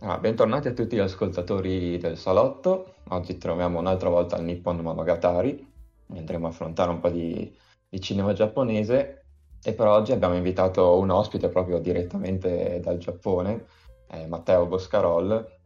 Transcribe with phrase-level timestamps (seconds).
[0.00, 2.96] Ah, bentornati a tutti gli ascoltatori del Salotto.
[3.08, 5.66] Oggi troviamo un'altra volta il Nippon Monogatari.
[6.14, 7.56] Andremo a affrontare un po' di,
[7.88, 9.24] di cinema giapponese
[9.62, 13.64] e per oggi abbiamo invitato un ospite proprio direttamente dal Giappone,
[14.10, 15.60] eh, Matteo Boscarol,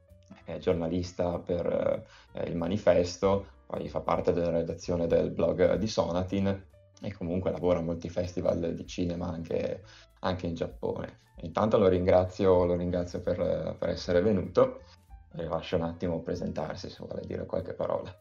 [0.60, 6.64] giornalista per eh, il Manifesto, poi fa parte della redazione del blog di Sonatin
[7.00, 9.82] e comunque lavora a molti festival di cinema anche,
[10.20, 11.24] anche in Giappone.
[11.42, 14.82] Intanto lo ringrazio, lo ringrazio per, per, essere venuto
[15.36, 18.16] e lascio un attimo presentarsi se vuole dire qualche parola.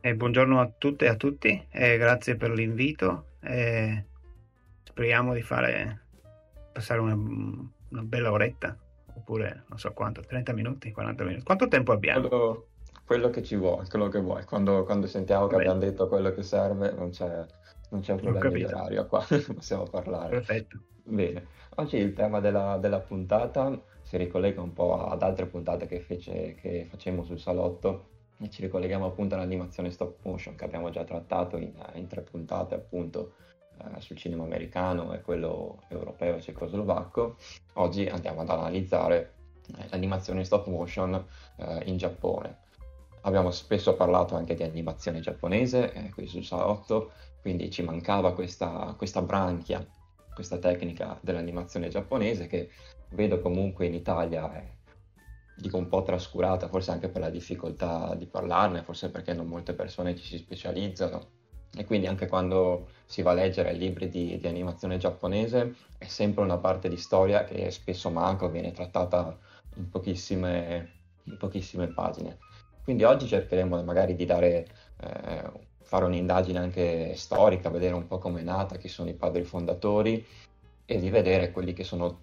[0.00, 3.32] Eh, buongiorno a tutte e a tutti, eh, grazie per l'invito.
[3.40, 4.04] Eh,
[4.84, 6.04] speriamo di fare
[6.72, 8.76] passare una, una, bella oretta,
[9.14, 11.42] oppure non so quanto, 30 minuti, 40 minuti.
[11.42, 12.28] Quanto tempo abbiamo?
[12.28, 12.66] Quello,
[13.06, 14.44] quello che ci vuoi, quello che vuoi.
[14.44, 15.62] Quando, quando sentiamo che Beh.
[15.62, 17.46] abbiamo detto quello che serve, non c'è,
[17.90, 20.30] non c'è un problema di orario qua, possiamo parlare.
[20.30, 20.80] Perfetto.
[21.04, 21.46] Bene,
[21.76, 26.56] oggi il tema della, della, puntata si ricollega un po' ad altre puntate che, fece,
[26.56, 31.56] che facemmo sul salotto e ci ricolleghiamo appunto all'animazione stop motion che abbiamo già trattato
[31.58, 33.34] in, in tre puntate appunto
[33.78, 37.36] eh, sul cinema americano e quello europeo e cecoslovacco.
[37.74, 39.34] Oggi andiamo ad analizzare
[39.78, 41.24] eh, l'animazione stop motion
[41.56, 42.64] eh, in Giappone.
[43.26, 48.94] Abbiamo spesso parlato anche di animazione giapponese eh, qui sul salotto, quindi ci mancava questa,
[48.96, 49.86] questa branchia
[50.36, 52.68] questa tecnica dell'animazione giapponese che
[53.12, 54.70] vedo comunque in Italia è
[55.56, 59.72] dico un po' trascurata, forse anche per la difficoltà di parlarne, forse perché non molte
[59.72, 61.30] persone ci si specializzano.
[61.74, 66.44] E quindi anche quando si va a leggere libri di, di animazione giapponese è sempre
[66.44, 69.34] una parte di storia che spesso manca o viene trattata
[69.76, 70.90] in pochissime,
[71.24, 72.36] in pochissime pagine.
[72.86, 74.64] Quindi oggi cercheremo magari di dare
[75.00, 75.42] eh,
[75.82, 80.24] fare un'indagine anche storica, vedere un po' come è nata, chi sono i padri fondatori
[80.84, 82.20] e di vedere quelli che sono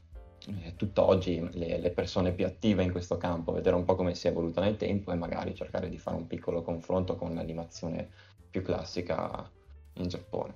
[0.47, 4.27] eh, tutt'oggi le, le, persone più attive in questo campo, vedere un po' come si
[4.27, 8.09] è evoluta nel tempo e magari cercare di fare un piccolo confronto con l'animazione
[8.49, 9.51] più classica
[9.95, 10.55] in Giappone.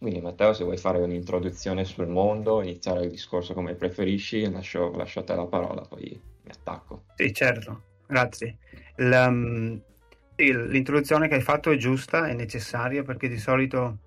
[0.00, 5.22] Quindi Matteo, se vuoi fare un'introduzione sul mondo, iniziare il discorso come preferisci, lascio, lascio
[5.24, 7.04] la parola, poi mi attacco.
[7.14, 8.58] Sì, certo, grazie.
[8.96, 13.98] La, l'introduzione che hai fatto è giusta, è necessaria perché di solito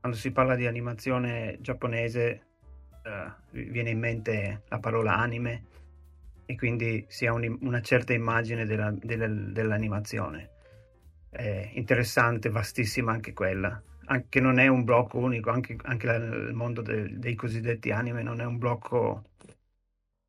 [0.00, 2.42] quando si parla di animazione giapponese
[3.04, 5.64] uh, viene in mente la parola anime
[6.46, 10.50] e quindi si ha un, una certa immagine della, della, dell'animazione.
[11.28, 13.80] È interessante, vastissima anche quella.
[14.06, 18.22] Anche non è un blocco unico, anche, anche la, il mondo de, dei cosiddetti anime
[18.22, 19.24] non è un blocco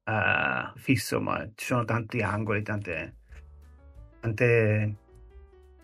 [0.10, 3.16] uh, fisso, ma ci sono tanti angoli, tante,
[4.20, 4.96] tante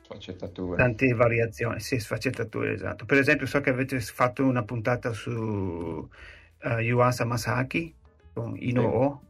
[0.05, 0.77] Sfaccettature.
[0.77, 3.05] Tante variazioni, sì, sfaccettature, esatto.
[3.05, 7.93] Per esempio, so che avete fatto una puntata su uh, Yuasa Masaki
[8.31, 9.23] con Inoo.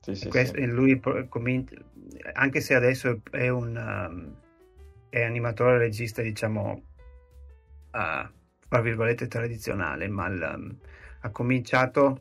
[0.00, 0.66] Sì, sì, questo, sì.
[0.66, 1.00] lui
[2.34, 4.36] anche se adesso è un um,
[5.08, 6.82] è animatore regista, diciamo,
[7.92, 8.28] uh,
[8.68, 10.76] tra virgolette tradizionale, ma il, um,
[11.20, 12.20] ha cominciato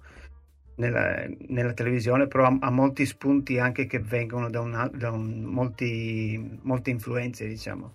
[0.75, 5.41] nella, nella, televisione, però ha, ha, molti spunti anche che vengono da, una, da un,
[5.44, 7.94] molti, molte influenze, diciamo,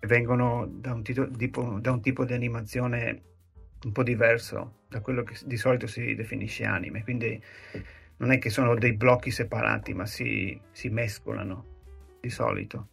[0.00, 3.22] che vengono da un, tito, tipo, da un tipo di animazione
[3.84, 7.40] un po' diverso da quello che di solito si definisce anime, quindi
[8.16, 11.76] non è che sono dei blocchi separati, ma si, si mescolano
[12.20, 12.88] di solito.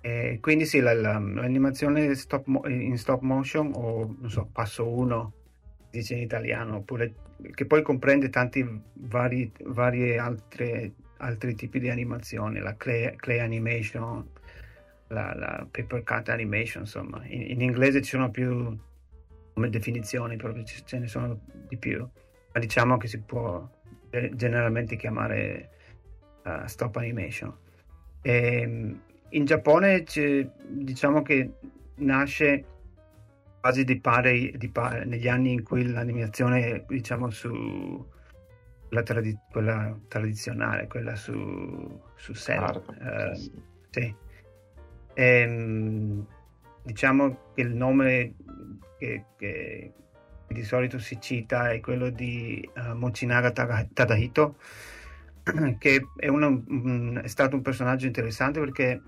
[0.00, 5.32] E quindi sì, la, la, l'animazione stop, in stop motion o non so, passo 1
[5.90, 7.14] dice in italiano, oppure
[7.54, 14.26] che poi comprende tanti vari, varie altre altri tipi di animazione, la clay, clay animation,
[15.08, 17.22] la, la, paper cut animation, insomma.
[17.26, 18.76] In, in, inglese ci sono più
[19.54, 22.06] come definizioni, proprio ce ne sono di più,
[22.52, 23.68] ma diciamo che si può
[24.32, 25.70] generalmente chiamare
[26.44, 27.54] uh, stop animation.
[28.22, 29.00] E, ehm,
[29.30, 30.04] in Giappone
[30.68, 31.50] diciamo che
[31.96, 32.64] nasce
[33.60, 38.06] quasi di pari, di pari, negli anni in cui l'animazione, diciamo, su
[38.90, 43.34] la tradi- quella tradizionale, quella su, su cell, uh,
[43.90, 44.14] sì.
[45.14, 46.26] E, ehm,
[46.82, 48.34] diciamo che il nome
[48.98, 49.92] che, che,
[50.46, 54.56] di solito si cita è quello di uh, Mochinaga Tadahito,
[55.78, 59.02] che è, una, un, è, stato un personaggio interessante perché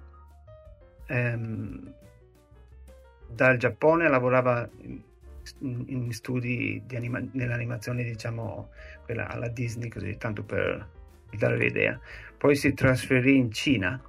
[1.08, 1.94] um,
[3.34, 4.68] dal Giappone, lavorava
[5.58, 8.70] in, in studi anima- nell'animazione, diciamo,
[9.04, 10.88] quella alla Disney, così tanto per
[11.30, 11.98] dare l'idea.
[12.36, 14.00] Poi si trasferì in Cina,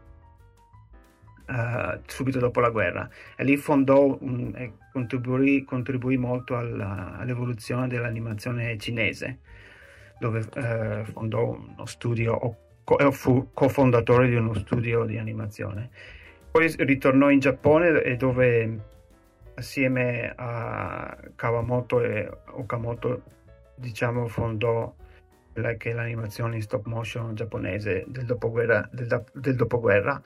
[1.51, 7.87] uh, subito dopo la guerra e lì fondò un, e contribuì, contribuì molto alla, all'evoluzione
[7.87, 9.39] dell'animazione cinese
[10.19, 15.89] dove uh, fondò uno studio co- fu cofondatore di uno studio di animazione
[16.51, 18.89] poi ritornò in Giappone dove
[19.55, 23.23] assieme a Kawamoto e Okamoto
[23.75, 24.93] diciamo fondò
[25.51, 30.21] quella che è l'animazione in stop motion giapponese del dopoguerra, del, del dopoguerra.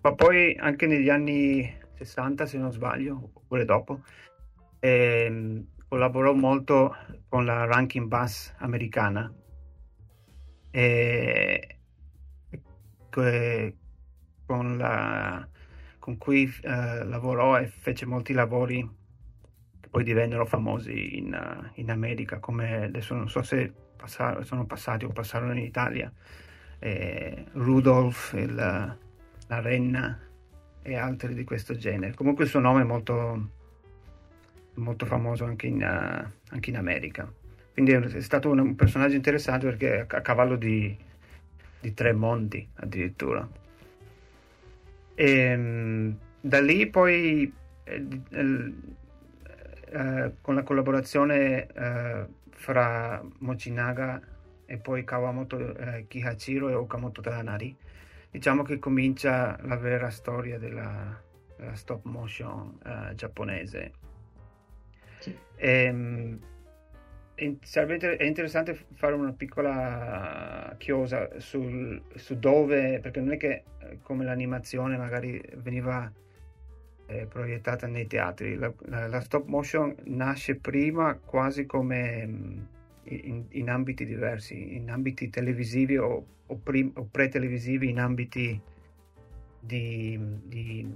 [0.00, 4.02] Ma poi anche negli anni 60 se non sbaglio, oppure dopo,
[4.78, 6.94] ehm, collaborò molto
[7.28, 9.32] con la Rankin Bass americana.
[10.70, 11.78] E,
[14.46, 15.48] con, la,
[16.08, 18.80] con cui eh, lavorò e fece molti lavori
[19.78, 25.04] che poi divennero famosi in, in America, come adesso non so se passar, sono passati
[25.04, 26.10] o passarono in Italia,
[26.78, 28.96] eh, Rudolph, il
[29.48, 30.18] la renna
[30.80, 32.14] e altri di questo genere.
[32.14, 33.50] Comunque il suo nome è molto,
[34.76, 37.30] molto famoso anche in, uh, anche in, America.
[37.74, 40.96] Quindi è stato un, un personaggio interessante perché è a cavallo di,
[41.80, 43.46] di tre mondi addirittura.
[45.18, 48.06] E, ehm, da lì poi eh,
[49.90, 54.22] eh, con la collaborazione eh, fra Mochinaga
[54.64, 55.74] e poi Kawamoto
[56.06, 57.74] Kihachiro e Okamoto Tadanari
[58.30, 61.20] diciamo che comincia la vera storia della,
[61.56, 62.78] della stop motion
[63.14, 63.92] giapponese.
[65.18, 65.36] Sì.
[65.56, 66.57] E, ehm, e,
[67.62, 73.98] sarebbe è interessante fare una piccola chiosa sul, su dove, perché non è che eh,
[74.02, 76.10] come l'animazione magari veniva
[77.06, 82.58] eh, proiettata nei teatri, la, la, la, stop motion nasce prima quasi come mm,
[83.04, 88.60] in, in ambiti diversi, in ambiti televisivi o o, pre- o pre-televisivi in ambiti
[89.60, 90.86] di, di,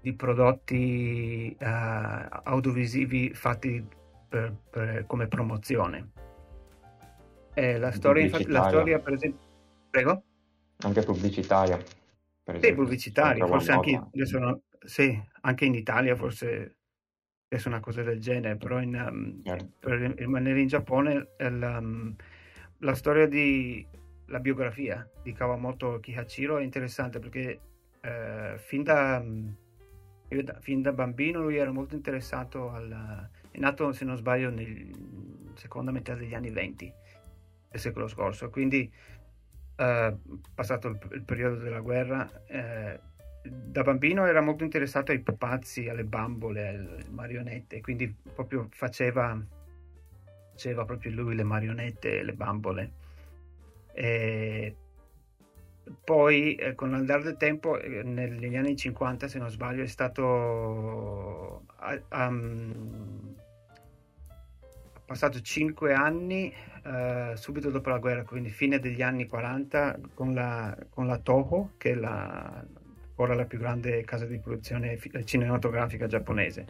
[0.00, 3.84] di prodotti uh, audiovisivi fatti
[4.28, 6.10] per, per, come promozione.
[7.54, 9.40] Eh, la, storia, la storia, per esempio...
[9.90, 10.22] Prego?
[10.78, 11.78] Anche pubblicitaria.
[12.42, 16.76] Per sì, pubblicitaria, forse anche, adesso, sì, anche in Italia forse
[17.48, 19.68] è una cosa del genere, però in, um, certo.
[19.80, 22.14] per rimanere in Giappone il, um,
[22.78, 23.84] la storia di
[24.26, 27.60] la biografia di Kawamoto Kihachiro è interessante perché
[28.00, 29.22] eh, fin, da,
[30.28, 34.92] da, fin, da, bambino lui era molto interessato al è nato se non sbaglio nella
[35.54, 36.92] seconda metà degli anni 20
[37.70, 38.90] del secolo scorso quindi
[39.76, 40.16] eh,
[40.54, 43.00] passato il, il, periodo della guerra eh,
[43.42, 49.38] da bambino era molto interessato ai pupazzi alle bambole alle marionette quindi proprio faceva
[50.56, 52.92] faceva proprio lui le marionette le bambole.
[53.92, 54.74] E
[56.02, 61.64] poi eh, con l'andare del tempo, eh, negli anni 50 se non sbaglio, è stato...
[62.10, 63.34] Um,
[65.06, 66.52] passato 5 anni
[66.84, 71.72] uh, subito dopo la guerra, quindi fine degli anni 40, con la, con la Toho,
[71.78, 72.62] che è la,
[73.16, 76.66] ora la più grande casa di produzione cinematografica giapponese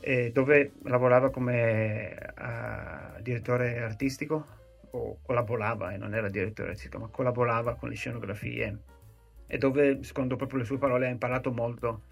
[0.00, 4.58] eh, dove lavorava come uh, direttore artistico
[4.92, 8.78] o collaborava e non era direttore artistico ma collaborava con le scenografie
[9.46, 12.04] e dove secondo proprio le sue parole ha imparato molto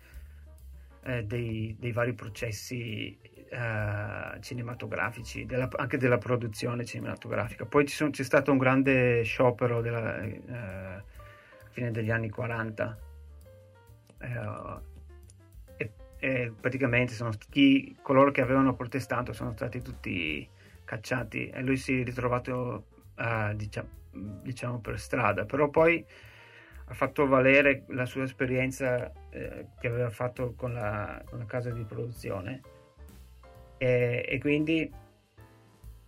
[1.05, 3.19] eh, dei, dei, vari processi
[3.51, 7.65] uh, cinematografici della, anche della produzione cinematografica.
[7.65, 11.03] Poi sono, c'è stato un grande sciopero della uh,
[11.71, 12.99] fine degli anni 40
[16.21, 20.47] e praticamente sono, chi, coloro che avevano protestato sono stati tutti
[20.85, 22.87] cacciati e lui si è ritrovato
[23.55, 23.89] diciamo,
[24.43, 25.45] diciamo, per strada.
[25.45, 26.05] Però poi
[26.89, 31.71] ha fatto valere la sua esperienza eh, che aveva fatto con la, con la, casa
[31.71, 32.61] di produzione
[33.79, 34.91] e, e quindi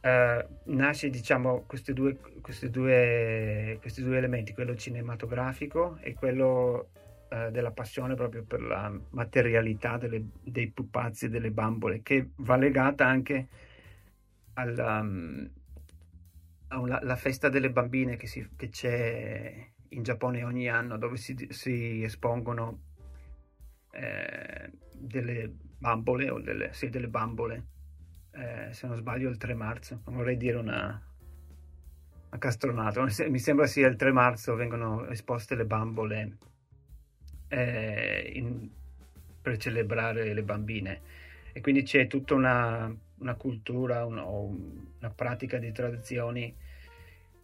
[0.03, 6.91] uh, nasce diciamo questi due, questi, due, questi due elementi quello cinematografico e quello
[7.33, 12.57] eh, della passione proprio per la materialità delle, dei pupazzi e delle bambole, che va
[12.57, 13.47] legata anche
[14.55, 15.49] alla, um,
[16.67, 22.03] alla festa delle bambine che, si, che, c'è in Giappone ogni anno, dove si, si
[22.03, 22.81] espongono
[23.93, 27.67] eh, delle bambole, o delle, sì, delle bambole,
[28.33, 31.03] eh, se non sbaglio il 3 marzo, non vorrei dire una,
[32.29, 36.37] una castronata, mi sembra sia il 3 marzo vengono esposte le bambole
[37.49, 38.69] eh, in,
[39.41, 41.01] per celebrare le bambine.
[41.53, 46.55] E quindi c'è tutta una, una cultura un, una pratica di tradizioni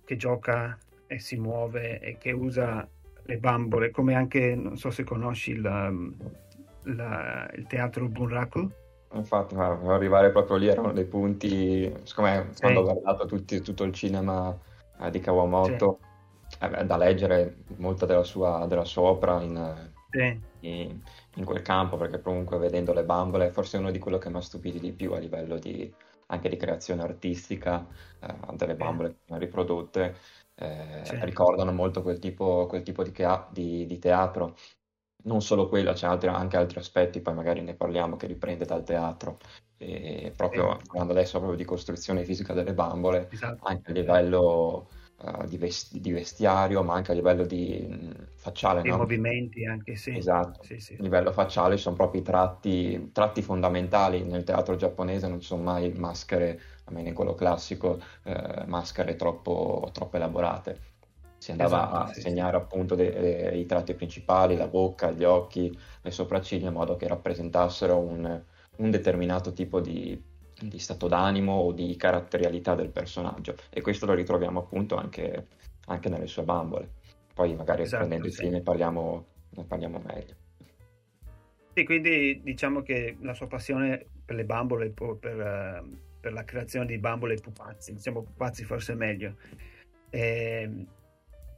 [0.05, 2.87] che gioca e si muove e che usa
[3.25, 6.15] le bambole, come anche, non so se conosci il,
[6.87, 8.71] la, il teatro Bunraku.
[9.13, 12.61] Infatti, arrivare proprio lì erano dei punti, secondo me, sì.
[12.61, 14.57] quando ho guardato tutti, tutto il cinema
[15.01, 15.99] eh, di Kawamoto,
[16.49, 16.59] sì.
[16.61, 20.41] eh, da leggere molta della sua, della sua opera in, sì.
[20.61, 21.01] in,
[21.35, 24.43] in, quel campo, perché comunque vedendo le bambole, forse uno di quello che mi ha
[24.43, 25.91] stupito di più a livello di,
[26.27, 27.87] anche di creazione artistica,
[28.21, 30.17] eh, delle bambole riprodotte,
[30.57, 33.13] eh, ricordano molto quel tipo, quel tipo di,
[33.51, 34.57] di, di teatro
[35.27, 38.85] non solo quello, c'è altri, anche altri aspetti, poi magari ne parliamo, che riprende dal
[38.85, 39.39] teatro.
[39.79, 43.65] E proprio parlando adesso proprio di costruzione fisica delle bambole, esatto.
[43.65, 48.81] anche a livello uh, di, vesti- di, vestiario, ma anche a livello di mh, facciale.
[48.81, 48.97] I no?
[48.97, 50.17] movimenti anche, sì.
[50.17, 50.97] Esatto, sì, sì.
[50.99, 54.25] a livello facciale sono proprio i tratti, tratti, fondamentali.
[54.25, 59.91] Nel teatro giapponese non ci sono mai maschere, almeno in quello classico, eh, maschere troppo,
[59.93, 60.95] troppo elaborate
[61.47, 62.63] si andava esatto, a sì, segnare sì.
[62.65, 67.07] appunto de- de- i tratti principali, la bocca, gli occhi, le sopracciglia, in modo che
[67.07, 68.43] rappresentassero un,
[68.79, 70.21] un determinato tipo di,
[70.61, 73.55] di, stato d'animo o di caratterialità del personaggio.
[73.71, 75.47] E questo lo ritroviamo appunto anche,
[75.87, 76.95] anche nelle sue bambole.
[77.33, 78.49] Poi magari esatto, prendendo sì.
[78.49, 80.35] ne parliamo, ne parliamo meglio.
[81.75, 85.85] Sì, quindi diciamo che la sua passione per le bambole, per,
[86.21, 89.37] per la creazione di bambole e pupazzi, diciamo pupazzi forse meglio,
[90.11, 90.87] eh,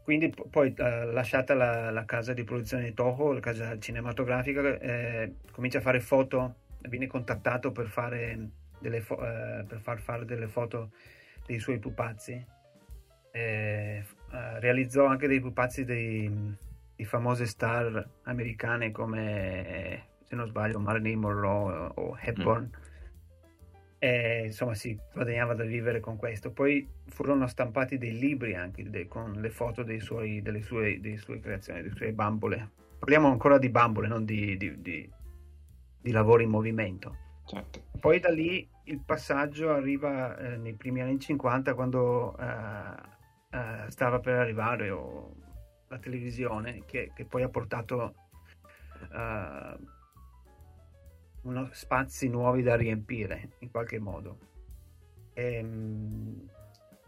[0.09, 5.35] quindi poi eh, lasciata la, la, casa di produzione di Toho, la casa cinematografica, eh,
[5.53, 6.55] comincia a fare foto,
[6.89, 8.53] viene contattato per, fare
[9.03, 10.93] fo- eh, per far fare delle foto
[11.45, 12.43] dei suoi pupazzi.
[13.33, 14.03] Eh,
[14.61, 16.55] realizzò anche dei pupazzi di,
[16.97, 22.63] di famose star americane come, se non sbaglio, Marilyn Monroe o Hepburn.
[22.63, 22.87] Mm
[23.99, 26.53] e insomma si guadagnava da vivere con questo.
[26.53, 31.41] Poi furono stampati dei libri anche de, con le foto suoi, delle sue, delle sue
[31.41, 32.71] creazioni, delle sue bambole.
[32.99, 35.11] Parliamo ancora di bambole, non di, di, di,
[36.01, 37.17] di lavoro in movimento.
[37.47, 37.83] Certo.
[37.99, 43.17] Poi da lì il passaggio arriva eh, nei primi anni 50 quando eh,
[43.51, 45.35] eh, stava per arrivare oh,
[45.89, 48.15] la televisione che, che, poi ha portato
[49.13, 49.77] eh,
[51.43, 54.39] uno, spazi nuovi da riempire in qualche modo.
[55.35, 56.49] E, ehm,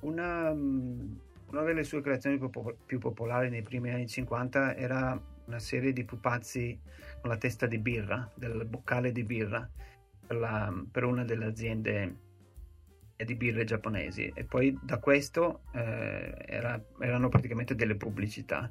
[0.00, 2.38] una, una, delle sue creazioni
[2.86, 6.78] più, popolari nei primi anni 50 era una serie di pupazzi
[7.20, 9.68] con la testa di birra, del boccale di birra,
[10.26, 12.16] per, la, per una delle aziende
[13.16, 14.30] di birre giapponesi.
[14.34, 18.70] E poi da questo eh, era, erano praticamente delle pubblicità.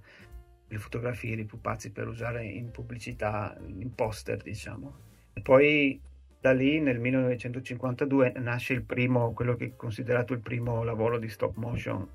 [0.72, 5.08] Le fotografie di pupazzi per usare in pubblicità in poster diciamo
[5.42, 6.00] poi
[6.40, 11.28] da lì nel 1952 nasce il primo, quello che è considerato il primo lavoro di
[11.28, 12.08] stop motion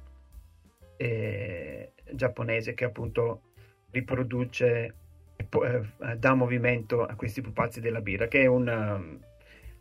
[0.97, 3.43] eh, giapponese che appunto
[3.90, 4.95] riproduce
[5.37, 9.19] eh, dà movimento a questi pupazzi della birra che è un, um,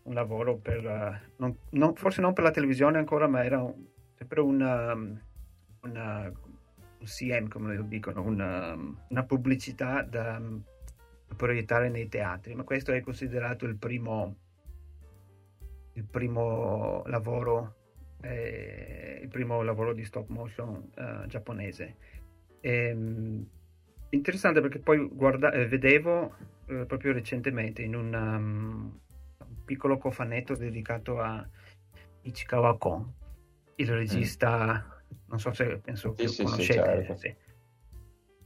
[0.04, 4.42] un lavoro per non, non, forse non per la televisione ancora ma era un, sempre
[4.42, 5.20] una, um,
[5.82, 6.32] una,
[7.00, 8.76] un CM come lo dicono una,
[9.08, 10.42] una pubblicità da
[11.36, 14.36] proiettare nei teatri, ma questo è considerato il primo,
[15.94, 17.76] il primo lavoro
[18.24, 21.96] eh, il primo lavoro di stop motion eh, giapponese.
[22.62, 23.46] E, ehm,
[24.10, 26.36] interessante perché poi guarda, eh, vedevo
[26.68, 29.00] eh, proprio recentemente in un, um,
[29.40, 31.46] un, piccolo cofanetto dedicato a
[32.22, 33.14] Ichikawa Kon,
[33.76, 35.18] il regista, mm.
[35.28, 37.16] non so se penso sì, che sì, conoscete.
[37.16, 37.36] Sì,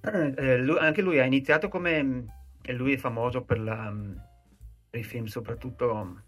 [0.02, 0.42] certo.
[0.42, 2.26] eh, lui, anche lui ha iniziato come
[2.68, 3.96] e lui è famoso per, la,
[4.90, 6.22] per i film soprattutto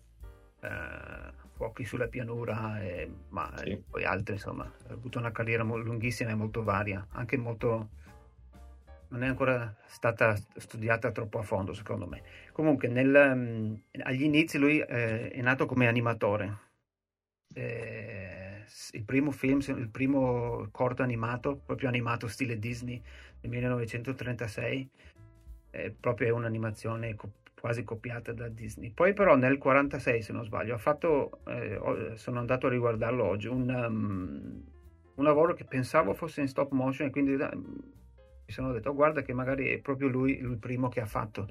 [0.61, 3.77] eh, Fuochi sulla pianura, e, ma sì.
[3.89, 7.89] poi altri insomma, ha avuto una carriera lunghissima e molto varia, anche molto...
[9.09, 12.23] non è ancora stata studiata troppo a fondo secondo me.
[12.53, 16.57] Comunque nel, agli inizi lui eh, è nato come animatore.
[17.53, 23.01] Eh, il primo film, il primo corto animato, proprio animato stile Disney
[23.41, 24.89] nel 1936
[25.69, 28.91] è proprio un'animazione co- quasi copiata da Disney.
[28.91, 33.47] Poi però nel 46, se non sbaglio, ha fatto, eh, sono andato a riguardarlo oggi,
[33.47, 34.63] un, um,
[35.15, 39.21] un, lavoro che pensavo fosse in stop motion e quindi uh, mi sono detto, guarda
[39.21, 41.47] che magari è proprio lui il primo che ha fatto.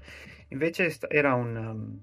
[0.48, 1.56] Invece era un...
[1.56, 2.02] Um,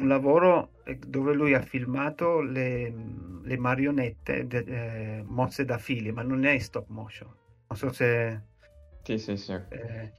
[0.00, 2.90] un lavoro eh, dove lui ha filmato le,
[3.42, 7.28] le marionette de, eh, mosse da fili, ma non è stop motion.
[7.68, 8.40] Non so se...
[9.02, 9.52] Sì, sì, sì.
[9.52, 10.12] Eh,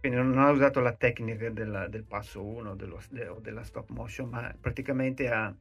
[0.00, 4.54] quindi non ha usato la tecnica della, del passo 1 o della stop motion, ma
[4.58, 5.52] praticamente ha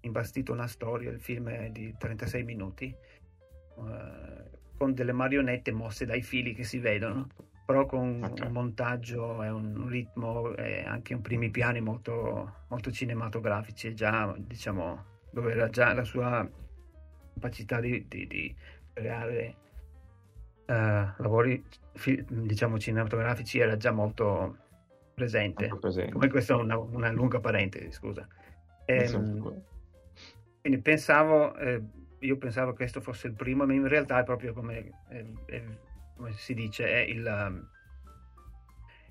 [0.00, 2.94] imbastito una storia, il film è di 36 minuti,
[3.76, 7.28] uh, con delle marionette mosse dai fili che si vedono,
[7.66, 8.40] però con Ok.
[8.40, 15.04] un montaggio e un ritmo e anche un primi piani molto, molto cinematografici, già diciamo
[15.30, 16.48] dove era già la sua
[17.34, 18.56] capacità di, di- di
[18.92, 19.56] creare
[20.68, 24.56] eh, lavori fi- diciamo cinematografici era già molto
[25.14, 25.68] presente.
[25.68, 26.12] Molto presente.
[26.12, 28.26] Come questa è una, una lunga parentesi, scusa.
[28.84, 29.62] Ehm,
[30.60, 31.82] quindi pensavo, eh,
[32.20, 35.64] io pensavo che questo fosse il primo, ma in realtà è proprio come, eh, eh,
[36.16, 37.66] come si dice, è il, um,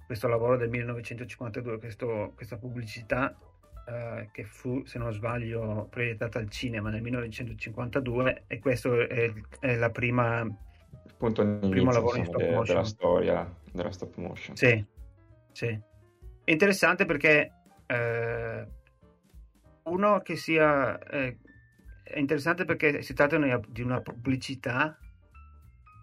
[0.05, 3.35] questo lavoro del 1952, questo- questa pubblicità
[3.87, 9.75] eh, che fu, se non sbaglio, proiettata al cinema nel 1952 e questo è, è
[9.75, 10.45] la prima...
[11.19, 12.75] Il punto di primo lavoro in insomma, stop de- motion.
[12.75, 14.55] della storia della stop motion.
[14.55, 14.85] Sì,
[15.51, 15.79] sì.
[16.43, 17.51] È interessante perché
[17.87, 18.67] eh,
[19.83, 21.37] uno che sia eh,
[22.03, 23.35] è interessante perché si tratta
[23.67, 24.95] di una- pubblicità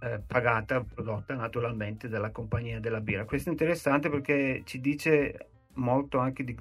[0.03, 3.25] eh, pagata, prodotta naturalmente dalla compagnia della birra.
[3.25, 6.57] Questo è interessante perché ci dice molto anche di,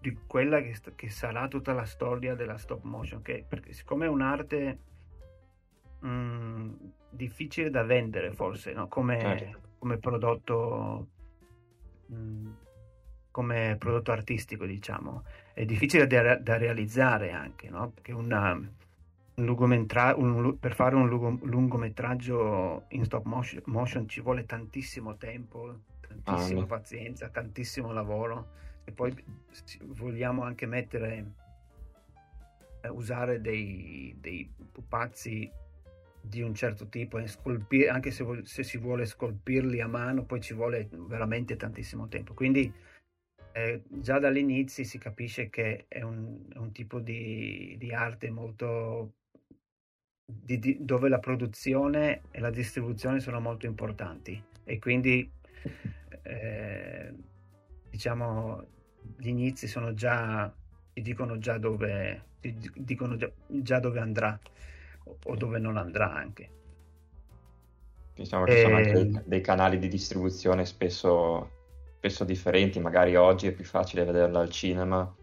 [0.00, 4.08] di quella che, che sarà tutta la storia della stop motion, che, perché siccome è
[4.08, 4.78] un'arte
[7.10, 8.88] difficile da vendere forse, no?
[8.88, 9.60] come, Certo.
[9.78, 11.08] come prodotto
[12.12, 12.50] mm,
[13.30, 15.22] come prodotto artistico, diciamo.
[15.54, 17.90] È difficile da, da realizzare anche, no?
[17.90, 24.20] Perché una, un lungometra- un per fare un lungo- lungometraggio in stop motion, motion ci
[24.20, 26.66] vuole tantissimo tempo, tantissima Anni.
[26.66, 28.48] pazienza, tantissimo lavoro.
[28.84, 29.14] E poi
[29.84, 31.32] vogliamo anche mettere,
[32.80, 35.48] eh, usare dei, dei pupazzi
[36.20, 40.54] di un certo tipo scolpire, anche se, se si vuole scolpirli a mano, poi ci
[40.54, 42.34] vuole veramente tantissimo tempo.
[42.34, 42.72] Quindi
[43.52, 49.14] eh, già dall'inizio si capisce che è un, un tipo di, di arte molto
[50.30, 55.28] di- di- dove la produzione e la distribuzione sono molto importanti e quindi
[56.22, 57.14] eh,
[57.90, 58.66] diciamo
[59.16, 60.52] gli inizi sono già
[60.92, 64.38] ti dicono già dove ti di- dicono già, già dove andrà
[65.24, 66.50] o, dove non andrà anche
[68.18, 69.22] Diciamo che sono anche Ehm.
[69.24, 71.50] dei, canali di distribuzione spesso,
[71.98, 75.14] spesso differenti, magari oggi è più facile vederlo al cinema.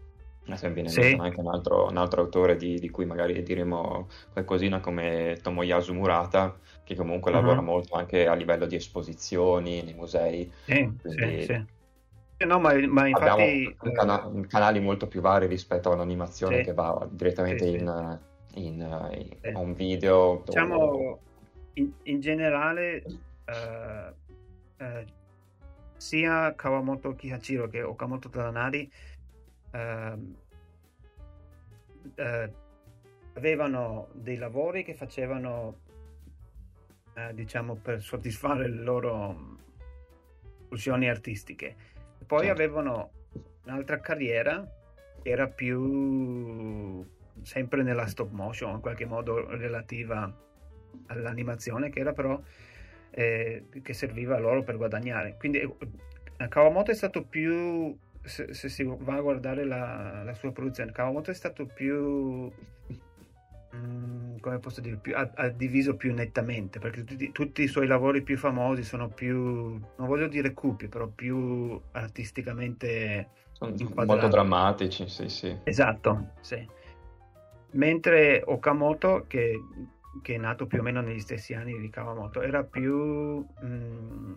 [0.46, 1.14] Adesso mi viene Sì.
[1.20, 6.56] anche un altro, un altro autore di, di cui magari diremo qualcosina come Tomoyasu Murata,
[6.84, 7.36] che comunque Mhm.
[7.36, 10.50] lavora molto anche a livello di esposizioni nei musei.
[10.64, 11.64] sì, Quindi- sì, sì.
[12.38, 16.64] Eh, no ma, ma infatti Abbiamo canali molto più vari rispetto a un'animazione Sì.
[16.64, 17.72] che va direttamente sì.
[17.72, 18.20] in,
[18.56, 19.48] in- in- Sì.
[19.48, 20.42] a un video.
[20.44, 21.20] diciamo
[21.74, 23.02] in, in generale
[23.44, 24.14] eh,
[24.78, 25.06] eh,
[25.96, 28.90] sia Kawamoto Kihachiro che Okamoto Tadanari
[29.72, 30.36] ehm,
[32.14, 32.52] eh,
[33.34, 35.80] avevano dei lavori che facevano
[37.14, 39.56] eh, diciamo per soddisfare le loro
[40.68, 41.76] pulsioni artistiche
[42.26, 42.52] poi Certo.
[42.62, 43.10] avevano
[43.64, 44.66] un'altra carriera
[45.22, 47.04] che era più
[47.46, 50.30] sempre nella stop motion in qualche modo relativa
[51.06, 52.40] all'animazione che era però
[53.10, 58.68] eh, che serviva a loro per guadagnare quindi eh, Kawamoto è stato più se, se
[58.68, 62.50] si va a guardare la, la sua produzione Kawamoto è stato più
[63.76, 67.86] mm, come posso dire più, ha, ha diviso più nettamente perché tutti, tutti i suoi
[67.86, 75.08] lavori più famosi sono più non voglio dire cupi però più artisticamente Sono molto drammatici,
[75.08, 75.56] sì, sì.
[75.62, 76.74] Esatto, sì.
[77.72, 79.60] Mentre Okamoto, che,
[80.22, 83.44] che è nato più o meno negli stessi anni di Kawamoto, era più...
[83.64, 84.32] mm,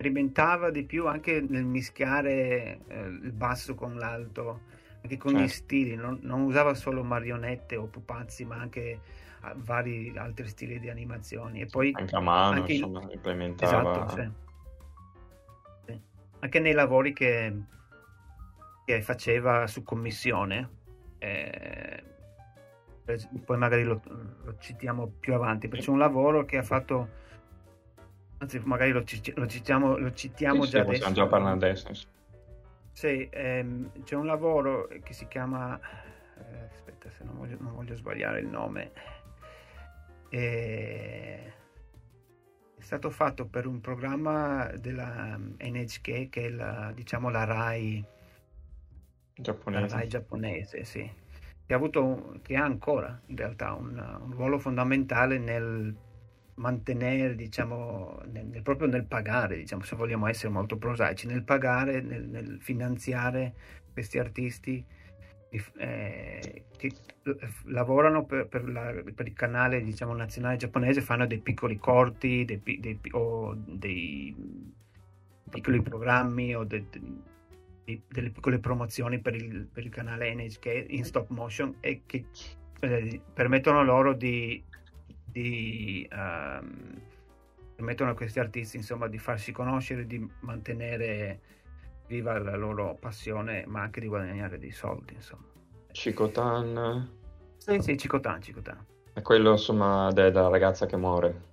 [0.00, 4.62] sperimentava di più anche nel mischiare eh, il basso con l'alto,
[5.02, 5.52] anche con gli Certo.
[5.52, 9.00] stili, non, non usava solo marionette o pupazzi, ma anche
[9.40, 11.60] ah, vari altri stili di animazioni.
[11.60, 14.06] E poi Anche a mano, Anche in- insomma, implementava...
[14.06, 14.30] Esatto, sì.
[15.84, 16.00] Sì.
[16.38, 17.54] Anche nei lavori che,
[18.86, 20.70] che faceva su commissione,
[21.18, 22.02] eh,
[23.44, 24.00] poi magari lo,
[24.44, 27.08] lo citiamo più avanti, perché c'è un lavoro che ha fatto,
[28.38, 30.92] anzi magari lo, lo citiamo, lo citiamo Sì, già sì, adesso.
[30.92, 31.90] possiamo già parlare adesso.
[32.92, 37.96] Sì, ehm, c'è un lavoro che si chiama, eh, aspetta se non voglio, non voglio
[37.96, 38.92] sbagliare il nome,
[40.32, 41.52] Eh,
[42.76, 49.42] è stato fatto per un programma della NHK che è la, diciamo la RAI, la
[49.42, 49.94] Giapponese.
[49.96, 51.10] RAI giapponese, sì,
[51.70, 55.94] che ha avuto, che ha ancora in realtà un, un ruolo fondamentale nel
[56.54, 62.00] mantenere, diciamo, nel, nel- proprio nel pagare, diciamo, se vogliamo essere molto prosaici, nel pagare,
[62.00, 63.54] nel, nel finanziare
[63.92, 64.84] questi artisti
[65.76, 66.92] eh, che
[67.66, 72.80] lavorano per, per, la, per, il canale diciamo, nazionale giapponese, fanno dei piccoli corti dei,
[72.80, 74.34] dei, o dei
[75.48, 76.84] piccoli programmi o de,
[77.90, 82.26] de, delle piccole promozioni per il, per il, canale NHK in stop motion e che
[82.80, 84.62] eh, permettono loro di,
[85.24, 87.00] di um,
[87.74, 91.40] permettono a questi artisti insomma di farsi conoscere, di mantenere
[92.06, 95.46] viva la loro passione, ma anche di guadagnare dei soldi, insomma.
[95.92, 97.08] Chicotan.
[97.56, 98.84] Sì, sì, Chicotan, Chicotan.
[99.12, 101.48] È quello, insomma, de- della ragazza che muore.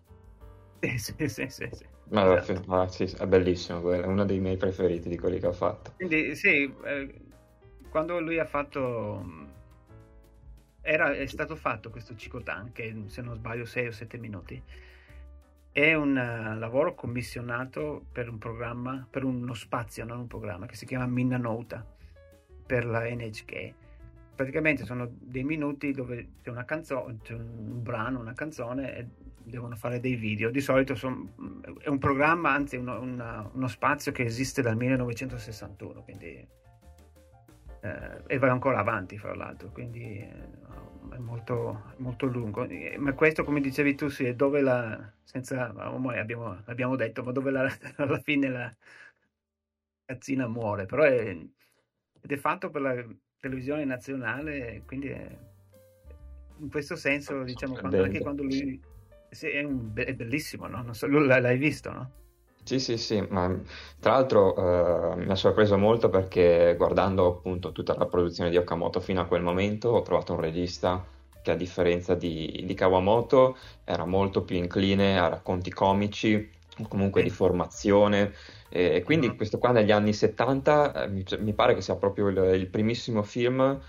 [0.80, 1.70] Sì, sì, sì, sì.
[1.72, 1.86] sì.
[2.10, 2.74] Ma esatto.
[2.74, 5.94] ah, sì, è bellissimo quello, è uno dei miei preferiti di quelli che ho fatto.
[5.96, 7.14] Quindi, sì, eh,
[7.90, 9.46] quando lui ha fatto...
[10.82, 14.64] Era, è stato fatto questo Chicotan, che se non sbaglio 6 o 7 minuti
[15.78, 20.76] è un uh, lavoro commissionato per un programma, per uno spazio, non un programma, che
[20.76, 21.86] si chiama Minnanouta
[22.66, 23.74] per la NHK.
[24.34, 29.08] Praticamente sono dei minuti dove c'è una canzone, c'è un brano, una canzone e
[29.50, 30.50] devono fare dei video.
[30.50, 36.04] Di solito son, è un programma, anzi uno, una, uno spazio che esiste dal 1961,
[36.04, 36.48] quindi
[37.82, 42.68] eh, e va ancora avanti fra l'altro, quindi eh, è molto, molto lungo.
[42.98, 47.32] Ma questo, come dicevi tu, sì, è dove la, senza, ormai abbiamo, abbiamo detto, ma
[47.32, 48.76] dove la, alla fine la
[50.06, 53.06] ragazzina muore, però è, ed è fatto per la
[53.40, 55.38] televisione nazionale, quindi è,
[56.60, 58.82] in questo senso, diciamo, quando, anche quando lui
[59.30, 60.94] è, un, è bellissimo, no?
[60.94, 62.12] So, l'hai visto, no?
[62.64, 63.50] Sì, sì, sì, ma
[63.98, 69.00] tra l'altro eh, mi ha sorpreso molto perché guardando appunto tutta la produzione di Okamoto
[69.00, 71.06] fino a quel momento ho trovato un regista
[71.42, 76.50] che a differenza di, di Kawamoto era molto più incline a racconti comici,
[76.90, 78.34] comunque di formazione,
[78.70, 79.38] e quindi mm-hmm.
[79.38, 83.24] questo qua negli anni 70 eh, mi, mi, pare che sia proprio il, il primissimo
[83.24, 83.80] film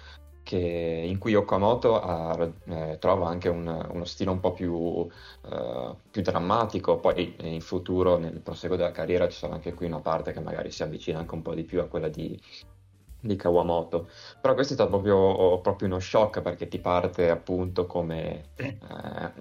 [0.49, 5.07] che, in cui Okamoto ha, eh, trova anche un, uno stile un po' più,
[5.45, 10.01] eh, più, drammatico, poi in futuro, nel proseguo della carriera, ci sarà anche qui una
[10.01, 12.41] parte che magari si avvicina anche un po' di più a quella di,
[13.21, 14.09] di Kawamoto.
[14.41, 18.73] Però questo è stato proprio, proprio, uno shock perché ti parte appunto come eh,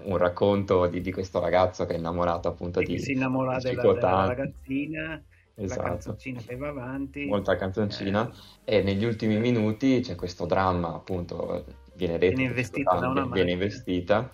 [0.02, 2.98] un racconto di, di, questo ragazzo che è innamorato appunto di...
[2.98, 5.22] Si innamora della, della ragazzina
[5.64, 5.82] esatto.
[5.82, 7.26] la canzoncina che va avanti.
[7.26, 8.30] Molta canzoncina.
[8.64, 8.76] Eh.
[8.78, 13.52] E negli ultimi minuti c'è questo dramma, appunto, viene detto viene investita, da una viene
[13.52, 14.30] investita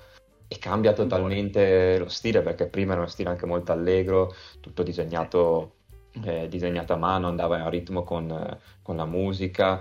[0.46, 5.76] e cambia totalmente lo stile, perché prima era uno stile anche molto allegro, tutto disegnato
[6.22, 9.80] eh, disegnato a mano, andava a ritmo con, con, la musica,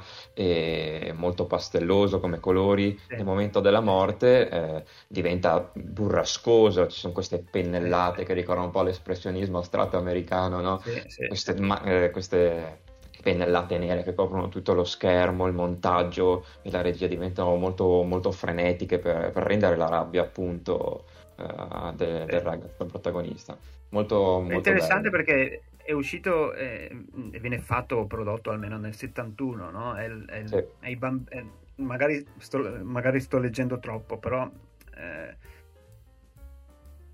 [1.13, 2.97] molto pastelloso come colori.
[3.07, 3.15] Sì.
[3.15, 8.25] Nel momento della morte eh, diventa burrascoso, ci sono queste pennellate sì.
[8.25, 10.81] che ricordano un po' l'espressionismo astratto americano, no?
[11.07, 12.81] sì, queste, ma, eh, queste,
[13.23, 18.31] pennellate nere che coprono tutto lo schermo, il montaggio e la regia diventano molto, molto
[18.31, 21.05] frenetiche per, per rendere la rabbia appunto
[21.37, 23.57] uh, de, del ragazzo protagonista.
[23.89, 25.23] Molto, molto interessante bello.
[25.23, 26.89] perché è uscito e
[27.31, 29.95] eh, viene fatto prodotto almeno nel 71, no?
[29.95, 30.63] È, è, sì.
[30.79, 31.29] è bamb-
[31.75, 34.49] magari, sto, magari, sto, leggendo troppo, però
[34.95, 35.35] eh,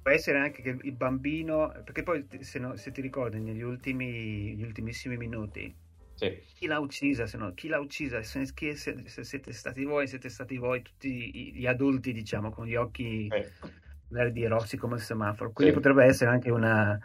[0.02, 4.56] può essere anche che il bambino, perché poi se, no, se ti ricordi negli ultimi,
[4.56, 5.74] gli ultimissimi minuti,
[6.14, 6.40] sì.
[6.54, 10.30] chi l'ha uccisa, se no, chi l'ha uccisa, se, se, se, siete stati voi, siete
[10.30, 13.70] stati voi, tutti gli adulti, diciamo, con gli occhi sì.
[14.10, 15.80] verdi e rossi come il semaforo, quindi sì.
[15.80, 17.00] potrebbe essere anche una,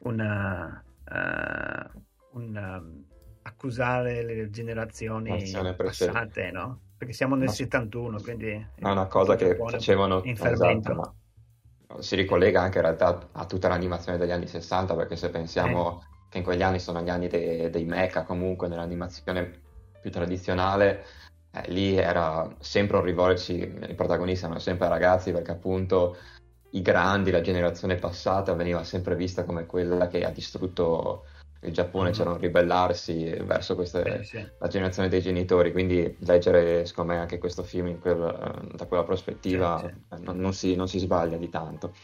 [0.00, 2.00] una uh,
[2.38, 3.04] un, um,
[3.42, 6.80] accusare le generazioni passate, no?
[6.96, 7.52] Perché siamo nel no.
[7.52, 8.66] 71, quindi...
[8.74, 10.22] È una cosa che facevano...
[10.24, 10.92] In fermento.
[10.92, 11.14] Esatto, ma
[12.00, 16.28] si ricollega anche in realtà a tutta l'animazione degli anni 60, perché se pensiamo eh.
[16.30, 19.62] che in quegli anni sono gli anni dei, dei mecha comunque nell'animazione
[20.00, 21.04] più tradizionale,
[21.52, 26.16] eh, lì era sempre un rivolgersi, i protagonisti erano sempre ragazzi perché appunto
[26.70, 31.24] i grandi, la generazione passata veniva sempre vista come quella che ha distrutto
[31.60, 32.12] il Giappone, mm-hmm.
[32.12, 34.46] c'era un ribellarsi verso questa, eh, sì.
[34.58, 39.78] la generazione dei genitori, quindi leggere secondo me anche questo film quel, da quella prospettiva
[39.78, 40.24] sì, sì.
[40.24, 41.94] Non, non, si, non, si, sbaglia di tanto.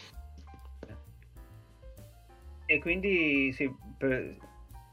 [2.66, 4.36] E quindi sì, per,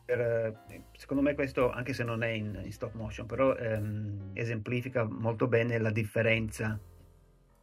[0.05, 0.65] per,
[0.97, 5.47] secondo me questo, anche se non è in, in stop motion, però ehm, esemplifica molto
[5.47, 6.77] bene la differenza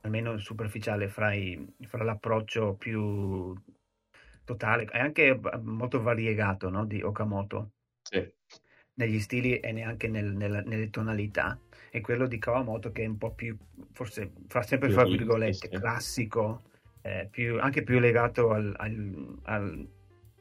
[0.07, 3.55] almeno superficiale, fra, i, fra l'approccio più
[4.45, 6.87] totale e anche molto variegato no?
[6.87, 7.73] di Okamoto.
[8.03, 8.33] Sì.
[8.95, 11.59] Negli stili e neanche nel, nel, nelle tonalità.
[11.91, 13.57] E quello di Kawamoto che è un po' più,
[13.93, 16.63] forse, fa sempre fra virgolette, classico,
[17.03, 19.89] eh, più, anche più legato al, al, al,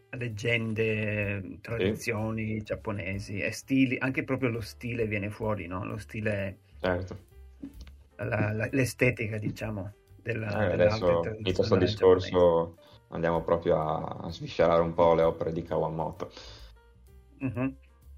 [0.09, 2.63] a leggende, tradizioni sì.
[2.63, 5.83] giapponesi e stili, anche proprio lo stile viene fuori, no?
[5.83, 7.17] Lo stile Certo.
[8.17, 13.05] La, la, l'estetica, diciamo, della, eh, adesso in questo discorso giapponese.
[13.09, 16.31] andiamo proprio a, a, sviscerare un po' le opere di Kawamoto.
[17.43, 17.67] Mm-hmm.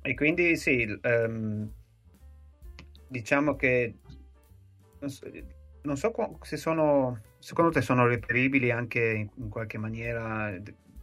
[0.02, 1.70] E quindi sì, um,
[3.08, 3.96] diciamo che
[5.00, 5.26] non so,
[5.82, 10.54] non so, se sono, secondo te sono reperibili anche in, in qualche maniera.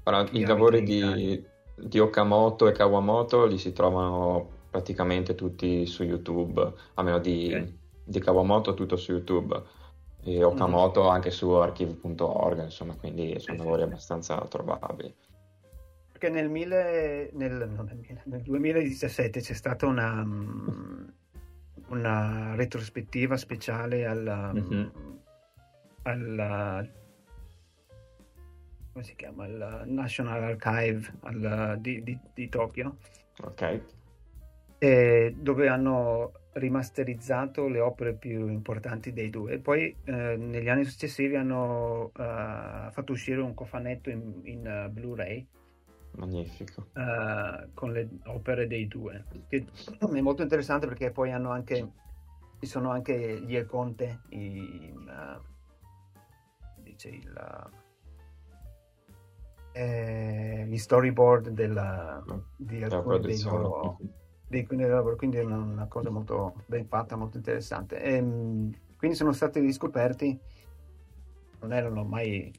[0.04, 1.44] Allora, I lavori di,
[1.76, 7.78] di Okamoto e Kawamoto li si trovano praticamente tutti su YouTube, a meno di, okay.
[8.04, 9.62] Di Kawamoto tutto su YouTube
[10.22, 11.10] e Okamoto mm-hmm.
[11.10, 15.14] anche su archive.org, insomma, quindi sono lavori abbastanza trovabili.
[16.12, 20.26] Perché nel, mille, nel, nel, nel 2017 c'è stata una,
[21.88, 24.88] una retrospettiva speciale alla, mm-hmm.
[26.02, 26.86] alla
[28.92, 29.46] come si chiama?
[29.46, 32.96] Il National Archive al, di, di, di, Tokyo.
[33.42, 33.80] Ok.
[34.78, 39.58] E dove hanno rimasterizzato le opere più importanti dei due.
[39.58, 45.46] Poi eh, negli anni successivi hanno uh, fatto uscire un cofanetto in, in uh, Blu-ray.
[46.16, 46.86] Magnifico.
[46.94, 49.24] Uh, con le opere dei due.
[49.48, 49.66] Che
[49.98, 51.90] è molto interessante perché poi hanno anche,
[52.60, 54.94] ci sono anche gli El Conte, i,
[56.82, 57.70] dice il,
[59.72, 62.22] eh, gli storyboard della,
[62.56, 63.98] di alcuni dei loro
[64.54, 68.00] di, quindi è una cosa molto ben fatta, molto interessante.
[68.00, 70.38] E, ehm, quindi sono stati riscoperti,
[71.60, 72.52] non erano mai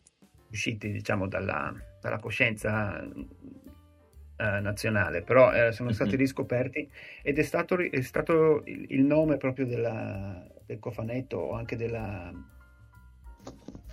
[0.49, 6.19] usciti diciamo dalla, dalla coscienza eh, nazionale, però eh, sono stati mm-hmm.
[6.19, 6.89] riscoperti
[7.21, 12.31] ed è stato, è stato il, il, nome proprio della, del cofanetto o anche della,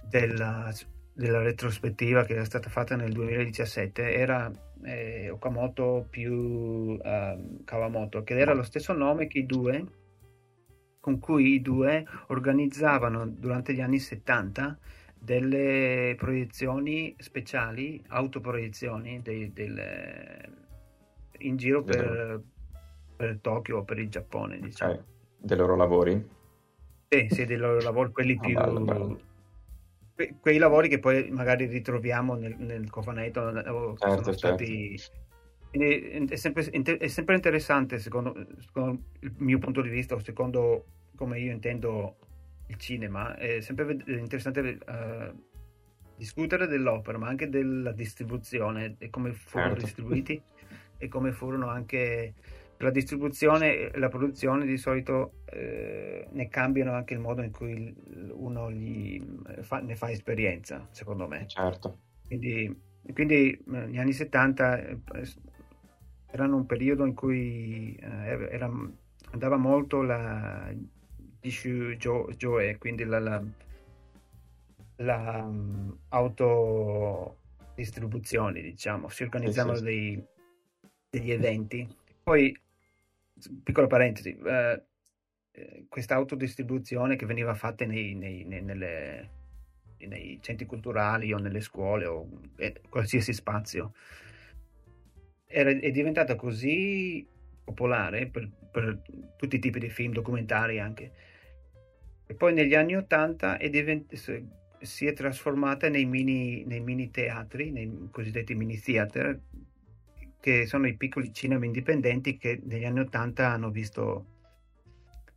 [0.09, 0.73] della,
[1.14, 4.51] della retrospettiva che era stata fatta nel 2017 era
[4.85, 9.85] eh, Okamoto più uh, Kawamoto, che era lo stesso nome che i due,
[11.01, 14.79] con cui i due organizzavano durante gli anni 70
[15.18, 20.51] delle proiezioni speciali, autoproiezioni dei, delle,
[21.38, 22.42] in giro per,
[23.16, 24.92] per, Tokyo o per il Giappone, diciamo.
[24.92, 25.05] Okay.
[25.38, 26.29] Dei loro lavori?
[27.09, 28.55] Sì, sì, dei loro lavori, quelli ah, più...
[28.55, 29.31] Bello, bello
[30.23, 34.99] que- quei lavori che poi magari ritroviamo nel, nel cofanetto o certo, sono stati...
[34.99, 35.21] Certo.
[35.73, 40.85] È sempre, è sempre, interessante, secondo, secondo, il mio punto di vista, o secondo
[41.17, 42.17] come io intendo
[42.67, 45.35] il cinema, è sempre interessante uh,
[46.15, 49.85] discutere dell'opera, ma anche della distribuzione e come furono certo.
[49.85, 50.43] distribuiti
[50.99, 52.35] e come furono anche
[52.83, 57.95] la distribuzione e la produzione di solito eh, ne cambiano anche il modo in cui
[58.33, 59.23] uno eh,
[59.61, 61.47] fa, ne fa esperienza, secondo me.
[61.47, 61.99] Certo.
[62.27, 62.77] Quindi,
[63.12, 64.99] quindi eh, gli anni 70 eh,
[66.33, 68.68] erano un periodo in cui eh, era,
[69.31, 70.75] andava molto la
[71.40, 73.40] Jishu Joe, quindi la, la,
[74.97, 80.21] la um, autodistribuzione, diciamo, si organizzavano sì, sì,
[81.11, 81.88] degli eventi.
[82.25, 82.59] Poi
[83.62, 84.83] piccola parentesi, eh,
[85.52, 89.31] eh, questa autodistribuzione che veniva fatta nei, nei, nei, nelle,
[89.98, 93.92] nei, centri culturali o nelle scuole o eh, qualsiasi spazio
[95.52, 97.24] era, è diventata così
[97.64, 99.02] popolare per, per,
[99.37, 101.12] tutti i tipi di film, documentari anche.
[102.26, 103.59] E poi negli anni Ottanta
[104.81, 109.38] si è trasformata nei mini, nei mini teatri, nei cosiddetti mini theater,
[110.42, 114.26] che sono i piccoli cinema indipendenti che negli anni 80 hanno visto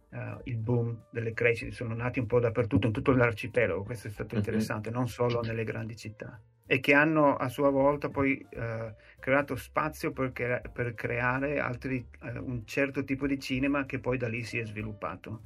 [0.09, 4.09] uh, il boom delle crescite, sono nati un po' dappertutto, in tutto l'arcipelago, questo è
[4.09, 4.43] stato mm-hmm.
[4.43, 9.55] interessante, non solo nelle grandi città, e che hanno a sua volta poi uh, creato
[9.55, 14.27] spazio per, cre- per creare altri, uh, un certo tipo di cinema che poi da
[14.27, 15.43] lì si è sviluppato.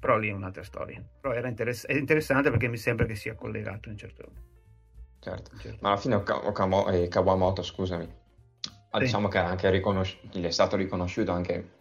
[0.00, 1.04] Però lì è un'altra storia.
[1.20, 4.32] Però era interess- è interessante perché mi sembra che sia collegato in certo
[5.18, 5.56] Certo.
[5.58, 5.78] certo.
[5.80, 8.08] Ma alla fine Okamo- eh, Kawamoto, scusami,
[8.98, 9.04] sì.
[9.04, 11.74] diciamo che anche riconosci- gli è stato riconosciuto anche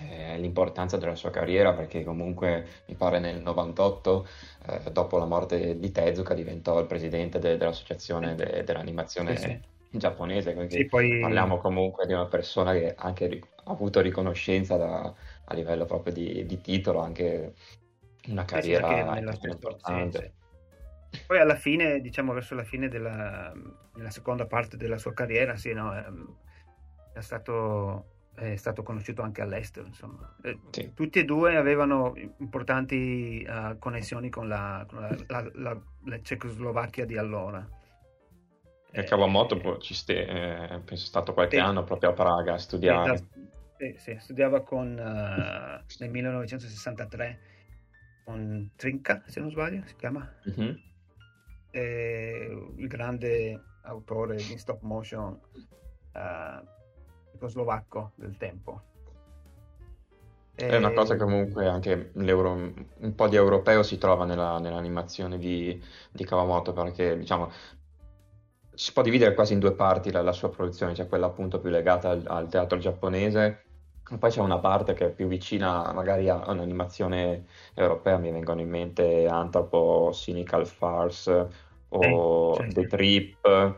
[0.00, 4.26] eh, l'importanza della sua carriera perché comunque mi pare nel 98
[4.66, 9.42] eh, dopo la morte di Tezuka diventò il presidente de- dell'associazione de- dell'animazione sì,
[9.90, 9.98] sì.
[9.98, 11.20] giapponese quindi poi...
[11.20, 15.12] parliamo comunque di una persona che anche ri- ha avuto riconoscenza da,
[15.44, 17.54] a livello proprio di, di, titolo anche
[18.28, 20.34] una carriera importante
[21.26, 23.52] poi alla fine, diciamo verso la fine della,
[23.94, 26.36] della seconda parte della sua carriera, sì, no, ehm,
[27.12, 29.86] è stato, è stato conosciuto anche all'estero.
[29.86, 30.34] Insomma.
[30.42, 30.92] Eh, sì.
[30.94, 37.16] Tutti e due avevano importanti uh, connessioni con, la, con la, la, la, Cecoslovacchia di
[37.16, 37.66] allora.
[38.92, 41.62] E Kawamoto eh, ci ste, eh, penso è stato qualche sì.
[41.62, 43.16] anno proprio a Praga a studiare.
[43.16, 43.24] Sì,
[43.76, 47.40] Sì, sì, studiava con, uh, nel 1963
[48.24, 50.28] con Trinca, se non sbaglio, si chiama.
[50.48, 50.74] Mm-hmm.
[51.72, 55.38] il grande autore di stop motion
[56.14, 56.78] uh,
[57.48, 58.82] slovacco del tempo.
[60.54, 65.82] È una cosa che comunque anche un po' di europeo si trova nella, nell'animazione di,
[66.10, 67.50] di Kawamoto perché diciamo
[68.80, 71.70] si può dividere quasi in due parti la, la sua produzione, c'è quella appunto più
[71.70, 73.64] legata al, al, teatro giapponese
[74.10, 78.60] e poi c'è una parte che è più vicina magari a, un'animazione europea, mi vengono
[78.60, 81.48] in mente Anthropo, Cynical Farce
[81.88, 82.80] o eh, certo.
[82.80, 83.76] The Trip,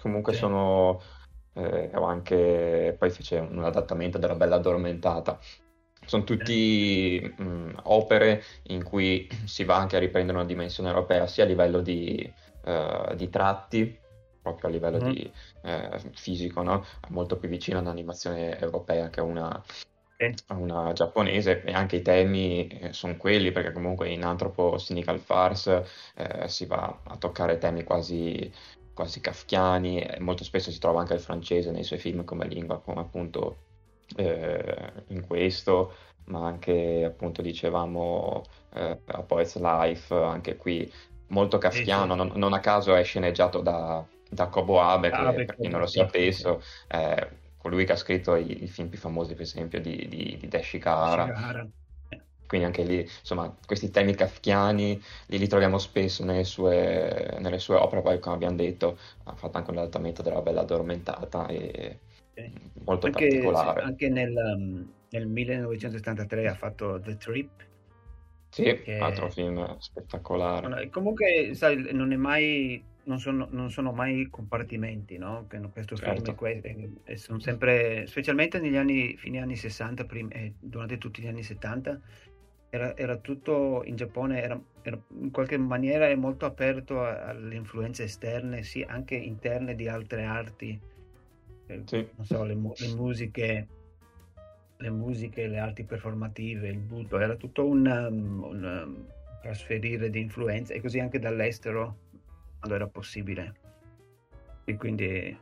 [0.00, 0.38] comunque sì.
[0.38, 1.00] sono...
[1.52, 5.38] Eh, o anche poi fece un adattamento della Bella Addormentata
[6.06, 7.34] sono tutte
[7.84, 12.32] opere in cui si va anche a riprendere una dimensione europea sia a livello di,
[12.64, 13.98] uh, di tratti,
[14.42, 15.10] proprio a livello mm.
[15.10, 15.32] di,
[15.62, 16.84] uh, fisico, no?
[17.08, 19.62] molto più vicino all'animazione europea che a una,
[20.16, 20.34] eh.
[20.48, 25.86] una giapponese e anche i temi eh, sono quelli perché comunque in Anthropo Cynical Farce
[26.16, 28.52] eh, si va a toccare temi quasi
[29.00, 33.00] quasi kafkiani molto spesso si trova anche il francese nei suoi film come lingua, come
[33.00, 33.56] appunto
[34.16, 40.92] eh, in questo, ma anche appunto dicevamo eh, a Poets Life, anche qui
[41.28, 45.56] molto kafkiano, non, non, a caso è sceneggiato da, da Kobo Abe, ah, che per
[45.56, 49.42] chi non lo sapesse è colui che ha scritto i, i, film più famosi per
[49.42, 51.70] esempio di, di, di Deshikara.
[52.50, 58.02] Quindi anche lì, insomma, questi temi kafkiani li ritroviamo spesso nelle sue, nelle sue opere,
[58.02, 62.00] poi come abbiamo detto ha fatto anche un adattamento della Bella Addormentata e
[62.84, 63.82] molto anche, particolare.
[63.82, 67.50] Anche nel, um, nel 1973 ha fatto The Trip.
[68.48, 68.98] Sì, che...
[68.98, 70.90] altro film spettacolare.
[70.90, 75.46] Comunque, sai, non è mai non sono, non sono, mai compartimenti, no?
[75.72, 76.34] Questo certo.
[76.34, 81.22] film e, e sono sempre, specialmente negli anni, fine anni 60, prim, eh, durante tutti
[81.22, 82.00] gli anni 70,
[82.70, 88.04] era, era tutto in Giappone, era, era, in qualche maniera è molto aperto alle influenze
[88.04, 90.80] esterne, sì, anche interne di altre arti
[91.84, 92.08] sì.
[92.16, 93.68] non so, le, le, musiche,
[94.76, 99.06] le musiche, le arti performative, il butto, era tutto un, um, un um,
[99.42, 101.96] trasferire di influenze e così anche dall'estero
[102.58, 103.54] quando era possibile.
[104.64, 105.38] E quindi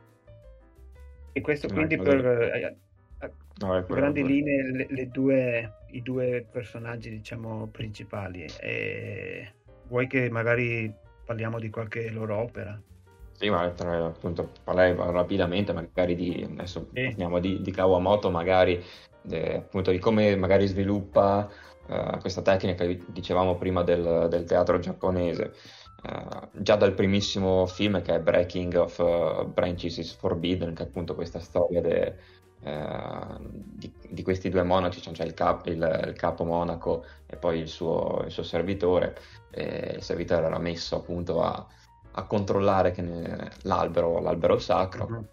[1.31, 2.77] e questo no, quindi per eh,
[3.19, 9.51] a, no, grandi linee le, le due, i due personaggi diciamo principali e
[9.87, 10.93] vuoi che magari
[11.25, 12.79] parliamo di qualche loro opera?
[13.33, 17.03] Sì, ma tra, appunto parlare rapidamente magari di, adesso sì.
[17.03, 18.83] parliamo di, di Kawamoto, magari
[19.29, 21.49] eh, appunto di come magari sviluppa
[21.87, 25.53] uh, questa tecnica che dicevamo prima del, del teatro giapponese.
[26.01, 30.85] Uh, già dal primissimo film che è Breaking of uh, Branches is Forbidden, che è
[30.85, 32.15] appunto questa storia de,
[32.61, 37.67] di, di, questi due monaci, cioè il, cap, il, il, capo monaco e poi il
[37.67, 39.17] suo, il suo servitore,
[39.51, 41.65] e il servitore era messo appunto a
[42.19, 43.51] a controllare ne...
[43.63, 45.05] l'albero, l'albero sacro.
[45.05, 45.25] Uh-huh.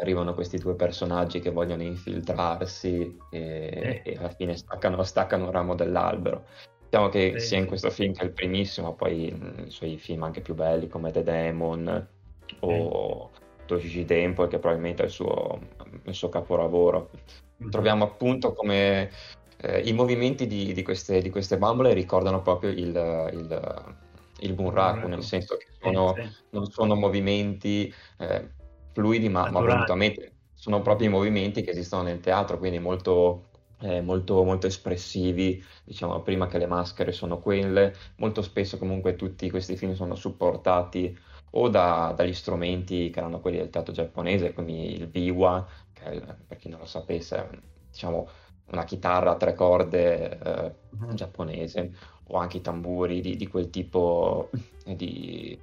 [0.00, 4.02] Arrivano questi due personaggi che vogliono infiltrarsi e, eh.
[4.04, 6.44] e alla fine staccano, staccano, un ramo dell'albero.
[6.84, 7.38] Diciamo che eh.
[7.38, 10.54] sia in questo film che è il primissimo, poi mm, i suoi film anche più
[10.54, 12.08] belli come The Demon
[12.60, 13.30] o
[13.74, 15.58] Toshiji Tempo, che probabilmente è il suo,
[16.04, 17.10] il suo capolavoro.
[17.56, 17.68] Uh-huh.
[17.68, 19.10] Troviamo appunto come
[19.58, 23.98] eh, i movimenti di, di, queste, di, queste, bambole ricordano proprio il, il
[24.40, 26.36] il bunraku, nel senso che sono, sì, sì.
[26.50, 28.48] non sono movimenti eh,
[28.92, 33.48] fluidi, ma, ma volutamente sono proprio i movimenti che esistono nel teatro, quindi molto,
[33.80, 39.48] eh, molto, molto espressivi, diciamo prima che le maschere sono quelle, molto spesso comunque tutti
[39.50, 41.16] questi film sono supportati
[41.50, 46.34] o da, dagli strumenti che erano quelli del teatro giapponese, quindi il biwa, che è,
[46.46, 47.48] per chi non lo sapesse,
[47.90, 48.28] diciamo
[48.72, 51.14] una chitarra a tre corde eh, uh-huh.
[51.14, 51.92] giapponese,
[52.28, 54.50] o anche i tamburi di, di quel tipo
[54.86, 55.58] di,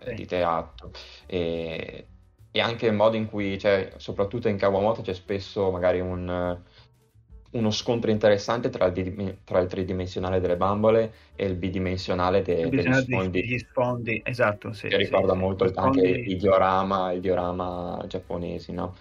[0.00, 0.14] sì.
[0.14, 0.90] di teatro.
[1.26, 2.06] E,
[2.50, 6.60] e, anche il modo in cui, cioè, soprattutto in Kawamoto, c'è spesso magari un,
[7.52, 12.92] uno scontro interessante tra il, tra il, tridimensionale delle bambole e il bidimensionale de, degli
[12.92, 13.40] sfondi.
[13.40, 14.72] Degli sfondi, esatto.
[14.72, 18.94] Sì, che sì, ricorda sì, molto anche il diorama, il diorama giapponesi, no?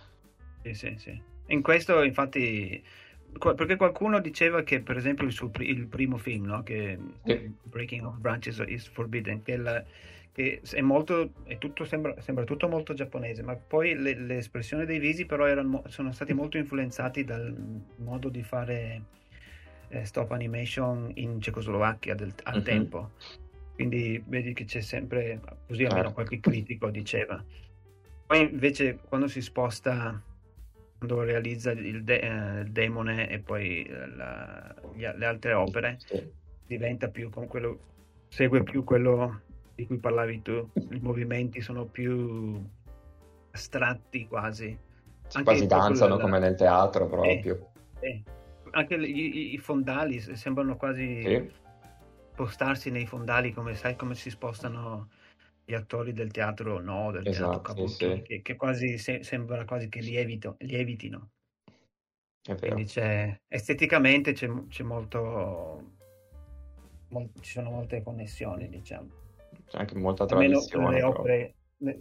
[0.63, 1.21] Sì, sì, sì.
[1.47, 2.83] In questo, infatti
[3.39, 6.63] perché qualcuno diceva che per esempio il, suo, il primo film no?
[6.63, 6.97] che.
[7.63, 9.81] Breaking of Branches is Forbidden che, la,
[10.31, 14.85] che è molto è tutto, sembra, sembra, tutto molto giapponese ma poi le, le espressioni
[14.85, 17.53] dei visi però erano, sono stati molto influenzati dal
[17.97, 19.03] modo di fare
[19.89, 22.61] eh, stop animation in Cecoslovacchia del, al uh-huh.
[22.61, 23.11] tempo
[23.73, 26.13] quindi vedi che c'è sempre così almeno certo.
[26.13, 27.43] qualche critico diceva
[28.25, 30.21] poi invece quando si sposta
[31.01, 36.23] quando realizza il, de- eh, il demone e poi la, le altre opere, sì.
[36.67, 37.79] diventa più con quello,
[38.27, 39.41] segue più quello
[39.81, 42.63] di cui parlavi tu, i movimenti sono più
[43.51, 44.77] astratti quasi.
[45.33, 46.27] Anche quasi danzano della...
[46.27, 47.71] come nel teatro proprio.
[47.99, 48.23] Eh, eh.
[48.71, 51.51] Anche i, i, fondali sembrano quasi sì.
[52.31, 55.09] spostarsi nei fondali, come sai come si spostano
[55.65, 59.65] gli attori del teatro no, del esatto, teatro Kabuki, sì, che, che, quasi se, sembra
[59.65, 61.31] quasi che lievito, lievitino.
[62.59, 65.93] Quindi c'è, esteticamente c'è, c'è molto,
[67.09, 69.20] molto, ci sono molte connessioni, diciamo.
[69.67, 70.89] C'è anche molta tradizione.
[70.89, 71.55] Nelle opere,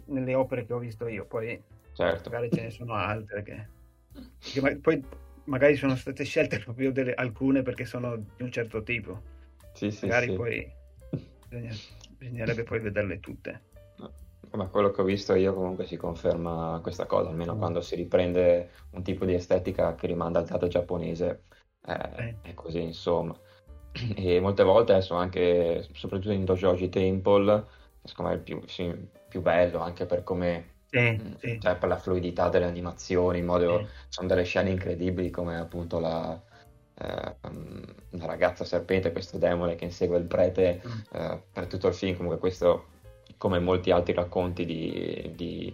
[0.05, 1.61] nelle opere, che ho visto io, poi
[1.93, 2.29] certo.
[2.29, 3.67] magari ce ne sono altre che,
[4.39, 5.03] che poi
[5.45, 9.21] magari sono state scelte proprio delle, alcune perché sono di un certo tipo.
[9.73, 10.35] Sì, sì, magari sì.
[10.35, 10.71] poi
[11.47, 11.73] bisogna
[12.17, 13.69] bisognerebbe poi vederle tutte.
[14.51, 17.57] Ma quello che ho visto io comunque si conferma questa cosa, almeno mm.
[17.57, 21.43] quando si riprende un tipo di estetica che rimanda al teatro giapponese,
[21.87, 22.35] eh, eh.
[22.41, 23.33] è così insomma.
[24.15, 27.65] E molte volte adesso anche, soprattutto in Dojoji Temple,
[28.03, 28.93] secondo me è più, sì,
[29.27, 31.59] più bello anche per come sì, mm, sì.
[31.61, 33.87] Cioè per la fluidità delle animazioni, in modo, sì.
[34.09, 36.39] sono delle scene incredibili come appunto la,
[36.99, 37.35] eh,
[38.09, 40.99] una ragazza serpente, questo demone che insegue il prete mm.
[41.13, 42.87] eh, per tutto il film, comunque questo,
[43.37, 45.73] come molti altri racconti di, di,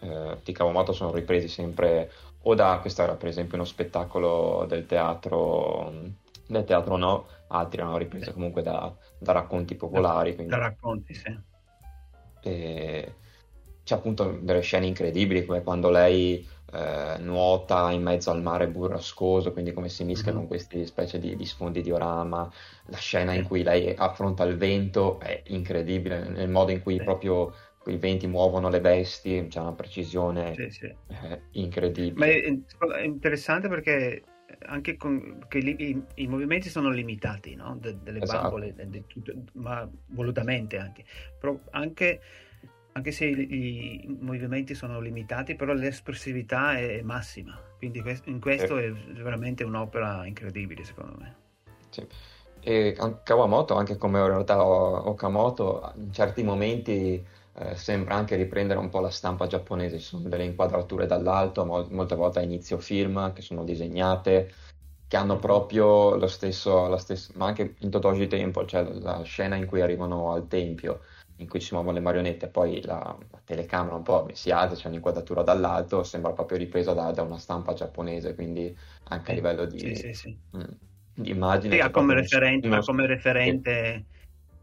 [0.00, 2.10] eh, di Kawamoto, sono ripresi sempre
[2.42, 5.90] o da, questo era per esempio uno spettacolo del teatro,
[6.46, 10.34] del teatro no, altri hanno ripreso comunque da, da racconti popolari.
[10.34, 10.52] Quindi...
[10.52, 11.38] Da racconti, sì.
[12.42, 13.14] E
[13.82, 19.52] c'è appunto delle scene incredibili come quando lei eh, nuota in mezzo al mare burrascoso,
[19.52, 20.46] quindi come si mischia mm-hmm.
[20.46, 22.48] queste specie di, di, sfondi diorama,
[22.86, 27.04] la scena in cui lei affronta il vento è incredibile, nel modo in cui sì.
[27.04, 27.52] proprio
[27.86, 30.86] i venti muovono le bestie, c'è una precisione sì, sì.
[30.86, 32.14] Eh, incredibile.
[32.14, 34.22] Ma è, è, interessante perché
[34.66, 37.76] anche con, i, i, movimenti sono limitati, no?
[37.80, 38.42] De, delle esatto.
[38.42, 39.04] bambole, de, de
[39.54, 41.04] ma volutamente anche.
[41.38, 42.20] Però anche
[42.92, 47.58] anche se i, i, movimenti sono limitati, però l'espressività è massima.
[47.78, 48.82] Quindi in questo sì.
[48.82, 51.36] è veramente un'opera incredibile, secondo me.
[51.90, 52.06] Sì.
[52.62, 58.90] E Kawamoto, anche come in realtà Okamoto, in certi momenti eh, sembra anche riprendere un
[58.90, 59.98] po' la stampa giapponese.
[59.98, 64.52] Ci sono delle inquadrature dall'alto, mo- molte volte a inizio film, che sono disegnate,
[65.06, 69.56] che hanno proprio lo stesso, la stessa, ma anche in Totoji Temple, cioè la scena
[69.56, 71.00] in cui arrivano al tempio
[71.40, 74.88] in cui si muovono le marionette, poi la, la telecamera un po' si alza, c'è
[74.88, 79.78] un'inquadratura dall'alto, sembra proprio ripresa da, da una stampa giapponese, quindi anche a livello di,
[79.78, 80.38] sì, sì, sì.
[80.56, 80.62] Mm,
[81.22, 81.74] immagine.
[81.74, 82.80] Sì, ha come referente, uno...
[82.80, 84.04] come referente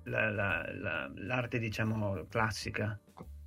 [0.03, 2.97] la, la, l'arte, diciamo, classica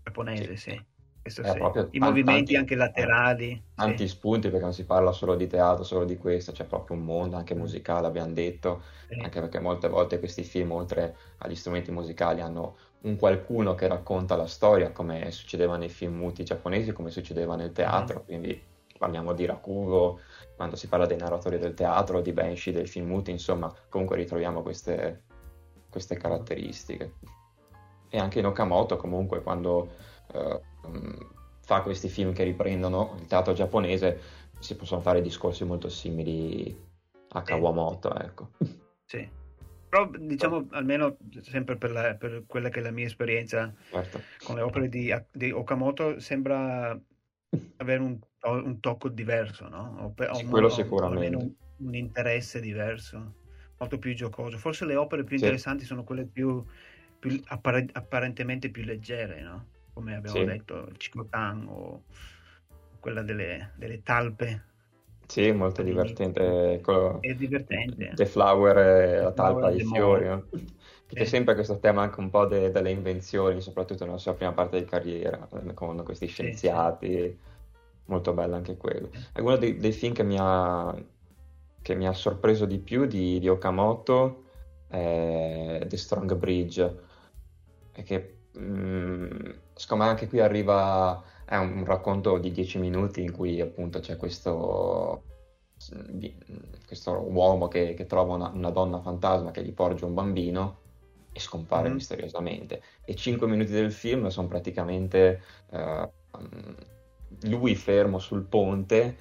[0.03, 0.89] giapponese, sì.
[1.23, 1.51] Questo sì.
[1.51, 3.63] I tanti, movimenti anche laterali.
[3.75, 4.15] Tanti sì.
[4.15, 7.37] spunti perché non si parla solo di teatro, solo di questo, c'è proprio un mondo
[7.37, 7.59] anche mm.
[7.59, 9.21] musicale, abbiamo detto, sì.
[9.21, 14.35] anche perché molte volte questi film, oltre agli strumenti musicali, hanno un qualcuno che racconta
[14.35, 18.25] la storia, come succedeva nei film muti giapponesi, come succedeva nel teatro, mm.
[18.25, 18.63] quindi
[18.97, 20.21] parliamo di Rakugo,
[20.61, 24.61] quando si parla dei narratori del teatro, di Benshi, dei film muti, insomma, comunque ritroviamo
[24.61, 25.23] queste,
[25.89, 27.15] queste caratteristiche.
[28.11, 29.91] E anche in Okamoto, comunque, quando
[30.35, 30.61] uh,
[31.63, 34.21] fa questi film che riprendono il teatro giapponese,
[34.59, 36.79] si possono fare discorsi molto simili
[37.29, 38.51] a Kawamoto, ecco.
[39.07, 39.27] Sì.
[39.89, 44.21] Però diciamo almeno sempre per, la, per, quella che è la mia esperienza certo.
[44.45, 46.97] con le opere di, di, Okamoto sembra
[47.77, 50.15] avere un, un tocco diverso, no?
[50.17, 51.37] O, sì, quello o, sicuramente.
[51.37, 53.35] Un, un, interesse diverso,
[53.79, 54.59] molto più giocoso.
[54.59, 55.45] Forse le opere più sì.
[55.45, 56.65] interessanti sono quelle più,
[57.19, 59.67] più appare, apparentemente più leggere, no?
[59.93, 60.45] Come abbiamo sì.
[60.45, 62.05] detto, il Chikotan o
[63.01, 64.69] quella delle, delle talpe
[65.31, 66.81] sì, molto divertente.
[66.83, 67.19] Quello...
[67.21, 68.11] È divertente.
[68.17, 70.27] The Flower e la talpa di fiori.
[70.27, 70.45] No?
[71.13, 74.79] C'è sempre questo tema anche un po' de- delle invenzioni, soprattutto nella sua prima parte
[74.79, 77.39] di carriera, con questi scienziati.
[78.07, 79.11] Molto bello anche quello.
[79.33, 80.95] È uno dei, dei film che mi, ha,
[81.83, 84.45] che mi ha sorpreso di più di, di Okamoto
[84.89, 86.99] è The Strong Bridge.
[87.93, 93.23] E che mh, mm, secondo me anche qui arriva è un racconto di dieci minuti
[93.23, 95.25] in cui appunto c'è questo,
[96.87, 100.79] questo uomo che, che trova una, una, donna fantasma che gli porge un bambino
[101.33, 101.95] e scompare mm-hmm.
[101.95, 102.83] misteriosamente.
[103.05, 106.11] E cinque minuti del film sono praticamente uh,
[107.43, 109.17] lui fermo sul ponte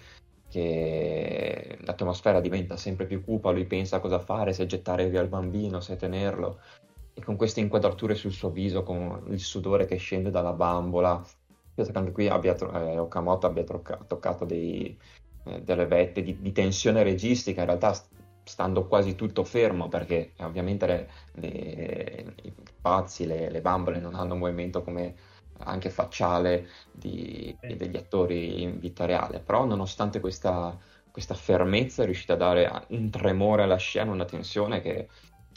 [0.49, 5.27] che l'atmosfera diventa sempre più cupa, lui pensa a cosa fare, se gettare via il
[5.27, 6.59] bambino, se tenerlo,
[7.13, 11.23] e con queste inquadrature sul suo viso, con il sudore che scende dalla bambola,
[11.75, 14.97] penso che anche qui abbia, eh, Okamoto abbia tocca, toccato dei,
[15.45, 17.93] eh, delle vette di, di, tensione registica, in realtà
[18.49, 24.33] stando quasi tutto fermo perché ovviamente le, le, i pazzi, le, le, bambole non hanno
[24.33, 25.15] un movimento come
[25.59, 30.75] anche facciale di, degli attori in vita reale, però nonostante questa,
[31.11, 35.07] questa fermezza è riuscita a dare un tremore alla scena, una tensione che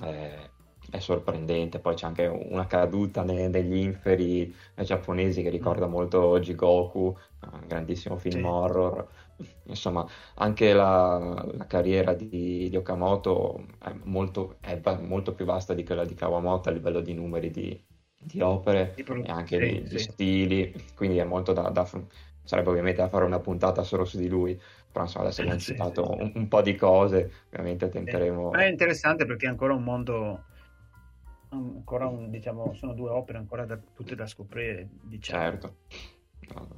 [0.05, 0.51] eh,
[0.91, 1.79] è sorprendente.
[1.79, 5.91] Poi c'è anche una caduta ne, negli inferi giapponesi che ricorda mm.
[5.91, 7.17] molto Jigoku,
[7.53, 8.47] un grandissimo film sì.
[8.47, 9.09] horror.
[9.65, 15.85] Insomma, anche la, la carriera di, di, Okamoto è molto, è molto, più vasta di
[15.85, 17.85] quella di Kawamoto a livello di numeri di,
[18.19, 19.95] di opere e anche sì, di, sì.
[19.95, 21.89] di, stili, quindi è molto da, da,
[22.45, 26.11] sarebbe ovviamente da fare una puntata solo su di lui, però insomma adesso abbiamo citato
[26.11, 28.53] un, un, po' di cose, ovviamente tenteremo...
[28.53, 30.45] È interessante perché è ancora un mondo
[31.53, 35.43] ancora un, diciamo, sono due opere ancora da, tutte da scoprire, diciamo.
[35.43, 35.77] Certo.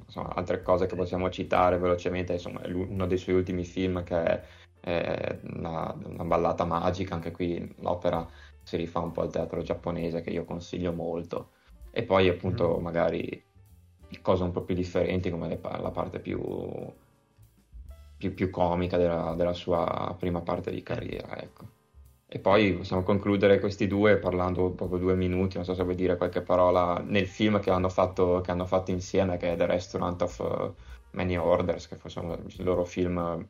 [0.07, 4.43] Insomma, altre cose che possiamo citare velocemente, insomma, uno dei suoi ultimi film che è,
[4.81, 8.27] è una, una, ballata magica, anche qui l'opera
[8.63, 11.51] si rifà un po' al teatro giapponese che io consiglio molto.
[11.91, 12.83] E poi appunto mm.
[12.83, 13.45] magari
[14.21, 16.41] cose un po' più differenti come le, la parte più,
[18.17, 21.83] più, più comica della, della, sua prima parte di carriera, ecco.
[22.35, 26.17] E poi possiamo concludere questi due parlando proprio due minuti, non so se vuoi dire
[26.17, 30.21] qualche parola nel film che hanno fatto, che hanno fatto insieme, che è The Restaurant
[30.21, 30.75] of uh,
[31.13, 33.49] Many Orders, che forse è il loro film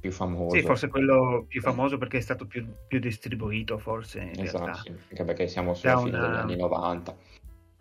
[0.00, 0.56] più famoso.
[0.56, 4.20] Sì, forse quello più famoso perché è stato più, più distribuito, forse.
[4.20, 4.80] In esatto, realtà.
[4.80, 6.26] Sì, anche perché siamo sulla fine una...
[6.26, 7.16] degli anni 90.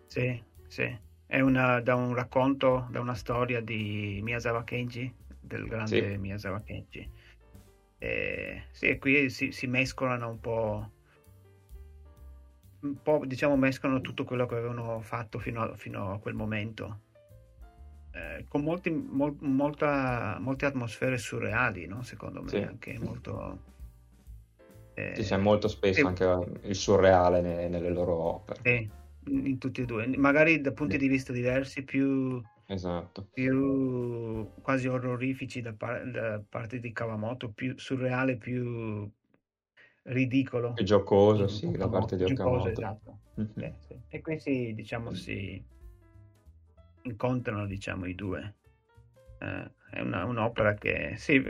[0.05, 0.97] Sì, sì.
[1.25, 5.09] È una, da un racconto, da una storia di Miyazawa Kenji,
[5.39, 6.17] del grande sì.
[6.17, 7.23] Miyazawa Kenji
[7.97, 10.91] eh, sì, qui si, si, mescolano un po',
[12.81, 17.01] un po', diciamo, mescolano tutto quello che avevano fatto fino a, fino a quel momento.
[18.11, 22.03] Eh, con molti, mol, molta, molte atmosfere surreali, no?
[22.03, 22.57] secondo me, sì.
[22.57, 23.73] anche molto...
[24.93, 28.59] Eh, sì, c'è molto spesso e, anche il surreale nelle, nelle loro opere.
[28.63, 28.89] Sì,
[29.31, 30.99] in, in tutti e due, magari da punti sì.
[30.99, 33.27] di vista diversi, più Esatto.
[33.31, 39.09] più quasi orrorifici da, par- da parte di Kawamoto, più surreale, più
[40.03, 40.73] ridicolo.
[40.73, 42.69] Più giocoso, sì, da parte di Okamoto.
[42.69, 43.19] Esatto.
[43.39, 43.51] Mm-hmm.
[43.55, 43.99] Sì, sì.
[44.09, 45.63] E qui si, diciamo, si
[47.03, 48.55] incontrano, diciamo, i due.
[49.39, 51.43] Eh, è una, un'opera che, sì,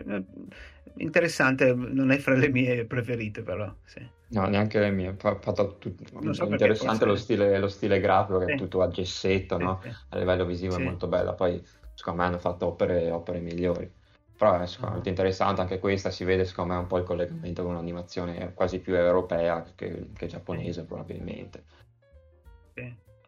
[0.96, 4.06] interessante, non è fra le mie preferite, però, sì.
[4.36, 5.16] No, neanche le mie.
[5.18, 6.34] Fa, fatto tutto.
[6.34, 8.52] So interessante lo stile, lo stile, grafico, che sì.
[8.52, 9.80] è tutto a gessetto, sì, no?
[9.82, 9.90] sì.
[10.10, 11.34] a livello visivo è molto bello.
[11.36, 13.90] Poi, secondo me, hanno fatto opere, opere migliori.
[14.38, 15.16] Però è sicuramente uh-huh.
[15.16, 16.12] interessante anche questa.
[16.12, 20.28] Si vede, secondo me, un po' il collegamento con un'animazione quasi più europea che, che
[20.28, 21.64] giapponese, probabilmente.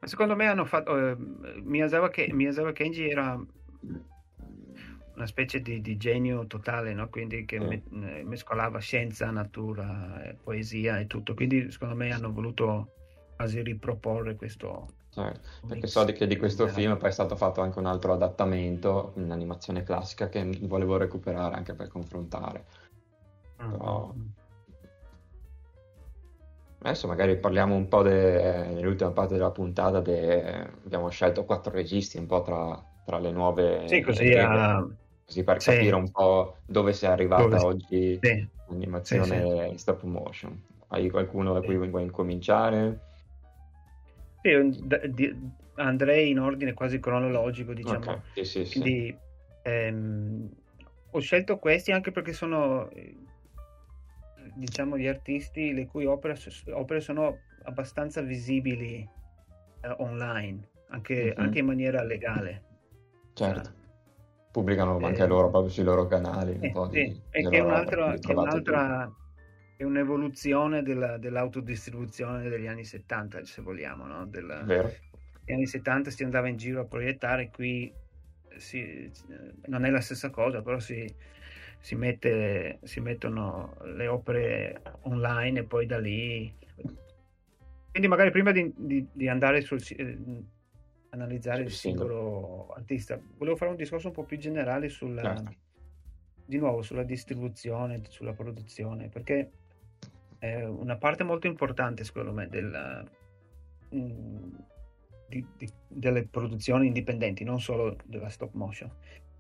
[0.04, 0.92] Secondo me hanno fatto.
[0.92, 1.16] Uh,
[1.64, 3.42] Miyazawa, Miyazawa Kenji era
[5.18, 7.10] una specie di, di genio totale, no?
[7.10, 11.34] quindi che me, eh, mescolava scienza, natura, eh, poesia e tutto.
[11.34, 12.94] Quindi secondo me hanno voluto
[13.36, 14.94] quasi riproporre questo.
[15.10, 19.14] Certo, perché so che di questo film poi è stato fatto anche un altro adattamento,
[19.16, 22.66] un'animazione classica che volevo recuperare anche per confrontare.
[23.64, 23.72] Mm.
[23.72, 24.14] Però...
[26.80, 28.68] Adesso magari parliamo un po' de...
[28.68, 30.70] nell'ultima parte della puntata, de...
[30.86, 33.88] abbiamo scelto quattro registi un po' tra, tra le nuove...
[33.88, 34.88] Sì, così a
[35.28, 35.72] così per sì.
[35.72, 37.58] capire un po' dove sei arrivata dove...
[37.58, 38.48] oggi sì.
[38.70, 40.64] l'animazione sì, stop motion.
[40.88, 43.00] Hai qualcuno da cui vuoi incominciare?
[44.42, 45.36] Sì,
[45.76, 48.00] andrei in ordine quasi cronologico, diciamo.
[48.00, 48.46] Okay.
[48.46, 49.18] Sì, sì, Quindi,
[49.64, 50.50] ehm,
[51.12, 52.90] ho scelto questi anche perché sono,
[54.54, 56.38] diciamo, gli artisti le cui opere,
[56.72, 59.06] opere sono abbastanza visibili
[59.82, 61.34] eh, online, anche, mm-hmm.
[61.36, 62.64] anche, in maniera legale.
[63.34, 63.77] Certo
[64.58, 67.22] pubblicano anche eh, loro proprio sui loro canali un po' di, sì.
[67.30, 69.14] e che è, un'altra, che è un'altra
[69.76, 74.26] è un'evoluzione della, dell'autodistribuzione degli anni 70 se vogliamo no?
[74.26, 77.94] Del, negli anni 70 si andava in giro a proiettare qui
[78.56, 79.12] si,
[79.68, 81.08] non è la stessa cosa però si,
[81.80, 86.52] si, mette, si mettono le opere online e poi da lì
[87.92, 89.82] quindi magari prima di, di, di andare sul
[91.10, 93.20] analizzare il singolo artista.
[93.38, 95.56] Volevo fare un discorso un po' più generale sulla, certo.
[96.46, 99.52] di nuovo, sulla distribuzione, sulla produzione, perché
[100.40, 103.04] è una parte molto importante, secondo me, della,
[103.96, 104.56] mm,
[105.28, 108.92] di, di, delle produzioni indipendenti, non solo della stop motion,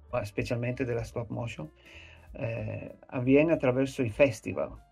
[0.09, 1.69] ma specialmente della stop motion,
[2.33, 4.85] eh, avviene attraverso i festival.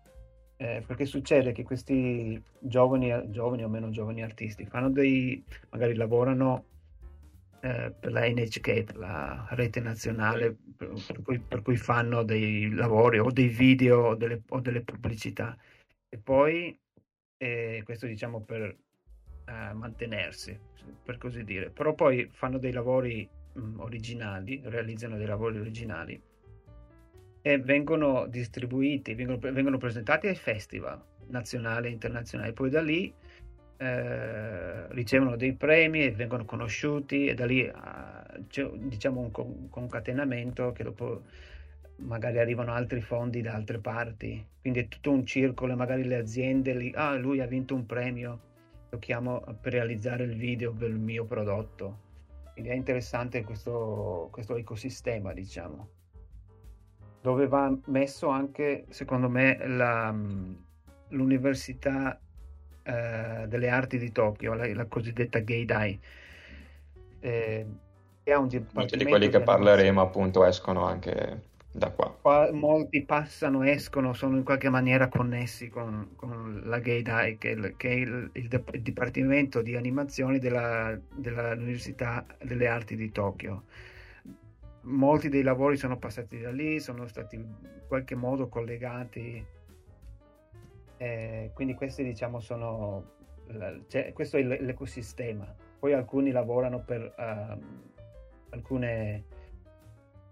[0.58, 6.64] Eh, perché succede che questi giovani, giovani o meno giovani artisti fanno dei, magari lavorano
[7.60, 12.70] eh, per la NHK, per la rete nazionale, per, per, cui, per, cui, fanno dei
[12.70, 15.54] lavori o dei video o delle, o delle pubblicità.
[16.08, 16.78] E poi,
[17.36, 18.62] eh, questo diciamo per
[19.46, 20.58] eh, mantenersi,
[21.02, 26.18] per così dire, però poi fanno dei lavori mh, mm, originali, realizzano dei lavori originali
[27.46, 33.14] e vengono distribuiti, vengono, vengono presentati ai festival nazionali e internazionali, poi da lì
[33.76, 40.72] eh, ricevono dei premi e vengono conosciuti e da lì uh, c'è diciamo un concatenamento
[40.72, 41.22] che dopo
[41.98, 44.44] magari arrivano altri fondi da altre parti.
[44.60, 47.86] Quindi è tutto un circolo e magari le aziende lì, ah lui ha vinto un
[47.86, 48.40] premio
[48.90, 52.00] lo chiamo per realizzare il video del mio prodotto.
[52.54, 55.95] Quindi è interessante questo, questo ecosistema diciamo
[57.20, 60.14] dove va messo anche secondo me la,
[61.08, 62.18] l'università
[62.82, 65.98] eh, delle arti di Tokyo, la, la cosiddetta Geidai.
[67.20, 67.66] Eh,
[68.22, 72.16] che ha un Molti di quelli che parleremo appunto escono anche da qua.
[72.20, 72.50] qua.
[72.52, 77.88] Molti passano, escono, sono in qualche maniera connessi con, con la Geidai, che, è, che
[77.88, 83.64] è il, il, il, dipartimento di animazione della, dell'Università delle Arti di Tokyo.
[84.86, 87.54] Molti dei lavori sono passati da lì, sono stati in
[87.86, 89.44] qualche modo collegati
[90.98, 93.04] eh, quindi questi diciamo sono,
[93.88, 95.54] cioè, questo è l'ecosistema.
[95.78, 97.60] Poi alcuni lavorano per uh,
[98.50, 99.24] alcune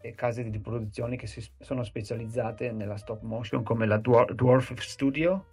[0.01, 4.75] eh, case di produzione che si, sono specializzate nella stop motion come la Dwarf, Dwarf
[4.79, 5.47] Studio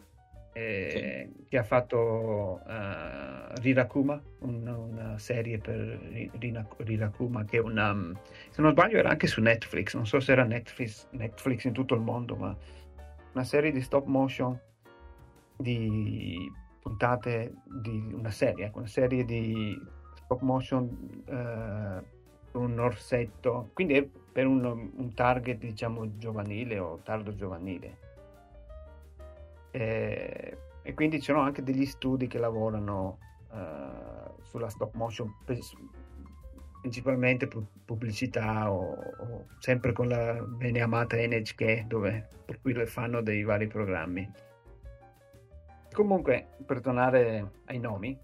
[0.53, 1.45] eh, sì.
[1.47, 5.77] che ha fatto uh, Rirakuma, una, una, serie per
[6.77, 7.95] Rirakuma che una,
[8.49, 11.95] se non sbaglio era anche su Netflix, non so se era Netflix, Netflix in tutto
[11.95, 12.55] il mondo, ma
[13.33, 14.59] una serie di stop motion
[15.57, 19.79] di puntate di una serie, ecco, una serie di
[20.15, 22.19] stop motion eh,
[22.53, 28.00] un orsetto, quindi è per un, un, target diciamo giovanile o tardo giovanile.
[29.71, 33.17] E, e quindi ci sono anche degli studi che lavorano
[33.51, 35.33] uh, sulla stop motion,
[36.81, 37.47] principalmente
[37.85, 43.43] pubblicità o, o, sempre con la bene amata NHK dove, per cui le fanno dei
[43.43, 44.29] vari programmi.
[45.91, 48.17] Comunque, per tornare ai nomi,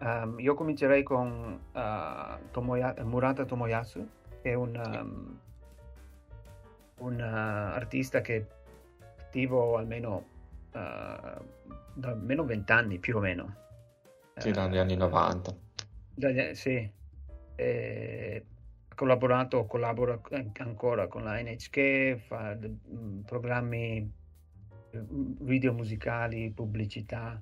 [0.00, 4.06] um, io comincerei con uh, Tomoya- Murata Tomoyasu,
[4.42, 5.38] che è un, um,
[6.98, 8.46] un uh, artista che è
[9.22, 10.34] attivo almeno
[10.76, 13.56] da almeno vent'anni più o meno.
[14.36, 15.54] Sì, dagli anni 90.
[16.14, 16.90] Dagli, sì.
[17.54, 18.44] E
[18.88, 20.20] ha collaborato, collabora
[20.58, 24.12] ancora con la NHK, fa mh, programmi
[25.40, 27.40] video musicali, pubblicità.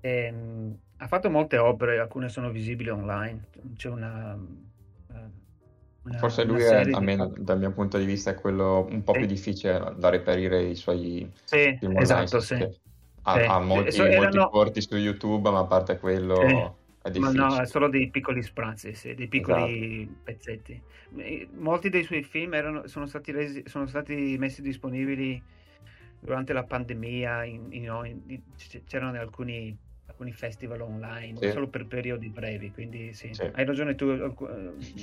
[0.00, 3.46] E, ehm, ha fatto molte opere, alcune sono visibili online.
[3.76, 4.38] C'è una.
[6.02, 7.44] Una Forse lui, è, almeno di...
[7.44, 11.30] dal mio punto di vista, è quello un po' più difficile da reperire i suoi
[11.44, 12.54] sì, esatto, sì.
[13.22, 13.40] Ha, sì.
[13.40, 14.22] ha molti, so, erano...
[14.22, 16.36] molti corti su YouTube, ma a parte quello.
[16.46, 17.18] Sì.
[17.18, 20.18] Ma no, è solo dei piccoli sprazzi, sì, dei piccoli esatto.
[20.24, 20.82] pezzetti.
[21.56, 25.42] Molti dei suoi film erano, sono, stati resi, sono stati messi disponibili
[26.20, 28.40] durante la pandemia in, in, in,
[28.86, 29.74] c'erano alcuni,
[30.20, 31.50] alcuni, festival online sì.
[31.50, 33.42] solo per periodi brevi, quindi sì, sì.
[33.52, 34.10] hai ragione tu,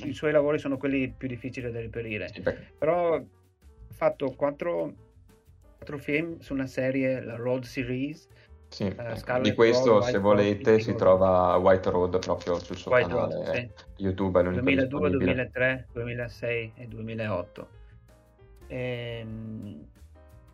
[0.04, 2.32] i suoi lavori sono quelli più difficili da reperire,
[2.78, 3.24] però ha
[3.94, 4.94] fatto quattro,
[5.76, 8.28] quattro, film su una serie, la Road Series.
[8.70, 8.84] Sì.
[8.84, 13.08] Uh, di questo, Road, se volete, Road, si trova White Road proprio sul suo White
[13.08, 13.70] canale Road, sì.
[14.04, 14.44] YouTube.
[14.44, 17.68] 2002, 2003, 2006 e 2008.
[18.68, 19.88] Ehm,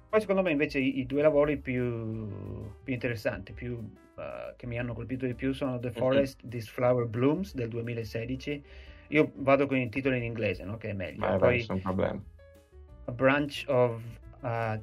[0.07, 3.83] poi secondo me invece i, i due lavori più, più interessanti, più,
[4.15, 5.93] uh, che mi hanno colpito di più sono The mhm.
[5.93, 6.51] Forest, mm-hmm.
[6.51, 8.63] This Flower Blooms del 2016.
[9.09, 10.77] Io vado con il titolo in inglese, no?
[10.77, 11.19] che è meglio.
[11.19, 12.23] Vai, Poi, vai, problema.
[13.05, 14.01] A Branch of
[14.41, 14.81] uh,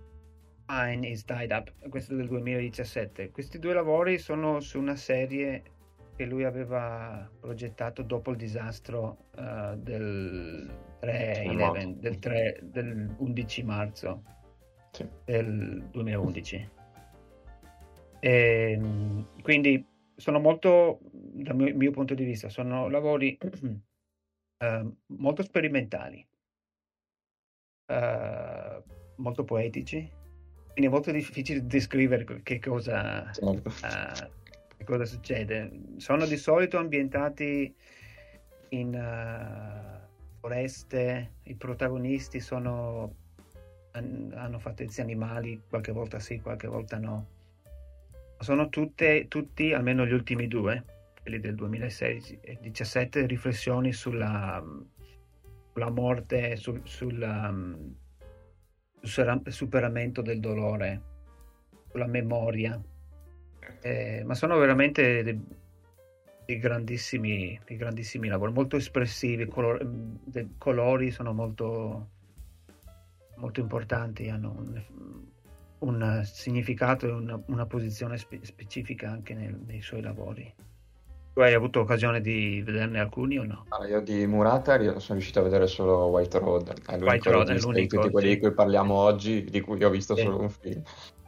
[0.66, 3.30] Pine is Tied Up, questo del 2017.
[3.30, 5.62] Questi due lavori sono su una serie
[6.14, 10.70] che lui aveva progettato dopo il disastro uh, del
[11.00, 14.22] 3-11, del, 3, del 11 marzo
[14.92, 15.08] sì.
[15.24, 16.78] del 2011.
[18.20, 23.36] E, ehm, quindi sono molto, dal mio, mio, punto di vista, sono lavori
[24.58, 26.24] uh, molto sperimentali,
[27.86, 28.82] uh,
[29.16, 30.08] molto poetici,
[30.72, 33.68] quindi è molto difficile descrivere che cosa, certo.
[33.68, 35.70] uh, che cosa succede.
[35.96, 37.74] Sono di solito ambientati
[38.72, 39.98] in
[40.38, 43.16] foreste, i protagonisti sono
[43.92, 47.38] hanno fatto questi animali, qualche volta sì, qualche volta no.
[48.40, 50.82] Sono tutte, tutti, almeno gli ultimi due,
[51.20, 54.64] quelli del 2016 e 17 riflessioni sulla,
[55.72, 57.94] sulla morte, sul, sul um,
[59.02, 61.02] superamento del dolore,
[61.90, 62.80] sulla memoria.
[63.82, 65.38] Eh, ma sono veramente dei,
[66.46, 69.86] dei, grandissimi, dei grandissimi lavori, molto espressivi, color,
[70.56, 72.08] colori sono molto,
[73.36, 74.82] molto importanti, hanno un,
[75.80, 80.52] un significato e una, una posizione spe- specifica anche nel, nei suoi lavori.
[81.32, 83.66] Tu hai avuto occasione di vederne alcuni o no?
[83.68, 87.48] Ah, io di Murata sono riuscito a vedere solo White Road, è l'unico White Road
[87.48, 88.34] è di l'unico, tutti quelli sì.
[88.34, 90.22] di cui parliamo oggi, di cui ho visto Sì.
[90.22, 90.82] solo un film.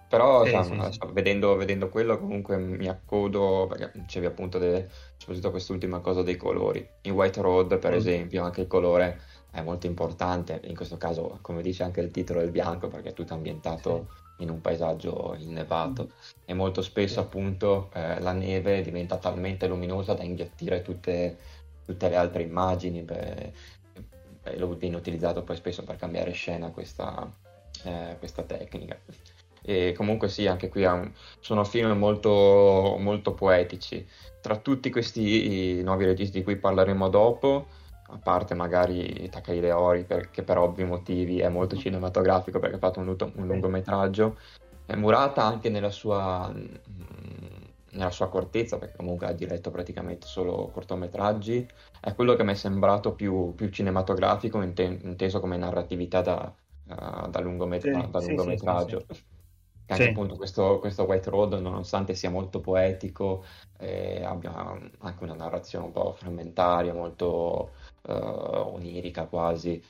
[0.08, 0.98] Però Sì, insomma, sì.
[1.12, 6.86] vedendo, vedendo quello comunque mi accodo, perché dicevi appunto, de- soprattutto quest'ultima cosa dei colori.
[7.02, 7.96] In White Road, per Mm.
[7.96, 12.40] esempio, anche il colore è molto importante, in questo caso, come dice anche il titolo,
[12.40, 14.08] è il bianco, perché è tutto ambientato
[14.42, 16.10] in un paesaggio innevato.
[16.44, 21.36] E molto spesso appunto eh, la neve diventa talmente luminosa da inghiottire tutte,
[21.84, 23.52] tutte le altre immagini beh,
[24.44, 27.30] e lo viene utilizzato poi spesso per cambiare scena questa,
[27.84, 28.98] eh, questa tecnica.
[29.64, 34.04] E comunque sì anche qui un- sono film molto, molto poetici.
[34.40, 37.66] Tra tutti questi nuovi registi di cui parleremo dopo
[38.12, 42.78] a parte magari Takahide Ori per- che per ovvi motivi è molto cinematografico perché ha
[42.78, 44.38] fatto un, un lungometraggio
[44.84, 46.74] e Murata anche nella sua, mm,
[47.92, 51.68] nella sua accortezza perché comunque ha diretto praticamente solo cortometraggi.
[52.00, 56.54] È quello che mi è sembrato più, più cinematografico inte- inteso come narratività da,
[56.88, 59.06] eh, da lungometra- Sì, da sì, sì, lungometraggio.
[59.06, 59.06] sì,
[59.84, 60.10] Che anche Sì.
[60.10, 63.44] appunto questo, questo White Road nonostante sia molto poetico
[63.78, 64.52] eh, abbia
[65.00, 69.82] anche una narrazione un po' frammentaria molto eh, onirica quasi,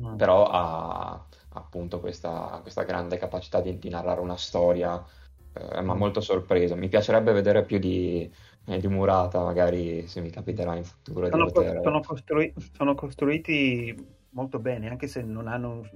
[0.00, 0.16] Mm.
[0.16, 5.04] però ha appunto questa, questa grande capacità di, di narrare una storia,
[5.52, 5.98] eh, ma Mm.
[5.98, 6.76] molto sorpreso.
[6.76, 8.30] Mi piacerebbe vedere più di,
[8.66, 11.80] eh, di Murata, magari se mi capiterà in futuro Sono, poter...
[11.82, 15.88] sono costrui- sono costruiti molto bene, anche se non hanno un,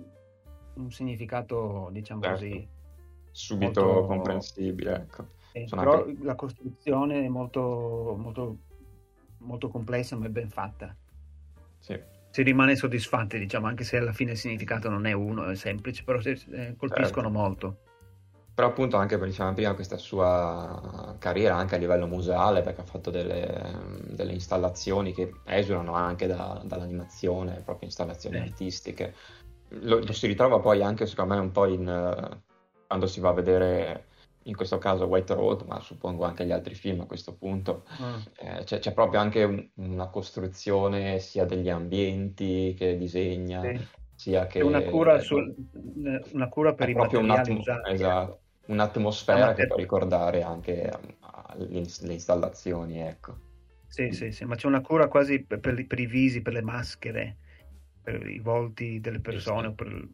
[0.75, 2.39] un significato, diciamo Certo.
[2.39, 2.69] così,
[3.31, 5.27] subito molto- comprensibile, ecco.
[5.53, 8.57] eh, però anche- la costruzione è molto, molto,
[9.39, 10.97] molto complessa ma è ben fatta.
[11.83, 12.01] Sì.
[12.31, 16.03] Si rimane soddisfatti, diciamo, anche se alla fine il significato non è uno, è semplice,
[16.03, 17.39] però si- eh, colpiscono Certo.
[17.39, 17.77] molto.
[18.55, 22.85] Però appunto anche per dicevamo prima questa sua carriera anche a livello museale perché ha
[22.85, 28.43] fatto delle, delle installazioni che esulano anche da- dall'animazione, proprio installazioni Sì.
[28.43, 29.15] artistiche.
[29.81, 32.43] Lo, lo si ritrova poi anche secondo me un po' in, eh,
[32.87, 34.07] quando si va a vedere
[34.45, 37.85] in questo caso White Road, ma suppongo anche gli altri film a questo punto.
[38.01, 38.33] Mm.
[38.39, 43.79] Eh, c'è, c'è proprio anche un- una costruzione sia degli ambienti che disegna, Sì.
[44.15, 44.63] sia che...
[44.63, 45.55] Una cura, sul-
[46.33, 47.91] una cura per i proprio un materiali usati.
[47.93, 53.37] esatto, un'atmosfera La che mater- può ricordare anche um, le, installazioni, ecco.
[53.87, 56.55] Sì, sì, sì, ma c'è una cura quasi per, per i- per i visi, per
[56.55, 57.37] le maschere,
[58.03, 60.09] per i volti delle persone, per-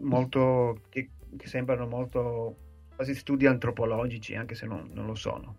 [0.00, 2.58] molto, che, che sembrano molto
[2.94, 5.58] quasi studi antropologici, anche se non, non lo sono.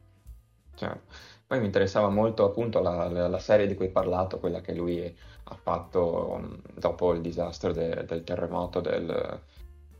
[0.76, 1.00] Cioè,
[1.48, 4.74] poi mi interessava molto appunto la, la- la serie di cui hai parlato, quella che
[4.74, 9.10] lui ha fatto um, dopo il disastro de- del terremoto del,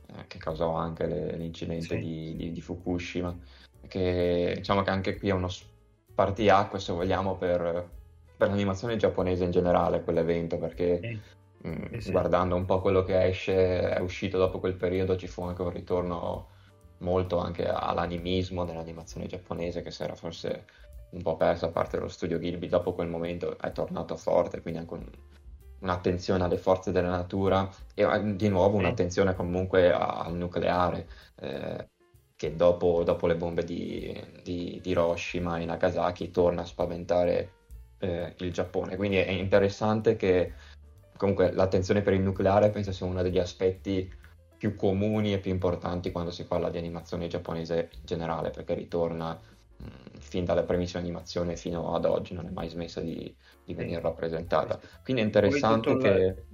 [0.08, 1.98] eh, che causò anche le- l'incidente Sì.
[1.98, 3.38] di, di- di Fukushima,
[3.88, 7.94] che diciamo che anche qui è uno spartiacque, se vogliamo, per,
[8.36, 11.18] per l'animazione giapponese in generale, quell'evento, perché Sì,
[11.66, 12.12] Mm, Sì, sì.
[12.12, 15.70] guardando un po' quello che esce, è uscito dopo quel periodo, ci fu anche un
[15.70, 16.50] ritorno
[16.98, 20.64] molto anche all'animismo nell'animazione giapponese che si era forse
[21.10, 24.80] un po' persa a parte lo studio Ghibli, dopo quel momento è tornato forte, quindi
[24.80, 25.10] anche un-
[25.80, 31.08] un'attenzione alle forze della natura e eh, di nuovo un'attenzione comunque a- al nucleare,
[31.40, 31.88] eh,
[32.34, 37.52] che dopo, dopo le bombe di, di- di Hiroshima e Nagasaki torna a spaventare
[37.98, 38.96] eh, il Giappone.
[38.96, 40.52] Quindi è interessante che
[41.16, 44.12] comunque l'attenzione per il nucleare penso sia uno degli aspetti
[44.56, 49.38] più comuni e più importanti quando si parla di animazione giapponese in generale, perché ritorna
[49.76, 53.34] mh, fin dalle premesse animazione fino ad oggi, non è mai smessa di,
[53.64, 54.80] di venire rappresentata.
[55.02, 56.44] Quindi è interessante tutto che...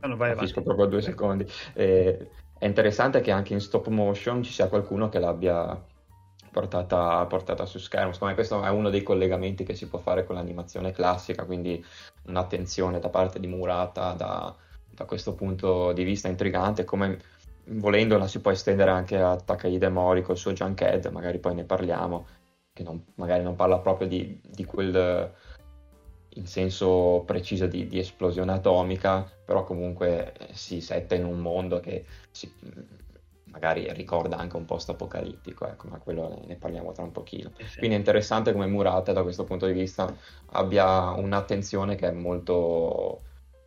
[0.00, 0.52] No, no, vai avanti.
[0.62, 1.50] proprio due secondi.
[1.72, 2.28] Eh,
[2.58, 5.82] è interessante che anche in stop motion ci sia qualcuno che l'abbia
[6.50, 8.12] portata, portata su schermo.
[8.12, 11.84] Secondo me questo è uno dei collegamenti che si può fare con l'animazione classica, quindi
[12.26, 14.54] un'attenzione da parte di Murata da,
[14.94, 17.18] da questo punto di vista intrigante, come
[17.66, 21.64] volendo la si può estendere anche a Takahide Mori col suo Junkhead, magari poi ne
[21.64, 22.26] parliamo,
[22.72, 25.32] che non- magari non parla proprio di, di quel
[26.36, 31.80] in senso preciso di, di esplosione atomica, però comunque eh, si setta in un mondo
[31.80, 32.52] che si-
[33.54, 37.52] magari ricorda anche un post-apocalittico, ecco, ma quello ne parliamo tra un pochino.
[37.56, 37.78] Sì.
[37.78, 40.12] Quindi è interessante come Murata da questo punto di vista
[40.50, 43.22] abbia un'attenzione che è molto,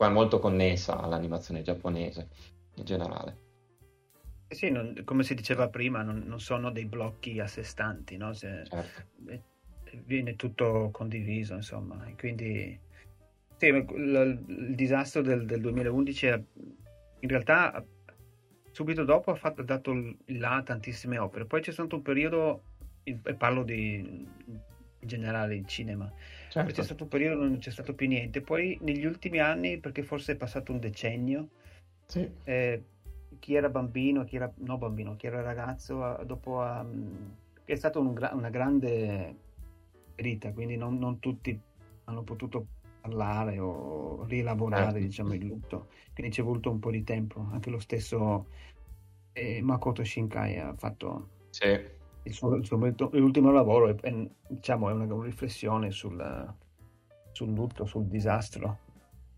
[0.10, 2.30] molto connessa all'animazione giapponese
[2.76, 3.38] in generale.
[4.48, 8.16] Eh Sì, non- come si diceva prima, non, non sono dei blocchi a sé stanti,
[8.18, 8.34] no?
[8.34, 9.02] Se- Certo.
[9.28, 9.42] eh,
[10.06, 12.06] viene tutto condiviso, insomma.
[12.06, 12.80] E quindi
[13.58, 16.42] sì, il, il disastro del, del 2011 ha-
[17.20, 17.84] in realtà
[18.72, 21.46] subito dopo ha, fatto, ha dato là tantissime opere.
[21.46, 22.62] Poi c'è stato un periodo,
[23.04, 26.12] e parlo di, in generale in cinema,
[26.58, 26.74] Certo.
[26.74, 28.42] c'è stato un periodo non c'è stato più niente.
[28.42, 31.50] Poi negli ultimi anni, perché forse è passato un decennio,
[32.08, 32.30] Sì.
[32.44, 32.84] eh,
[33.40, 36.86] chi era bambino, chi era no bambino, chi era ragazzo, dopo ha,
[37.66, 39.36] è stata un una grande
[40.16, 41.60] ferita, quindi non, non tutti
[42.06, 42.66] hanno potuto
[43.02, 45.06] parlare o rielaborare, Certo.
[45.06, 45.88] diciamo, il lutto.
[46.14, 47.48] Quindi ci è voluto un po' di tempo.
[47.52, 48.48] Anche lo stesso
[49.34, 51.96] eh, Makoto Shinkai ha fatto Sì.
[52.28, 56.54] Il suo, il suo ultimo- l'ultimo lavoro, è, è, diciamo, è una, una riflessione sul,
[57.32, 58.78] sul lutto, sul disastro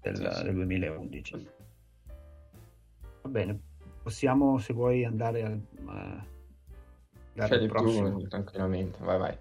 [0.02, 0.44] del, Sì, sì.
[0.44, 1.48] del 2011.
[3.22, 3.60] Va bene,
[4.02, 6.26] possiamo se vuoi andare al, a-
[7.34, 8.18] dare al Scegli prossimo.
[8.18, 9.38] tu tranquillamente, vai vai.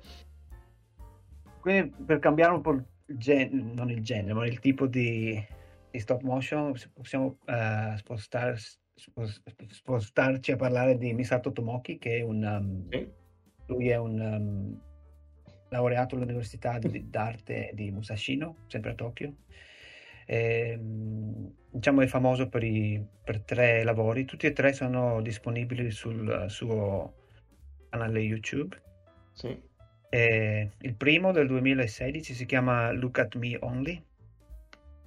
[1.61, 5.43] Quindi per cambiare un po' il gen- non il genere, ma il tipo di,
[5.91, 8.57] di stop motion, possiamo eh, spostar-
[8.95, 13.11] spos- spostarci a parlare di Misato Tomoki, che è un, um, Sì.
[13.69, 14.81] Lui è un um,
[15.69, 19.35] laureato all'Università di- d'Arte di Musashino, sempre a Tokyo.
[20.27, 26.47] Ehm, diciamo è famoso per, i, per tre lavori, tutti e tre sono disponibili sul
[26.49, 27.15] suo
[27.89, 28.77] canale YouTube.
[29.33, 29.61] Sì.
[30.11, 34.03] Eh, il primo del 2016 si chiama Look at Me Only,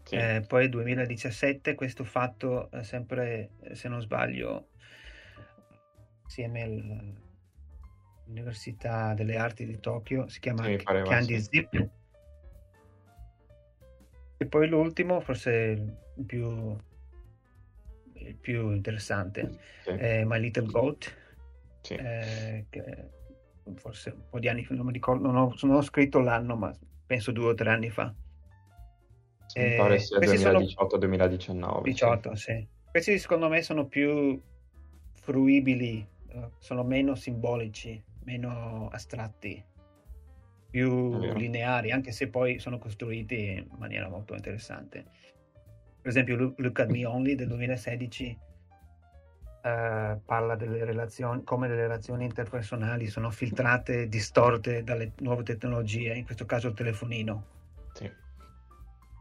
[0.04, 0.16] Sì.
[0.16, 4.70] eh, poi 2017 questo fatto eh, sempre, se non sbaglio,
[6.26, 7.14] assieme al-
[8.32, 11.48] all'Università delle Arti di Tokyo, si chiama Sì, Candy sì.
[11.52, 11.90] Zip.
[14.38, 15.52] E poi l'ultimo, forse
[16.16, 16.76] il più,
[18.14, 19.90] il più interessante, Sì.
[19.92, 21.14] è My Little Goat
[21.82, 21.96] Sì.
[21.96, 23.10] eh, che
[23.76, 26.56] forse un po' di anni fa, non mi ricordo, non ho, non ho scritto l'anno,
[26.56, 26.74] ma
[27.06, 28.14] penso due o tre anni fa.
[29.46, 31.82] Sì, mi pare eh, sia questi sono- 2018-2019.
[31.90, 32.68] 18, sì.
[32.90, 34.42] Questi secondo me sono più
[35.14, 39.64] fruibili, eh, sono meno simbolici, meno astratti,
[40.70, 45.04] più lineari, anche se poi sono costruiti in maniera molto interessante.
[46.02, 48.38] Per esempio, Look, at Me Only del 2016
[49.64, 56.26] eh, parla delle relazioni, come le relazioni interpersonali sono filtrate, distorte dalle nuove tecnologie, in
[56.26, 57.46] questo caso il telefonino.
[57.94, 58.12] Sì.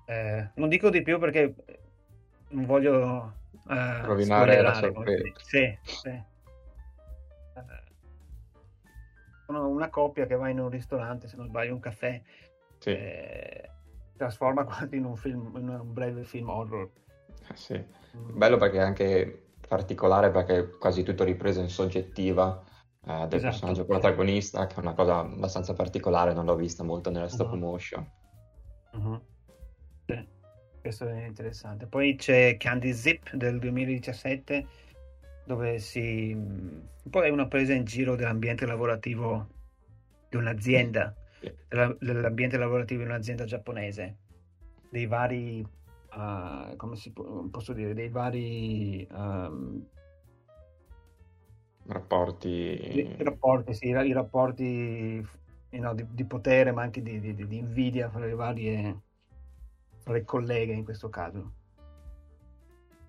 [0.07, 1.55] Eh, non dico di più perché
[2.51, 3.35] non voglio
[3.69, 5.33] eh, Rovinare la sorpresa.
[5.37, 6.29] Sì, sì.
[9.51, 12.23] Sono una coppia che va in un ristorante, se non sbaglio, un caffè,
[12.79, 12.91] Sì.
[12.91, 13.69] eh,
[14.17, 16.89] trasforma quasi in un film, in un breve film horror.
[17.51, 17.75] Eh, sì.
[18.17, 18.39] Mm.
[18.39, 22.63] Bello perché è anche particolare perché è quasi tutto ripreso in soggettiva
[23.05, 23.39] eh, del Esatto.
[23.41, 27.59] personaggio protagonista, che è una cosa abbastanza particolare, non l'ho vista molto nella stop Mhm.
[27.59, 28.11] motion.
[28.93, 29.21] Mhm.
[30.07, 30.29] Sì,
[30.81, 31.87] questo è interessante.
[31.87, 34.65] Poi c'è Candy Zip del 2017,
[35.51, 36.33] dove si...
[36.33, 39.49] un po' è una presa in giro dell'ambiente lavorativo
[40.29, 41.13] di un'azienda,
[41.99, 44.17] dell'ambiente lavorativo di un'azienda giapponese,
[44.91, 45.67] dei vari,
[46.11, 49.87] ah, come si può, posso dire, dei vari ehm,
[51.87, 52.49] Rapporti...
[52.49, 55.27] i rapporti, sì, i rapporti
[55.71, 59.01] you know, di, di potere, ma anche di, di- di invidia fra le varie
[59.99, 61.55] fra le colleghe in questo caso.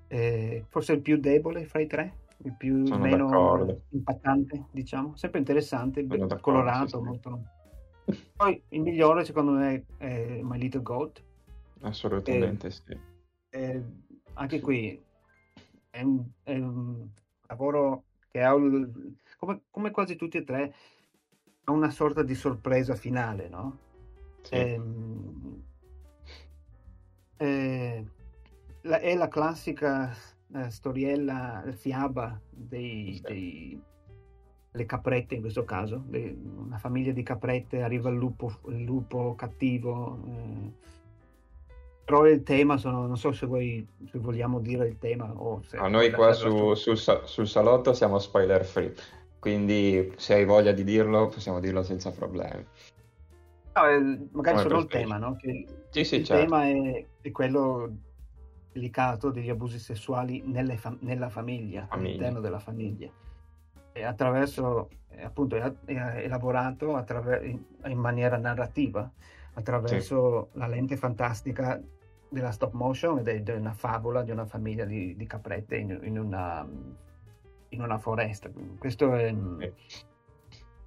[0.07, 3.81] Eh, forse il più debole fra i tre, il più Sono meno d'accordo.
[3.89, 7.03] impattante, diciamo, sempre interessante, be- colorato, sì, sì.
[7.03, 7.41] molto.
[8.35, 11.23] Poi il migliore secondo me è My Little Goat.
[11.81, 12.97] Assolutamente sì.
[13.49, 13.83] Eh,
[14.33, 14.99] anche qui
[15.89, 17.07] è un, è un
[17.47, 18.53] lavoro che ha
[19.37, 20.73] come, come quasi tutti e tre
[21.65, 23.77] ha una sorta di sorpresa finale, no?
[24.41, 24.55] Sì.
[24.55, 25.63] Ehm,
[27.37, 28.05] eh,
[28.81, 30.11] è la classica
[30.55, 33.21] eh, storiella, fiaba dei, Sì.
[33.21, 33.81] dei-
[34.73, 39.35] le caprette in questo caso, le- una famiglia di caprette, arriva il lupo, il lupo
[39.35, 40.19] cattivo.
[40.27, 40.89] eh,
[42.03, 45.77] però il tema sono, non so se, voi, se vogliamo dire il tema o se
[45.77, 48.93] No, noi qua su- sul, sul salotto siamo spoiler free,
[49.39, 52.65] quindi se hai voglia di dirlo possiamo dirlo senza problemi.
[53.73, 53.99] No, eh,
[54.31, 55.35] magari Come solo il tema, no?
[55.37, 56.43] Che Sì, sì, il certo.
[56.43, 57.95] tema è, è quello
[58.71, 60.41] delicato degli abusi sessuali
[60.75, 61.87] fam- nella famiglia, Famiglia.
[61.89, 63.09] all'interno della famiglia.
[63.91, 64.89] è attraverso,
[65.21, 69.09] appunto, è, è elaborato attraver- in maniera narrativa
[69.53, 70.59] attraverso sì.
[70.59, 71.81] la lente fantastica
[72.29, 75.99] della stop motion ed è di una favola di una famiglia di, di caprette in,
[76.03, 76.65] in, una,
[77.69, 78.49] in, una, foresta.
[78.77, 80.03] Questo è, sì.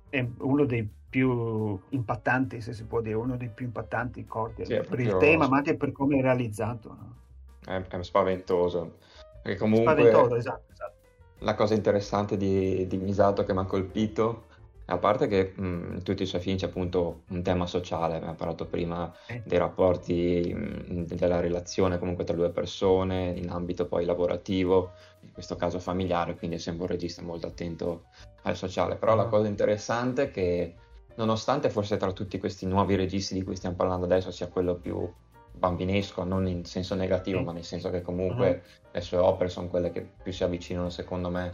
[0.09, 4.81] è, uno dei più impattanti, se si può dire, uno dei più impattanti corti sì,
[4.89, 6.89] per il tema, ma anche per come è realizzato.
[6.89, 7.23] No?
[7.65, 8.99] È, spaventoso.
[9.43, 10.93] Perché comunque spaventoso, esatto, esatto.
[11.41, 14.45] La cosa interessante di, di Misato che mi ha colpito
[14.87, 18.67] a parte che mh, tutti i suoi film c'è appunto un tema sociale, abbiamo parlato
[18.67, 19.11] prima
[19.43, 25.57] dei rapporti, mh, della relazione comunque tra due persone, in ambito poi lavorativo, in questo
[25.57, 28.05] caso familiare, quindi è sempre un regista molto attento
[28.43, 28.97] al sociale.
[28.97, 30.75] Però la cosa interessante è che
[31.17, 35.11] nonostante forse tra tutti questi nuovi registi di cui stiamo parlando adesso sia quello più
[35.57, 38.89] bambinesco, non in senso negativo, ma nel senso che comunque uh-huh.
[38.93, 41.51] le sue opere sono quelle che più si avvicinano secondo me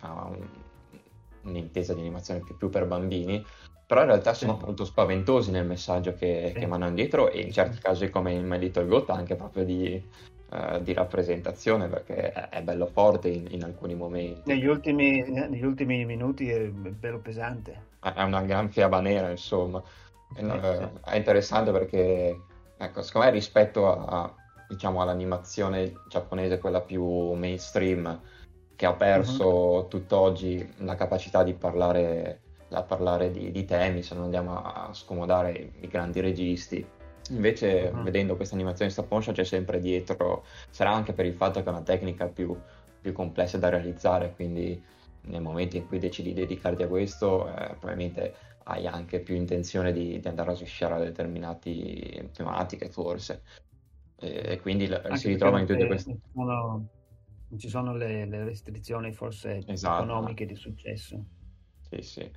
[0.00, 0.46] a un
[1.44, 3.44] un'intesa di animazione più, più per bambini,
[3.86, 4.64] però in realtà sono sì.
[4.64, 6.60] molto spaventosi nel messaggio che, sì.
[6.60, 10.02] che mandano dietro e in certi casi come in My Little Goat anche proprio di,
[10.50, 14.42] uh, di rappresentazione perché è, è bello forte in, in, alcuni momenti.
[14.46, 17.92] Negli ultimi, negli ultimi minuti è bello pesante.
[18.00, 19.82] È una gran fiaba nera insomma.
[20.34, 22.38] Sì, è, è interessante perché
[22.84, 24.32] ecco, secondo me rispetto a,
[24.68, 28.20] diciamo, all'animazione giapponese, quella più mainstream,
[28.76, 29.88] che ha perso uh-huh.
[29.88, 32.40] tutt'oggi la capacità di parlare,
[32.86, 36.84] parlare di, di, temi, se non andiamo a scomodare i, grandi registi.
[37.30, 38.02] Invece, uh-huh.
[38.02, 41.70] vedendo questa animazione stop motion, c'è sempre dietro, sarà anche per il fatto che è
[41.70, 42.56] una tecnica più,
[43.00, 44.82] più complessa da realizzare, quindi
[45.26, 48.34] nel momento in cui decidi di dedicarti a questo, eh, probabilmente
[48.64, 53.42] hai anche più intenzione di, di andare a sviscerare determinate tematiche, forse.
[54.16, 56.18] E, quindi anche si ritrovano in tutte queste.
[56.32, 56.88] Non
[57.58, 60.02] ci sono le, le restrizioni forse esatto.
[60.02, 61.24] economiche di successo.
[61.88, 62.30] Sì, sì.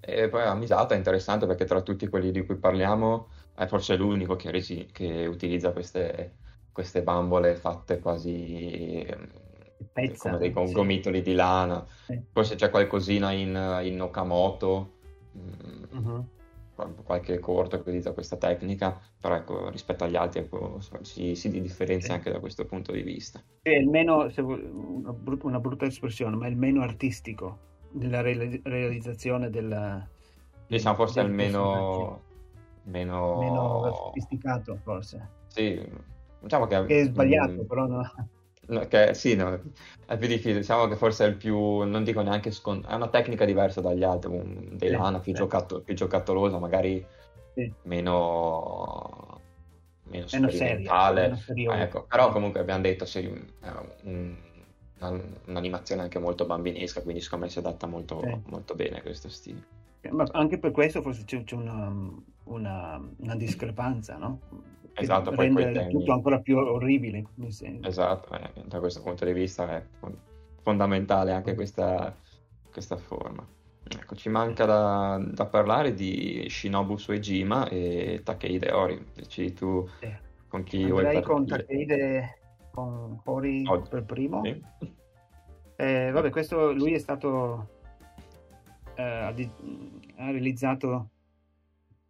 [0.00, 3.96] E poi la Misata è interessante perché tra tutti quelli di cui parliamo è forse
[3.96, 6.36] l'unico che, resi- che utilizza queste,
[6.72, 9.06] queste, bambole fatte quasi
[9.92, 10.72] Pezza, come dei sì.
[10.74, 11.86] gomitoli di lana.
[12.04, 12.20] Sì.
[12.32, 14.93] Forse c'è qualcosina in, in Okamoto.
[15.92, 16.26] Uh-huh
[17.04, 22.14] qualche corto che utilizza questa tecnica, però ecco, rispetto agli altri ecco, si, si, differenzia
[22.14, 23.40] anche da questo punto di vista.
[23.62, 27.58] È il meno, una, brutta, una brutta espressione, ma è il meno artistico
[27.92, 30.08] nella re- realizzazione del...
[30.66, 32.22] Diciamo forse è il meno,
[32.84, 33.38] meno...
[33.38, 33.92] meno...
[34.06, 35.30] sofisticato, forse.
[35.46, 35.80] Sì,
[36.40, 36.84] diciamo che...
[36.86, 38.10] che è sbagliato, mh, mm, però no.
[38.88, 39.60] Che, sì, no,
[40.06, 43.08] è più difficile, diciamo che forse è il più, non dico neanche scontato, è una
[43.08, 45.38] tecnica diversa dagli altri, un, dei sì, lana più, sì.
[45.38, 47.04] giocato, più giocattolosa, magari
[47.54, 47.70] sì.
[47.82, 49.40] meno,
[50.04, 53.20] meno, meno sperimentale, serio, meno ecco, però comunque abbiamo detto sì,
[53.60, 53.68] è
[54.04, 54.34] un,
[55.44, 59.62] un'animazione anche molto bambinesca, quindi secondo me si adatta molto, molto bene a questo stile.
[60.10, 61.90] Ma anche per questo forse c'è, c'è una,
[62.44, 64.40] una, una discrepanza, no?
[64.94, 67.24] Esatto, poi rende tutto ancora più orribile.
[67.82, 69.84] Esatto, eh, da questo punto di vista è
[70.62, 72.14] fondamentale anche questa,
[72.70, 73.46] questa forma.
[73.86, 79.04] Ecco, ci manca da, da, parlare di Shinobu Suejima e Takehide Ori.
[79.14, 80.18] Decidi tu eh.
[80.48, 82.38] con chi Andrei vuoi con Takehide,
[82.70, 83.88] con Ori Oggi.
[83.90, 84.42] per primo.
[84.42, 84.62] Sì.
[85.76, 87.68] Eh, vabbè, questo lui è stato
[88.94, 91.10] eh, ha realizzato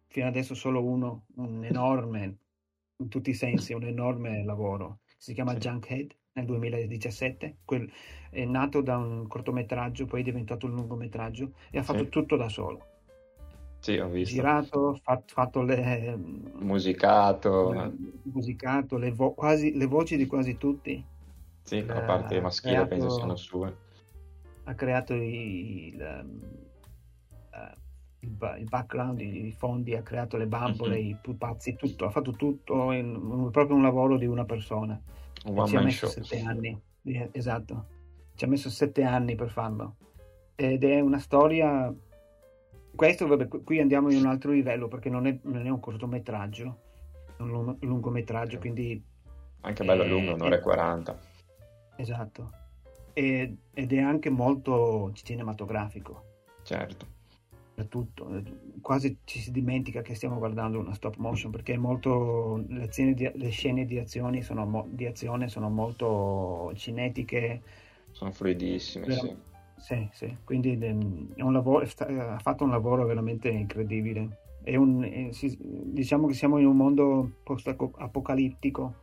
[0.07, 2.37] fino adesso solo uno, un enorme
[2.97, 4.99] in tutti i sensi, un enorme lavoro.
[5.17, 5.59] Si chiama sì.
[5.59, 7.91] Junkhead nel 2017, Quel,
[8.29, 12.09] è nato da un cortometraggio, poi è diventato un lungometraggio e ha fatto sì.
[12.09, 12.93] tutto da solo.
[13.79, 14.33] Sì, ho visto.
[14.33, 16.17] Girato, fatto, fatto le...
[16.17, 17.71] Musicato.
[17.71, 17.93] Le,
[18.23, 21.03] musicato, le, vo- quasi, le, voci di quasi tutti.
[21.61, 23.77] Sì, la parte maschile creato, penso siano sue.
[24.63, 26.27] Ha creato il, il, uh,
[27.51, 27.77] il,
[28.25, 31.09] il background, i fondi, ha creato le bambole, mm-hmm.
[31.09, 34.99] i pupazzi, tutto, ha fatto tutto, in, proprio un lavoro di una persona.
[35.45, 36.23] Un ci ha messo show.
[36.23, 36.81] sette anni,
[37.31, 37.85] esatto,
[38.35, 39.95] ci ha messo sette anni per farlo.
[40.55, 41.93] Ed è una storia,
[42.95, 46.77] questo vabbè, qui andiamo in un altro livello perché non è, non è un cortometraggio,
[47.37, 49.03] è un lungometraggio, quindi...
[49.61, 51.19] Anche bello è, lungo, un'ora e quaranta.
[51.97, 52.51] Esatto,
[53.13, 56.23] ed è anche molto cinematografico.
[56.63, 57.13] Certo
[57.89, 58.41] tutto,
[58.81, 63.29] quasi ci si dimentica che stiamo guardando una stop motion perché è molto, le, di,
[63.33, 67.61] le scene di azione, sono, di azione sono molto cinetiche.
[68.11, 69.35] Sono fluidissime, Ver- sì.
[69.77, 70.77] Sì, sì, quindi
[71.35, 74.37] lavoro, ha fatto un lavoro veramente incredibile.
[74.63, 78.93] Un, è, si, diciamo che siamo in un mondo post-apocalittico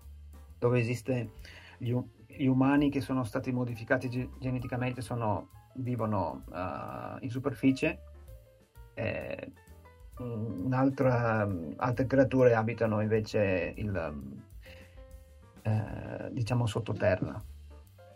[0.58, 1.32] dove esiste
[1.78, 1.94] gli,
[2.26, 4.08] gli umani che sono stati modificati
[4.40, 8.00] geneticamente sono vivono uh, in superficie,
[8.94, 9.52] eh,
[10.18, 14.22] un'altra, altre creature abitano invece il,
[15.62, 17.40] eh, diciamo sottoterra.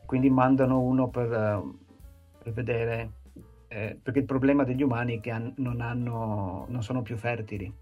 [0.04, 1.62] Quindi mandano uno per,
[2.42, 3.10] per vedere,
[3.68, 7.72] eh, perché il problema degli umani è che han, non, hanno, non sono più fertili.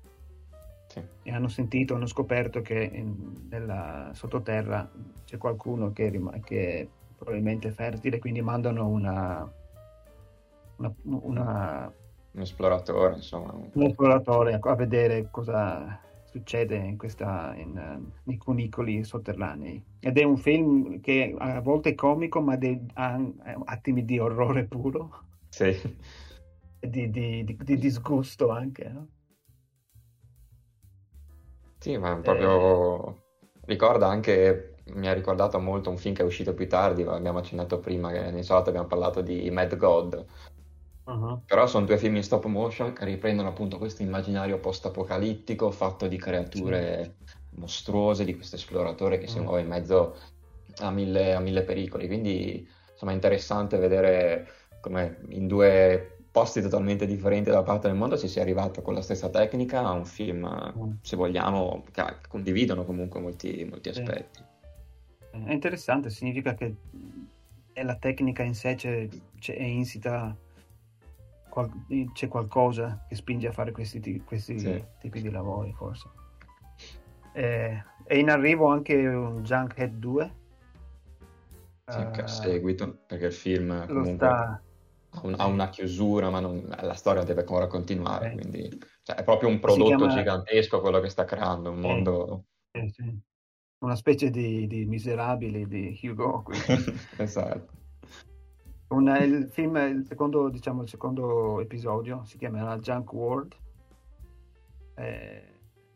[0.87, 1.03] Sì.
[1.23, 4.89] E hanno sentito, hanno scoperto che in, nella sottoterra
[5.25, 6.11] c'è qualcuno che,
[6.45, 9.51] che è probabilmente fertile, quindi mandano una,
[10.77, 11.93] una, una
[12.35, 13.53] un esploratore, insomma.
[13.53, 19.83] Un esploratore a vedere cosa succede in questa, in, uh, nei cunicoli sotterranei.
[20.01, 23.21] Ed è un film che a volte è comico, ma de, ha
[23.67, 25.23] attimi di orrore puro.
[25.49, 25.67] Sì.
[26.81, 29.09] E di, di, di, di disgusto anche, no?
[31.79, 33.09] Sì, ma proprio...
[33.09, 33.23] Eh...
[33.67, 37.79] Ricorda anche mi ha ricordato molto un film che è uscito più tardi, abbiamo accennato
[37.79, 40.27] prima, che nel salotto abbiamo parlato di Mad God,
[41.05, 41.41] Uh-huh.
[41.47, 46.17] Però sono due film in stop motion che riprendono appunto questo immaginario post-apocalittico fatto di
[46.17, 47.17] creature
[47.57, 50.17] mostruose, di questo esploratore che si muove in mezzo
[50.79, 52.07] a mille, a mille pericoli.
[52.07, 54.49] Quindi insomma è interessante vedere
[54.81, 59.03] come in due posti totalmente differenti dalla parte del mondo si sia arrivato con la
[59.03, 60.97] stessa tecnica a un film, uh-huh.
[61.01, 64.43] se vogliamo, che condividono comunque molti, molti aspetti.
[65.31, 66.75] È interessante, significa che
[67.75, 70.37] la tecnica in sé c'è, c'è, è insita
[71.55, 71.71] qual-
[72.13, 74.85] c'è qualcosa che spinge a fare questi, questi sì.
[74.99, 76.11] tipi di lavori, forse.
[77.33, 80.35] Eh, è in arrivo anche un Junkhead 2.
[81.87, 84.63] Sì, uh, a seguito, perché il film comunque sta...
[85.11, 88.41] ha, un, ha, una chiusura, ma non, la storia deve ancora continuare, okay.
[88.41, 90.15] quindi cioè, è proprio un prodotto chiama...
[90.15, 92.45] gigantesco quello che sta creando, un mondo...
[92.73, 93.23] Sì, sì.
[93.85, 96.45] Una specie di, di miserabili di Hugo.
[97.19, 97.84] esatto.
[98.89, 103.55] Un, il film, il secondo, diciamo, il secondo episodio si chiamerà Junk World.
[104.95, 105.55] Eh,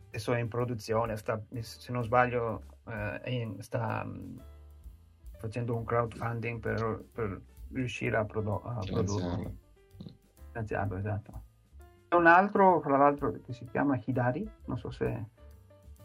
[0.09, 4.41] adesso è in produzione, sta, se non sbaglio, eh, in, sta um,
[5.37, 7.41] facendo un crowdfunding per, per
[7.73, 9.53] riuscire a, prodo- a produrlo.
[10.49, 11.43] Finanziarlo, esatto.
[12.09, 15.27] C'è un altro, fra l'altro, che si chiama Hidari, non so se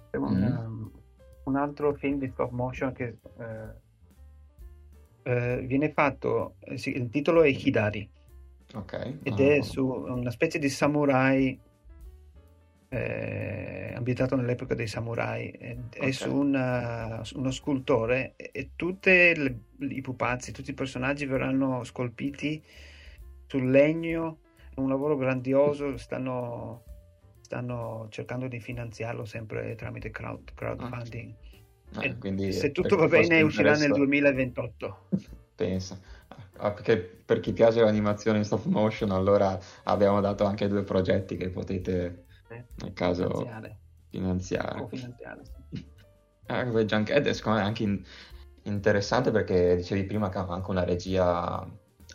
[0.10, 0.58] è un, mm.
[0.58, 0.92] um,
[1.46, 3.82] un altro film di stop motion che eh,
[5.24, 8.10] eh, viene fatto, eh, sì, il titolo è Hidari.
[8.76, 9.18] Ok.
[9.24, 9.50] Ed oh.
[9.50, 11.60] è su una specie di samurai
[12.94, 15.50] eh, ambientato nell'epoca dei samurai.
[15.50, 16.10] È, okay.
[16.10, 22.64] è su una, uno scultore e tutti i pupazzi, tutti i personaggi verranno scolpiti
[23.48, 24.40] sul legno.
[24.76, 26.84] È un lavoro grandioso, stanno,
[27.42, 31.32] stanno cercando di finanziarlo sempre tramite crowd, crowdfunding.
[31.32, 31.53] Ah.
[32.00, 35.10] Eh, quindi, se tutto va bene uscirà nel 2028.
[35.56, 36.00] Pensa.
[36.58, 41.36] Ah, perché per chi piace l'animazione in stop motion, allora abbiamo dato anche due progetti
[41.36, 43.78] che potete, eh, nel caso, finanziare.
[44.10, 44.88] finanziare.
[44.90, 45.42] finanziare
[45.72, 45.86] sì.
[46.48, 48.04] eh, Junkhead è anche in,
[48.64, 51.68] interessante perché dicevi prima che aveva anche una regia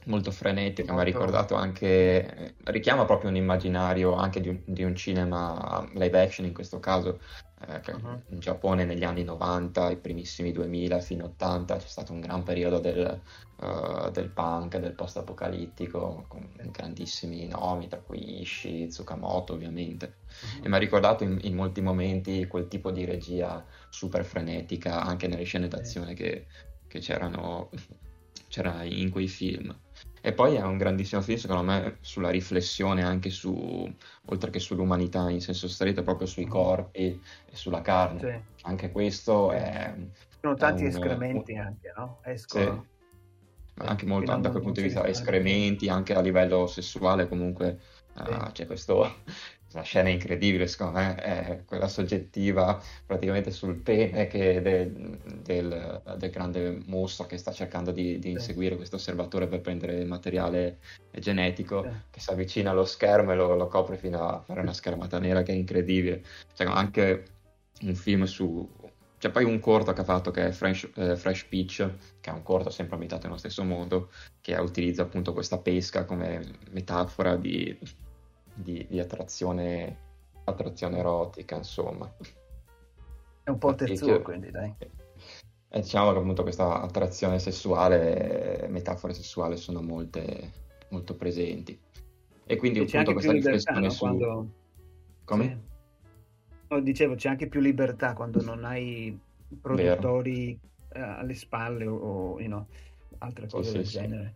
[0.08, 4.96] molto frenetica, mi ha ricordato anche, richiama proprio un immaginario anche di un, di un
[4.96, 7.20] cinema live action in questo caso,
[7.66, 8.22] eh, che uh-huh.
[8.28, 12.78] in Giappone negli anni 90, i primissimi 2000 fino 80 c'è stato un gran periodo
[12.78, 13.20] del,
[13.60, 20.64] uh, del punk, del post-apocalittico, con grandissimi nomi, tra cui Ishii, Tsukamoto ovviamente, uh-huh.
[20.64, 25.28] e mi ha ricordato in, in, molti momenti quel tipo di regia super frenetica anche
[25.28, 26.46] nelle scene d'azione che,
[26.86, 27.68] che c'erano
[28.48, 29.76] c'era in quei film.
[30.20, 33.92] E poi è un grandissimo film, secondo me, sulla riflessione anche su,
[34.26, 36.50] oltre che sull'umanità in senso stretto, proprio sui mm.
[36.50, 38.44] corpi e sulla carne.
[38.56, 38.66] Sì.
[38.66, 39.94] Anche questo è...
[40.40, 41.58] Sono tanti un, escrementi un...
[41.60, 42.20] anche, no?
[42.24, 42.86] Escono.
[42.86, 42.96] Sì.
[43.80, 47.78] Anche molto da quel punto di vista, escrementi, anche a livello sessuale comunque
[48.16, 49.22] uh, c'è questo
[49.72, 56.30] una scena incredibile, secondo me, è quella soggettiva praticamente sul pene che del, del, del,
[56.30, 60.78] grande mostro che sta cercando di, di inseguire questo osservatore per prendere il materiale
[61.10, 65.18] genetico, che si avvicina allo schermo e lo, lo, copre fino a fare una schermata
[65.18, 66.22] nera che è incredibile.
[66.54, 67.24] C'è anche
[67.82, 68.76] un film su...
[69.18, 71.90] C'è poi un corto che ha fatto che è Fresh, eh, Fresh Peach,
[72.20, 76.40] che è un corto sempre ambientato nello stesso mondo, che utilizza appunto questa pesca come
[76.70, 77.76] metafora di
[78.58, 79.96] di, di attrazione,
[80.44, 82.12] attrazione erotica, insomma.
[83.42, 84.74] È un po' terzo, quindi dai.
[85.70, 90.50] E diciamo che appunto questa attrazione sessuale, metafore sessuali sono molte,
[90.90, 91.78] molto presenti.
[92.44, 93.90] E quindi e appunto questa riflessione no?
[93.90, 93.98] su...
[93.98, 94.52] Quando...
[95.24, 95.44] Come?
[95.44, 95.66] Sì.
[96.70, 99.18] No, dicevo, c'è anche più libertà quando non hai
[99.60, 100.58] produttori
[100.94, 102.66] uh, alle spalle o, o you know,
[103.18, 104.34] altre cose sì, del sì, genere.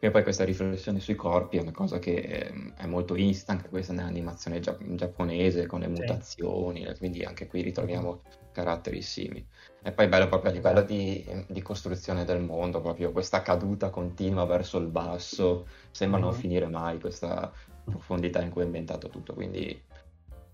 [0.00, 3.70] E poi questa riflessione sui corpi è una cosa che ehm, è molto instant, anche
[3.70, 8.22] questa nell'animazione gia- giapponese con le mutazioni, quindi anche qui ritroviamo
[8.52, 9.46] caratteri simili.
[9.82, 14.44] E poi bello proprio a livello di, di costruzione del mondo, proprio questa caduta continua
[14.44, 16.32] verso il basso, sembra non Mhm.
[16.32, 17.52] finire mai questa
[17.82, 19.84] profondità in cui è ambientato tutto, quindi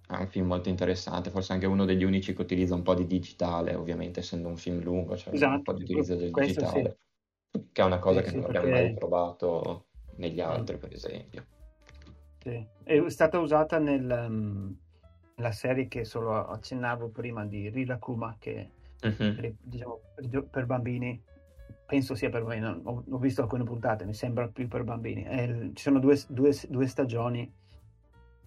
[0.07, 3.07] è un film molto interessante, forse anche uno degli unici che utilizza un po' di
[3.07, 6.91] digitale, ovviamente essendo un film lungo, c'è un Esatto, po' di utilizzo del questo sì.
[7.73, 9.87] Che è una cosa Sì, che sì, non abbiamo mai trovato
[10.17, 11.47] negli mm, altri, per esempio.
[12.43, 12.67] sì.
[12.83, 14.77] È stata usata nel, um,
[15.37, 18.71] nella serie che solo accennavo prima di Rilakkuma, che
[19.05, 19.31] Mhm.
[19.35, 20.01] per, diciamo,
[20.51, 21.23] per, bambini,
[21.87, 25.23] penso sia per bambini, non- ho, ho visto alcune puntate, mi sembra più per bambini.
[25.23, 27.51] Il- ci sono due, due- due stagioni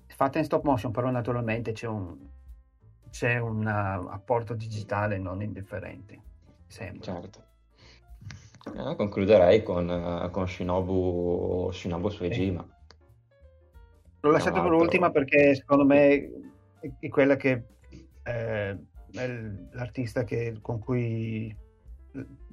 [0.07, 2.17] fatte in stop motion, però naturalmente c'è un,
[3.09, 6.19] c'è un uh, apporto digitale non indifferente,
[6.67, 7.05] sembra.
[7.05, 7.46] Certo.
[8.75, 12.09] Eh, concluderei con, eh, con Shinobu, Shinobu.
[12.09, 12.65] Suejima,
[14.21, 15.23] L'ho lasciato per ultima altro...
[15.23, 16.29] perché secondo me
[16.99, 17.63] è, quella che
[18.23, 18.77] eh,
[19.13, 19.27] è
[19.71, 21.55] l'artista che- con cui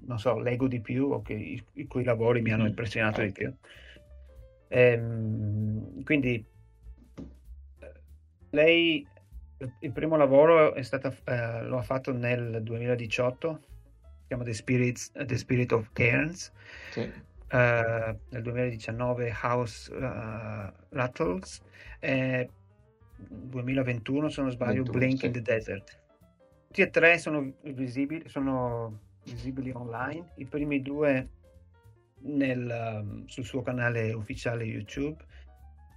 [0.07, 3.33] non so, leggo di più o che, i, cui lavori mi hanno Mhm, impressionato di
[3.33, 3.41] Certo.
[3.41, 3.71] più.
[4.69, 6.45] Ehm, quindi
[8.51, 9.07] lei
[9.81, 13.74] il primo lavoro è stata, eh, lo ha fatto nel 2018, si
[14.27, 16.53] chiama The, Spirits, The Spirit of Cairns.
[16.91, 17.11] Sì,
[17.55, 21.63] Eh, nel 2019 House eh, Rattles.
[22.01, 22.51] E
[23.17, 25.27] 2021 se non sbaglio 21, Blink sì.
[25.27, 26.01] in the Desert.
[26.67, 30.31] Tutti e tre sono visibili, sono visibili online.
[30.37, 31.29] I primi due
[32.23, 35.23] nel, um, sul suo canale ufficiale YouTube.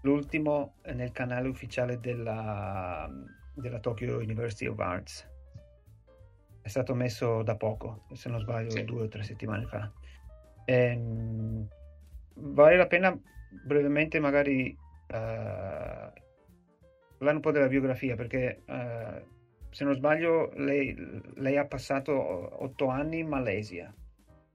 [0.02, 3.10] L'ultimo è nel canale ufficiale della,
[3.56, 5.28] della Tokyo University of Arts
[6.68, 8.84] è stato messo da poco se non sbaglio Sì.
[8.84, 9.90] due o tre settimane fa
[10.70, 11.66] Ehm,
[12.36, 13.18] vale la pena
[13.66, 14.68] brevemente magari
[15.08, 16.12] eh,
[17.18, 19.26] parlare un po' della biografia perché eh,
[19.70, 20.94] se non sbaglio lei,
[21.36, 22.12] lei ha passato
[22.64, 23.94] otto anni in Malesia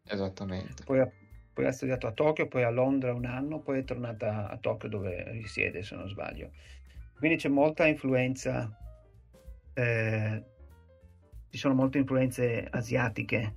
[0.04, 0.84] esattamente.
[0.84, 1.10] poi ha,
[1.54, 4.90] poi ha studiato a Tokyo poi a Londra un anno poi è tornata a Tokyo
[4.90, 6.50] dove risiede se non sbaglio
[7.16, 8.70] quindi c'è molta influenza
[9.72, 10.44] eh,
[11.52, 13.56] ci sono molte influenze asiatiche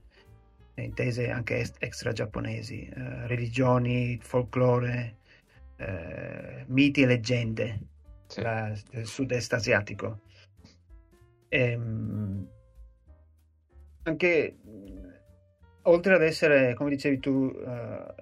[0.76, 5.20] intese anche est- extra giapponesi, eh, religioni, folklore,
[5.78, 7.80] eh, miti e leggende
[8.28, 8.42] Sì.
[8.42, 10.20] la- del sud-est asiatico.
[11.48, 12.46] Ehm,
[14.04, 14.58] anche
[15.84, 18.16] oltre ad essere, come dicevi tu, eh, a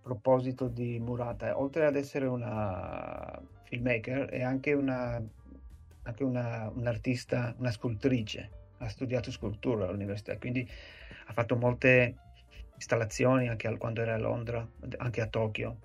[0.00, 5.20] proposito di Murata, oltre ad essere una filmmaker, è anche una,
[6.02, 8.60] anche una, un'artista, una scultrice.
[8.82, 10.68] Ha studiato scultura all'università, quindi
[11.26, 12.16] ha fatto molte
[12.74, 15.78] installazioni anche al- quando era a Londra, anche a Tokyo.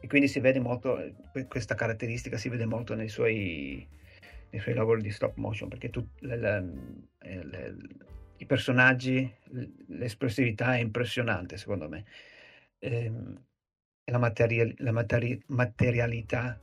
[0.00, 3.86] E quindi si vede molto, eh, que- questa caratteristica si vede molto nei suoi,
[4.50, 6.72] nei suoi lavori di stop motion, perché tu- le- le-
[7.20, 7.76] eh, le-
[8.38, 9.32] i personaggi,
[9.86, 12.04] l'espressività è impressionante secondo me.
[12.80, 13.44] Ehm,
[14.02, 16.58] e la, materia- la materi- materialità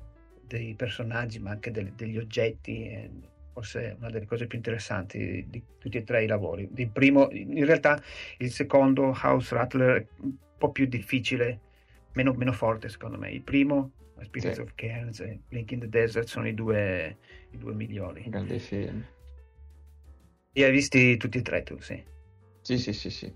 [0.45, 3.09] dei personaggi, ma anche del- degli oggetti, è
[3.55, 6.69] forse una delle cose più interessanti di, tutti e tre i lavori.
[6.75, 8.01] Il primo, in realtà,
[8.39, 11.61] il secondo, House Rattler, è un po' più difficile,
[12.15, 13.31] meno, meno forte secondo me.
[13.31, 14.61] Il primo, Spirits Sì.
[14.61, 17.17] of Cairns e Blink in the Desert, sono i due,
[17.51, 18.25] i due migliori.
[18.27, 19.05] Grandi film.
[20.51, 22.03] Li hai visti tutti e tre tu, sì.
[22.59, 23.33] Sì, sì, sì, sì.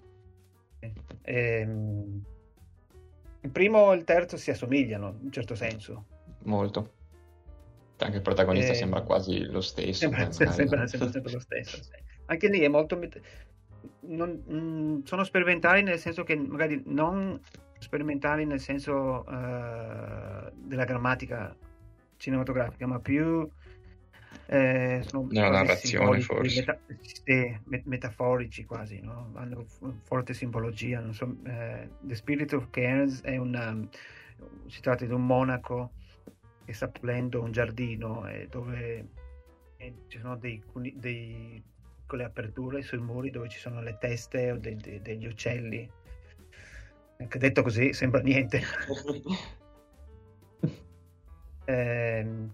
[1.22, 2.24] Ehm,
[3.40, 6.08] il primo e il terzo si assomigliano in un certo senso.
[6.44, 6.98] Molto.
[8.06, 10.00] Anche il protagonista Eh, sembra quasi lo stesso.
[10.00, 11.84] Sembra, eh, sembra- sembra sempre lo stesso.
[11.84, 11.90] sì.
[12.26, 12.98] Anche lì è molto.
[12.98, 13.20] met-
[14.02, 17.40] non- mm, sono sperimentali nel senso che magari non
[17.78, 21.56] sperimentali nel senso eh, della grammatica
[22.18, 23.50] cinematografica, ma più
[24.48, 26.60] eh, sono Nella narrazione, forse.
[26.60, 29.32] meta- sì, me- metaforici quasi, no?
[29.36, 29.66] hanno
[30.04, 31.06] forte simbologia.
[31.14, 33.78] So, eh, The Spirit of Cairns è una,
[34.68, 35.92] si tratta di un monaco
[36.70, 39.08] che sta pulendo un giardino e dove
[39.78, 40.64] e ci sono dei,
[40.94, 41.64] dei
[41.96, 45.90] piccole aperture sui muri dove ci sono le teste o de- de- degli uccelli.
[47.18, 48.62] Anche detto così sembra niente.
[51.66, 52.52] Ehm,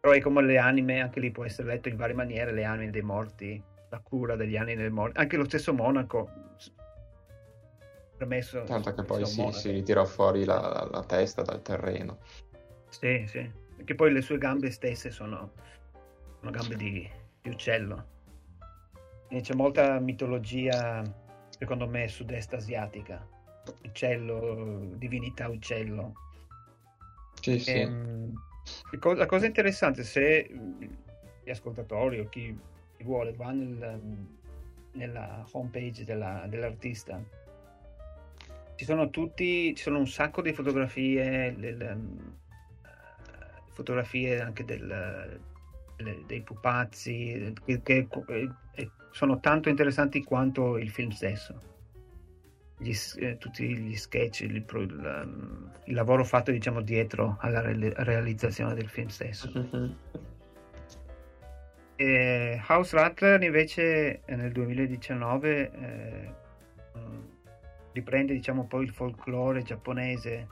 [0.00, 2.90] però è come le anime, anche lì può essere letto in varie maniere, le anime
[2.90, 5.18] dei morti, la cura degli animi dei morti.
[5.18, 6.28] Anche lo stesso monaco,
[8.18, 12.18] premesso Tanto che poi un si, ritira fuori la, la testa dal terreno.
[12.98, 13.50] Sì, sì.
[13.76, 15.52] Perché poi le sue gambe stesse sono,
[16.38, 17.08] sono gambe di,
[17.42, 18.12] di uccello.
[19.28, 21.02] E c'è molta mitologia,
[21.50, 23.26] secondo me, sud-est asiatica
[23.84, 26.12] uccello, divinità uccello.
[27.40, 27.72] Sì, sì.
[27.72, 28.32] Ehm,
[29.16, 30.48] la cosa interessante, se
[31.42, 32.56] gli ascoltatori o chi,
[32.96, 34.00] chi vuole va nel,
[34.92, 37.22] nella homepage della, dell'artista,
[38.76, 42.43] ci sono tutti, ci sono un sacco di fotografie, del, uh,
[43.74, 45.40] fotografie anche del,
[45.96, 51.72] le, dei pupazzi, che, che, che, sono tanto interessanti quanto il film stesso.
[52.78, 58.74] Gli, eh, tutti gli sketch, il, il, il, lavoro fatto diciamo dietro alla re- realizzazione
[58.74, 59.50] del film stesso.
[61.96, 66.34] e House Rattler invece nel 2019 eh,
[67.92, 70.48] riprende diciamo poi il folklore giapponese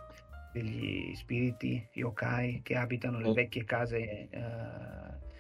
[0.52, 5.30] degli spiriti yokai che abitano le vecchie case uh,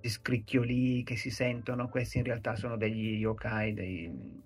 [0.00, 4.42] di scricchioli che si sentono, questi in realtà sono degli yokai, dei,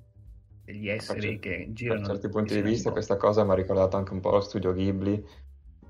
[0.65, 2.01] degli esseri che girano.
[2.01, 4.73] Da certi punti di vista questa cosa mi ha ricordato anche un po' lo studio
[4.73, 5.25] Ghibli,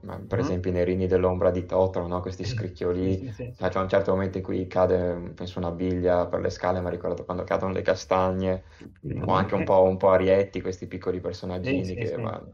[0.01, 0.41] per mm.
[0.41, 2.21] esempio i Nerini dell'ombra di Totoro, no?
[2.21, 3.69] questi scricchioli, sì, sì, sì.
[3.69, 6.91] c'è un certo momento in cui cade, penso, una biglia per le scale, mi ha
[6.91, 8.63] ricordato quando cadono le castagne,
[9.07, 9.23] mm.
[9.27, 12.53] o anche un po', un po' Arietti, questi piccoli personaggini che vanno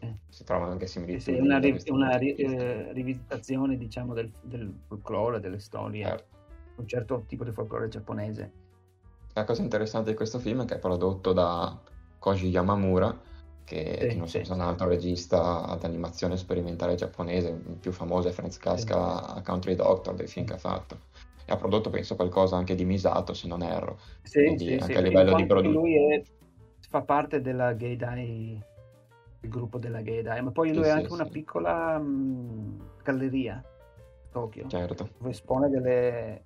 [0.00, 1.38] eh, si trovano anche similitudini.
[1.38, 6.36] Sì, una, ri- una ri- eh, rivisitazione diciamo del, del, folklore, delle storie, certo.
[6.76, 8.52] un certo tipo di folklore giapponese.
[9.32, 11.80] La cosa interessante di questo film è che è prodotto da
[12.18, 13.18] Koji Yamamura,
[13.64, 18.28] che, sì, non so, sì, è un altro regista d'animazione sperimentale giapponese, il più famoso
[18.28, 20.98] è Franz Casca a Country Doctor, dei film che ha fatto.
[21.46, 23.98] E ha prodotto, penso, qualcosa anche di Misato, se non erro.
[24.22, 25.74] Sì, Quindi anche a livello di produzione.
[25.74, 26.22] Lui è,
[26.90, 28.62] fa parte della Gay Dai
[29.42, 31.30] il gruppo della Gaydai, ma poi lui sì, ha anche sì, una sì.
[31.30, 35.08] piccola mh, galleria a Tokyo certo.
[35.18, 36.44] dove espone delle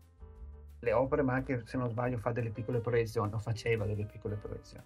[0.78, 4.36] le opere, ma anche se non sbaglio fa delle piccole proiezioni, o faceva delle piccole
[4.36, 4.84] proiezioni.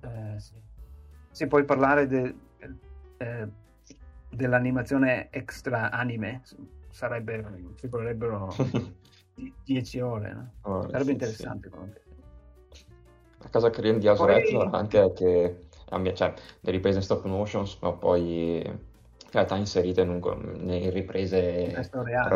[0.00, 0.54] Eh, sì.
[1.30, 2.34] Si può parlare de,
[3.18, 3.48] eh,
[4.28, 6.42] dell'animazione extra anime,
[6.90, 8.52] sarebbe, ci vorrebbero
[9.64, 10.52] 10 ore, no?
[10.62, 12.02] oh, sarebbe interessante comunque.
[13.38, 14.68] La cosa di House Poi...
[14.72, 15.68] anche è che
[16.14, 18.64] cioè, le riprese in stop motion sono poi
[19.32, 20.20] in realtà inserite in, un,
[20.68, 21.88] in riprese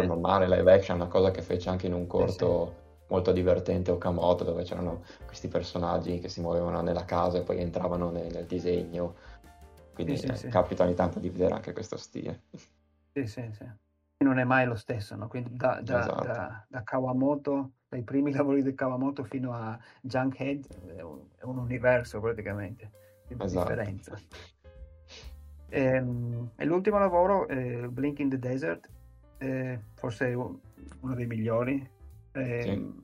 [0.07, 3.05] normale, live action, una cosa che fece anche in un corto sì, sì.
[3.09, 8.11] molto divertente Okamoto, dove c'erano questi personaggi che si muovevano nella casa e poi entravano
[8.11, 9.15] nel, nel disegno.
[9.93, 12.43] Quindi sì, eh, capita ogni tanto di vedere anche questo stile.
[13.13, 13.67] Sì, sì, sì.
[14.19, 15.27] Non è mai lo stesso, no?
[15.27, 16.25] Quindi da, da, esatto.
[16.25, 21.59] da, da Kawamoto, dai primi lavori di Kawamoto fino a Junkhead, è un, è un
[21.59, 22.91] universo praticamente
[23.43, 23.69] esatto.
[23.69, 24.19] differenza.
[25.69, 28.89] E, ehm, e, l'ultimo lavoro, eh, Blink in the Desert,
[29.39, 31.89] eh, forse uno dei migliori.
[32.33, 33.03] Eh, sì.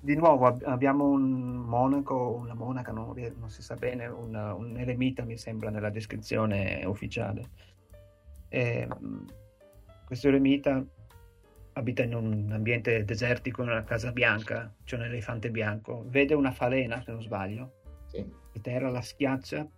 [0.00, 4.76] Di nuovo ab- abbiamo un monaco, una monaca, non, non si sa bene, una, un
[4.78, 7.48] eremita mi sembra nella descrizione ufficiale.
[8.48, 9.26] E, ehm,
[10.04, 10.84] questo eremita
[11.78, 17.00] abita in un ambiente desertico, nella Casa Bianca, c'è un elefante bianco, vede una falena,
[17.02, 17.77] se non sbaglio,
[18.22, 18.32] sì.
[18.52, 19.68] la terra la schiaccia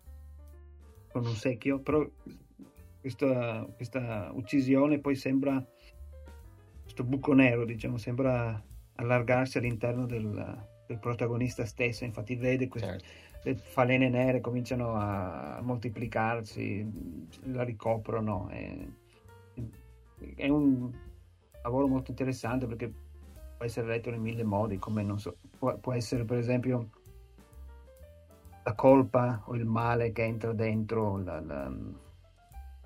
[1.13, 2.07] con un secchio, però
[3.01, 5.65] questa, questa uccisione poi sembra,
[6.83, 8.63] questo buco nero, diciamo, sembra
[8.97, 13.05] allargarsi all'interno del, del protagonista stesso, infatti vede queste, certo.
[13.45, 18.49] le falene nere cominciano a moltiplicarsi, la ricoprono.
[18.49, 18.87] È,
[20.37, 20.93] è un
[21.63, 22.93] lavoro molto interessante perché
[23.57, 26.91] può essere letto in mille modi, come non so, può, può essere per esempio
[28.71, 31.73] la colpa o il male che entra dentro, la, la,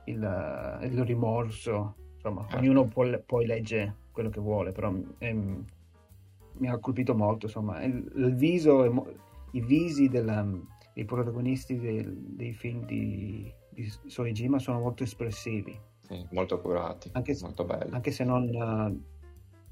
[0.05, 2.59] il, il, rimorso, insomma, ah.
[2.59, 8.11] ognuno può, poi legge quello che vuole, però è, mi ha colpito molto, insomma, il,
[8.16, 9.12] il viso,
[9.52, 10.47] i visi della,
[10.94, 15.78] dei protagonisti del, dei film di, di Soejima sono molto espressivi.
[16.01, 17.93] Sì, molto curati, anche, molto belli.
[17.93, 19.02] Anche se non,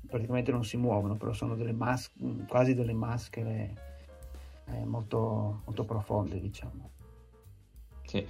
[0.07, 2.13] praticamente non si muovono, però sono delle mas-
[2.49, 3.92] quasi delle maschere
[4.67, 6.91] eh, molto, molto profonde, diciamo.
[8.05, 8.27] Sì.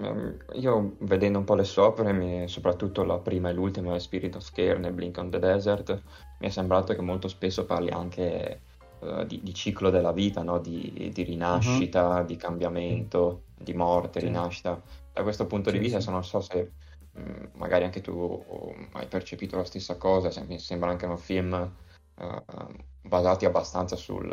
[0.00, 4.50] Ehm, io vedendo un po' le sue opere, soprattutto la prima e l'ultima, Spirit of
[4.52, 6.02] Care nel Blink on the Desert,
[6.38, 8.60] mi è sembrato che molto spesso parli anche
[9.00, 10.58] uh, di, di, ciclo della vita, no?
[10.58, 12.24] di, di, rinascita, uh-huh.
[12.24, 14.26] di cambiamento, di morte, sì.
[14.26, 14.80] rinascita.
[15.12, 16.10] Da questo punto sì, di vista, sì.
[16.10, 16.70] non so se
[17.12, 21.70] mh, mm, magari anche tu hai percepito la stessa cosa, mi sembra anche un film
[22.14, 22.42] uh,
[23.02, 24.28] basati abbastanza sul,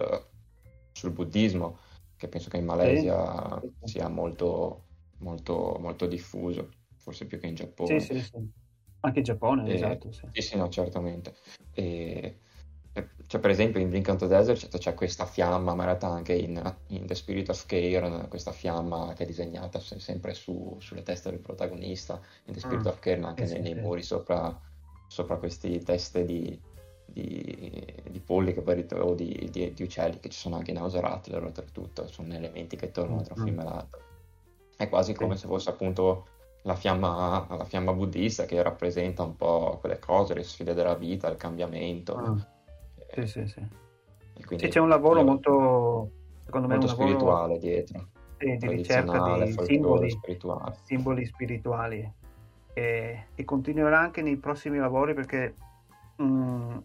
[0.96, 1.78] sul buddismo,
[2.16, 3.92] che penso che in Malesia sì.
[3.92, 4.84] sia molto,
[5.18, 8.00] molto, molto diffuso, forse più che in Giappone.
[8.00, 8.50] Sì, sì, sì.
[9.02, 10.12] Anche in Giappone, e, esatto.
[10.12, 11.36] Sì, sì, sì no, certamente.
[11.74, 12.40] E,
[13.28, 16.76] cioè, per esempio in Blink the Desert c'è questa fiamma, ma in realtà anche in,
[16.88, 21.40] in, The Spirit of Care, questa fiamma che è disegnata sempre su, sulle teste del
[21.40, 22.88] protagonista, in The Spirit mm.
[22.88, 24.58] of Care anche eh, nei, nei, muri sopra,
[25.08, 26.58] sopra queste teste di,
[27.06, 31.00] di, di polli poi, o di, di, di, uccelli che ci sono anche in House
[31.00, 34.02] Rattler oltretutto, sono elementi che tornano tra un film e l'altro.
[34.76, 36.28] È quasi come se fosse appunto
[36.64, 41.30] la fiamma, la fiamma buddista che rappresenta un po' quelle cose, le sfide della vita,
[41.30, 42.16] il cambiamento.
[42.16, 42.48] Ah.
[43.14, 43.66] Sì, sì, sì.
[44.58, 46.12] sì c'è un lavoro molto,
[46.44, 48.08] secondo me, molto spirituale dietro.
[48.38, 50.76] Sì, di ricerca di simboli spirituali.
[50.84, 52.14] simboli spirituali.
[52.74, 55.56] E, e, continuerà anche nei prossimi lavori perché
[56.18, 56.78] mh, mm,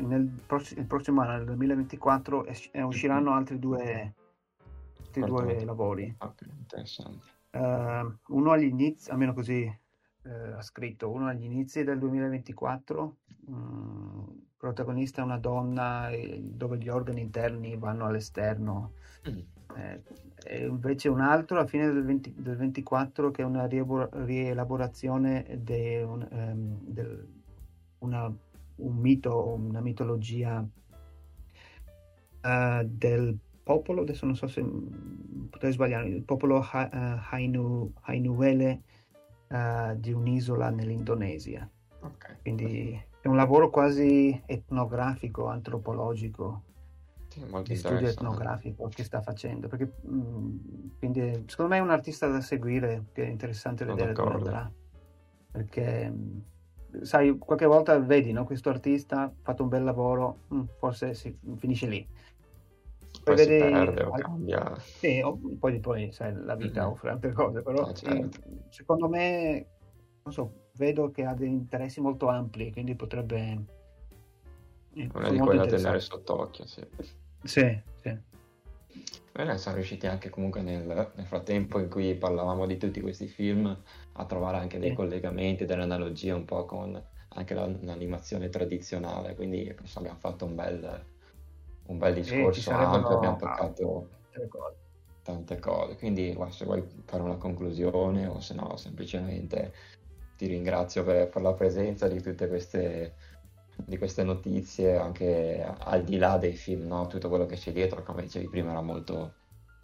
[0.00, 4.14] nel prossimo, il prossimo anno, nel 2024, es- usciranno altri due,
[5.00, 6.16] altri due lavori.
[6.60, 7.26] Interessante.
[7.50, 9.64] Uh, uno agli inizi, almeno così
[10.22, 13.16] uh, ha scritto, uno agli inizi del 2024,
[13.46, 16.10] um, protagonista è una donna
[16.40, 18.92] dove gli organi interni vanno all'esterno.
[19.28, 19.38] Mm.
[19.76, 20.02] Eh,
[20.44, 26.00] e invece un altro a fine del, 20, del 24 che è una rielaborazione di
[26.02, 27.28] un, um, del,
[27.98, 28.32] una,
[28.78, 30.66] un mito, una mitologia
[32.42, 34.64] uh, del popolo, adesso non so se
[35.50, 38.82] potrei sbagliare, il popolo ha, uh, Hainu, Hainuele
[39.48, 41.68] uh, di un'isola nell'Indonesia.
[42.00, 42.36] Okay.
[42.42, 46.62] Quindi è un lavoro quasi etnografico, antropologico,
[47.62, 49.68] di studio etnografico che sta facendo.
[49.68, 50.56] Perché, mh, mm,
[50.98, 54.38] quindi, secondo me è un artista da seguire, che è interessante Sono vedere d'accordo.
[54.38, 54.72] dove andrà.
[55.50, 56.38] Perché, mm,
[57.02, 61.36] sai, qualche volta vedi no, questo artista ha fatto un bel lavoro, mm, forse si
[61.56, 62.06] finisce lì.
[63.24, 64.76] Poi, poi vedi, si perde o cambia.
[64.78, 66.90] Sì, o, poi, poi sai, la vita mm-hmm.
[66.90, 68.40] offre altre cose, però eh, certo.
[68.68, 69.66] secondo me,
[70.22, 73.64] non so, vedo che ha dei interessi molto ampli, quindi potrebbe...
[75.14, 76.84] Una di quelle da tenere sott'occhio, sì.
[77.44, 78.18] Sì, sì.
[79.38, 83.72] Bene, siamo riusciti anche comunque nel, nel, frattempo in cui parlavamo di tutti questi film
[84.14, 89.72] a trovare anche dei collegamenti, delle analogie un po' con anche la, l'animazione tradizionale, quindi
[89.94, 91.06] abbiamo fatto un bel,
[91.86, 94.08] un bel discorso ampio, abbiamo toccato
[95.22, 95.94] tante cose.
[95.98, 99.72] Quindi guarda, se vuoi fare una conclusione o se no semplicemente
[100.36, 103.14] ti ringrazio per, per la presenza di tutte queste,
[103.84, 107.06] di queste, notizie, anche al di là dei film, no?
[107.06, 109.34] tutto quello che c'è dietro, come dicevi prima, era molto,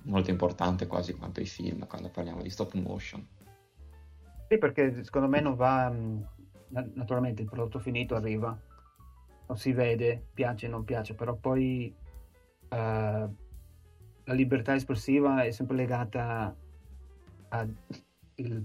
[0.03, 3.27] molto importante quasi quanto i film quando parliamo di stop motion.
[4.49, 5.93] Sì, perché secondo me non va,
[6.69, 8.59] naturalmente il prodotto finito arriva,
[9.47, 11.95] non si vede, piace o non piace, però poi
[12.69, 16.55] uh, la libertà espressiva è sempre legata
[17.49, 17.75] al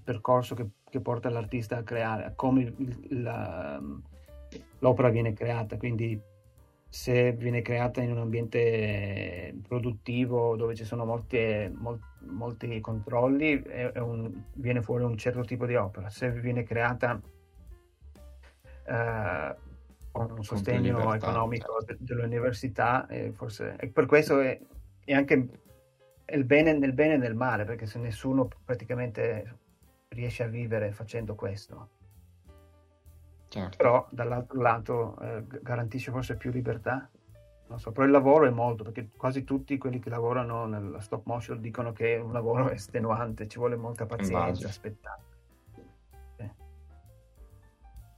[0.04, 3.82] percorso che che porta l'artista a creare, a come il, la,
[4.80, 5.78] l'opera viene creata.
[5.78, 6.20] Quindi
[6.92, 13.92] se viene creata in un ambiente produttivo dove ci sono molti, molti, molti controlli, è,
[13.92, 16.10] è un, viene fuori un certo tipo di opera.
[16.10, 17.22] Se viene creata
[18.86, 19.56] eh,
[20.12, 22.04] con un sostegno libertà, economico certo.
[22.04, 24.60] dell'università, eh, forse e per questo è,
[25.06, 25.48] è anche
[26.32, 29.58] il bene, nel bene e nel male, perché se nessuno praticamente
[30.10, 31.98] riesce a vivere facendo questo.
[33.50, 33.78] Certo.
[33.78, 37.10] Però dall'altro lato eh, garantisce forse più libertà.
[37.68, 41.26] Non so, però il lavoro è molto, perché quasi tutti quelli che lavorano nella stop
[41.26, 45.22] motion dicono che è un lavoro estenuante, ci vuole molta pazienza, aspettare.
[46.38, 46.52] Eh.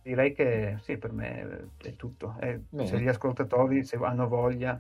[0.04, 2.36] Direi che sì, per me è tutto.
[2.40, 4.80] Eh, se gli ascoltatori se hanno voglia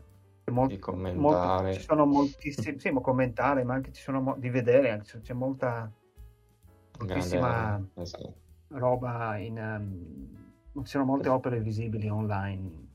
[0.51, 1.61] molti, di commentare.
[1.61, 5.89] Molti, ci sono moltissimi, sì, ma commentare, ma anche ci sono di vedere, c'è molta
[6.97, 8.33] moltissima esatto.
[8.67, 9.57] roba in...
[9.57, 10.40] Um,
[10.73, 12.89] ci sono molte opere visibili online.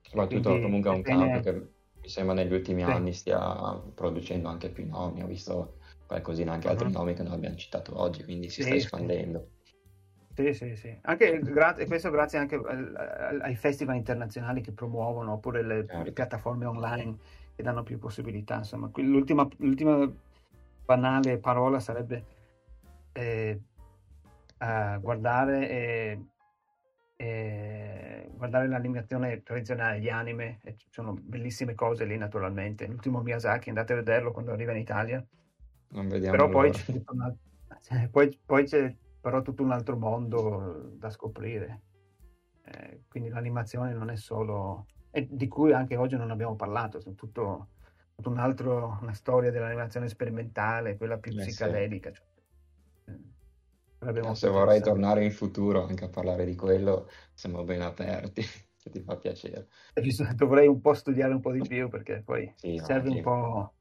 [0.00, 1.30] Soprattutto Quindi, comunque è un bene...
[1.30, 2.90] campo che mi sembra negli ultimi sì.
[2.90, 5.76] anni stia producendo anche più nomi, ho visto
[6.06, 6.72] qualcosina anche uh-huh.
[6.72, 9.48] altri nomi che non abbiamo citato oggi, quindi si sì, sta espandendo.
[10.34, 10.96] Sì, sì, sì.
[11.02, 16.02] Anche gra- questo grazie anche ai festival internazionali che promuovono, oppure le, certo.
[16.02, 17.18] le piattaforme online
[17.54, 18.56] che danno più possibilità.
[18.56, 20.10] Insomma, l'ultima, l'ultima
[20.84, 22.24] banale parola sarebbe
[23.12, 23.60] eh,
[25.00, 26.24] guardare, eh,
[27.20, 32.86] eh, guardare l'animazione tradizionale, gli anime, ci sono bellissime cose lì naturalmente.
[32.86, 35.22] L'ultimo Miyazaki, andate a vederlo quando arriva in Italia.
[35.88, 37.34] Non vediamo però poi c'è, una,
[37.82, 41.82] cioè, poi, poi c'è, però tutto un altro mondo da scoprire.
[42.64, 44.86] Eh, quindi l'animazione non è solo...
[45.10, 47.68] e di cui anche oggi non abbiamo parlato, è tutto,
[48.14, 52.08] tutto un altro, una storia dell'animazione sperimentale, quella più eh, psicadelica.
[52.08, 52.14] Sì.
[52.14, 52.28] Cioè,
[54.34, 58.42] se vorrei tornare in futuro anche a parlare di quello, siamo ben aperti.
[58.76, 59.68] se ti fa piacere.
[60.36, 63.22] Dovrei un po' studiare un po' di più perché poi Sì, no, serve un anche-
[63.22, 63.74] po'...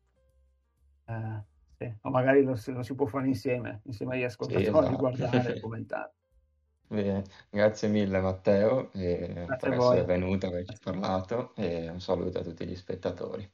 [1.05, 1.43] eh,
[1.77, 1.93] sì.
[2.01, 4.97] O magari lo, si lo si può fare insieme, insieme agli Sì, ascoltatori, esatto.
[4.97, 6.13] guardare e commentare.
[6.87, 12.43] Bene, grazie mille Matteo eh, Grazie per essere venuto, averci parlato e un saluto a
[12.43, 13.49] tutti gli spettatori.